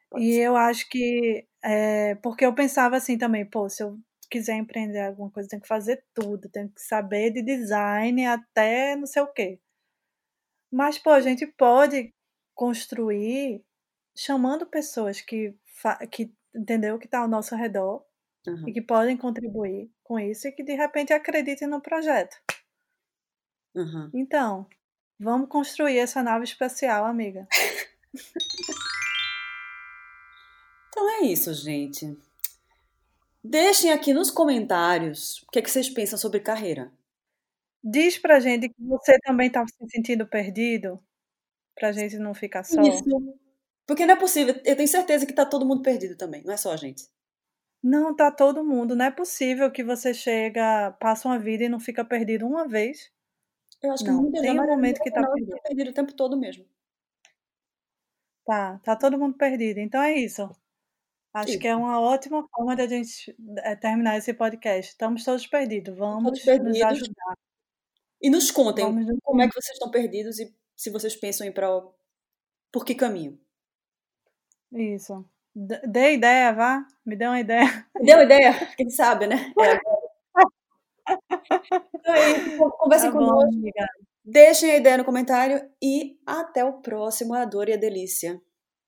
Pode 0.09 0.25
E 0.25 0.33
ser. 0.33 0.45
eu 0.47 0.57
acho 0.57 0.89
que, 0.89 1.47
eh, 1.63 2.15
porque 2.23 2.45
eu 2.45 2.55
pensava 2.55 2.97
assim 2.97 3.17
também: 3.17 3.45
"Pô, 3.49 3.69
se 3.69 3.83
eu 3.83 3.99
quiser 4.31 4.55
empreender 4.57 5.01
alguma 5.01 5.31
coisa, 5.31 5.49
tenho 5.49 5.61
que 5.63 5.67
fazer 5.67 6.03
tudo, 6.13 6.49
tenho 6.49 6.69
que 6.71 6.81
saber 6.81 7.31
de 7.31 7.43
design 7.43 8.25
até 8.27 8.95
não 8.95 9.07
sei 9.07 9.23
o 9.23 9.27
quê". 9.33 9.59
Mas, 10.71 10.97
pô, 10.99 11.09
a 11.11 11.21
gente 11.21 11.47
pode 11.47 12.13
construir 12.55 13.63
chamando 14.19 14.65
pessoas 14.65 15.21
que 15.21 15.55
que 16.11 16.29
entendeu, 16.53 16.99
que 16.99 17.07
tá 17.07 17.19
ao 17.19 17.27
nosso 17.27 17.55
redor 17.55 18.03
e 18.45 18.49
Aham. 18.49 18.73
que 18.73 18.81
podem 18.81 19.15
contribuir 19.15 19.89
com 20.03 20.19
isso 20.19 20.45
e 20.47 20.51
que 20.51 20.61
de 20.61 20.73
repente 20.73 21.13
acreditem 21.13 21.69
no 21.69 21.81
projeto. 21.81 22.35
Aham. 23.73 24.11
Então, 24.13 24.67
vamos 25.17 25.47
construir 25.47 25.97
essa 25.97 26.21
nave 26.21 26.43
espacial, 26.43 27.05
amiga. 27.05 27.47
Então 30.89 31.09
é 31.21 31.27
isso, 31.27 31.53
gente. 31.53 32.17
Deixem 33.41 33.89
aqui 33.93 34.13
nos 34.13 34.29
comentários 34.29 35.43
o 35.43 35.51
que 35.51 35.61
que 35.61 35.71
vocês 35.71 35.89
pensam 35.89 36.19
sobre 36.19 36.41
carreira. 36.41 36.91
Diz 37.81 38.17
pra 38.17 38.41
gente 38.41 38.67
que 38.67 38.83
você 38.83 39.17
também 39.19 39.49
tá 39.49 39.65
se 39.65 39.89
sentindo 39.89 40.27
perdido, 40.27 41.01
pra 41.73 41.93
gente 41.93 42.17
não 42.17 42.33
ficar 42.33 42.65
só. 42.65 42.81
Isso. 42.81 43.05
Porque 43.89 44.05
não 44.05 44.13
é 44.13 44.19
possível, 44.19 44.53
eu 44.63 44.75
tenho 44.75 44.87
certeza 44.87 45.25
que 45.25 45.33
tá 45.33 45.43
todo 45.47 45.65
mundo 45.65 45.81
perdido 45.81 46.15
também, 46.15 46.43
não 46.43 46.53
é 46.53 46.57
só 46.57 46.71
a 46.71 46.77
gente. 46.77 47.09
Não, 47.81 48.15
tá 48.15 48.29
todo 48.31 48.63
mundo, 48.63 48.95
não 48.95 49.05
é 49.05 49.09
possível 49.09 49.71
que 49.71 49.83
você 49.83 50.13
chega 50.13 50.91
passa 50.99 51.27
uma 51.27 51.39
vida 51.39 51.63
e 51.63 51.69
não 51.69 51.79
fica 51.79 52.05
perdido 52.05 52.45
uma 52.45 52.67
vez. 52.67 53.11
Eu 53.81 53.91
acho 53.91 54.03
que 54.03 54.11
Não, 54.11 54.31
tem 54.31 54.51
um 54.59 54.67
momento 54.67 55.01
que 55.01 55.09
tá 55.09 55.21
não, 55.21 55.33
perdido. 55.33 55.57
perdido 55.63 55.89
o 55.89 55.93
tempo 55.93 56.13
todo 56.13 56.37
mesmo. 56.37 56.67
Tá, 58.45 58.77
tá 58.83 58.95
todo 58.95 59.17
mundo 59.17 59.35
perdido. 59.35 59.79
Então 59.79 59.99
é 60.03 60.13
isso. 60.13 60.47
Acho 61.33 61.53
Sim. 61.53 61.59
que 61.59 61.67
é 61.67 61.75
uma 61.75 61.99
ótima 61.99 62.47
forma 62.47 62.75
de 62.75 62.83
a 62.83 62.87
gente 62.87 63.35
eh, 63.57 63.75
terminar 63.75 64.17
esse 64.19 64.35
podcast. 64.35 64.91
Estamos 64.91 65.23
todos 65.23 65.47
perdidos. 65.47 65.97
Vamos 65.97 66.25
Todos 66.25 66.39
nos 66.39 66.45
perdidos. 66.45 66.81
ajudar. 66.83 67.37
E 68.21 68.29
nos 68.29 68.51
contem 68.51 68.85
Vamos 68.85 69.07
nos 69.07 69.17
como 69.23 69.41
é 69.41 69.47
que 69.47 69.53
vocês 69.55 69.73
estão 69.73 69.89
perdidos 69.89 70.37
e 70.39 70.53
se 70.75 70.91
vocês 70.91 71.15
pensam 71.15 71.47
em 71.47 71.51
para 71.51 71.69
por 72.71 72.85
que 72.85 72.93
caminho. 72.93 73.39
Isso. 74.71 75.25
D- 75.55 75.81
Dê 75.87 76.13
ideia, 76.13 76.53
vá. 76.53 76.85
Me 77.05 77.15
dê 77.15 77.25
uma 77.27 77.39
ideia. 77.39 77.65
Me 77.99 78.05
Deu 78.05 78.21
ideia? 78.21 78.51
Quem 78.77 78.89
sabe, 78.89 79.27
né? 79.27 79.51
É. 79.59 79.79
Então 81.95 82.13
é 82.15 82.31
isso. 82.31 82.69
Conversem 82.77 83.11
Tá 83.11 83.17
bom, 83.17 83.25
conosco. 83.25 83.49
amiga. 83.55 83.85
Deixem 84.23 84.71
a 84.71 84.77
ideia 84.77 84.97
no 84.97 85.05
comentário 85.05 85.67
e 85.81 86.17
até 86.25 86.63
o 86.63 86.81
próximo 86.81 87.33
A 87.33 87.45
Dor 87.45 87.67
e 87.69 87.73
a 87.73 87.77
Delícia 87.77 88.39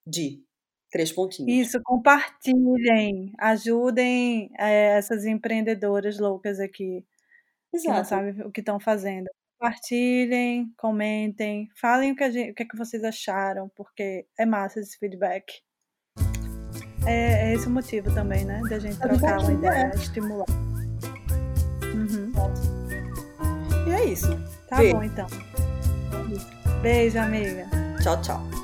de 0.06 0.44
Três 0.92 1.12
Pontinhos. 1.12 1.52
Isso, 1.68 1.82
compartilhem. 1.84 3.34
Ajudem 3.40 4.52
eh, 4.60 4.98
essas 4.98 5.26
empreendedoras 5.26 6.20
loucas 6.20 6.60
aqui. 6.60 7.04
que 7.72 7.88
não 7.88 7.96
Exato. 7.96 8.10
sabem 8.10 8.42
o 8.44 8.52
que 8.52 8.60
estão 8.62 8.80
fazendo. 8.80 9.28
Compartilhem, 9.60 10.72
comentem, 10.78 11.70
falem 11.80 12.12
o 12.12 12.16
que, 12.16 12.32
gente, 12.32 12.52
o 12.52 12.56
que, 12.56 12.64
é 12.64 12.66
que 12.68 12.78
vocês 12.78 13.04
acharam, 13.04 13.70
porque 13.76 14.28
é 14.38 14.46
massa 14.46 14.80
esse 14.80 14.98
feedback. 15.00 15.46
É, 17.06 17.50
é 17.50 17.54
esse 17.54 17.68
o 17.68 17.70
motivo 17.70 18.12
também, 18.14 18.46
né? 18.46 18.62
Da 18.70 18.80
gente 18.80 19.02
A 19.02 19.08
vida 19.08 19.20
trocar 19.20 19.40
uma 19.40 19.52
ideia, 19.54 19.92
é. 19.94 19.96
estimular. 19.96 20.46
Uhum. 21.94 22.32
E 23.88 23.92
é 23.92 24.06
isso. 24.06 24.40
Tá 24.70 24.78
Beijo. 24.78 24.96
bom, 24.96 25.04
então. 25.04 25.28
Beijo, 26.82 27.20
amiga. 27.20 27.68
Tchau, 28.02 28.22
tchau. 28.22 28.61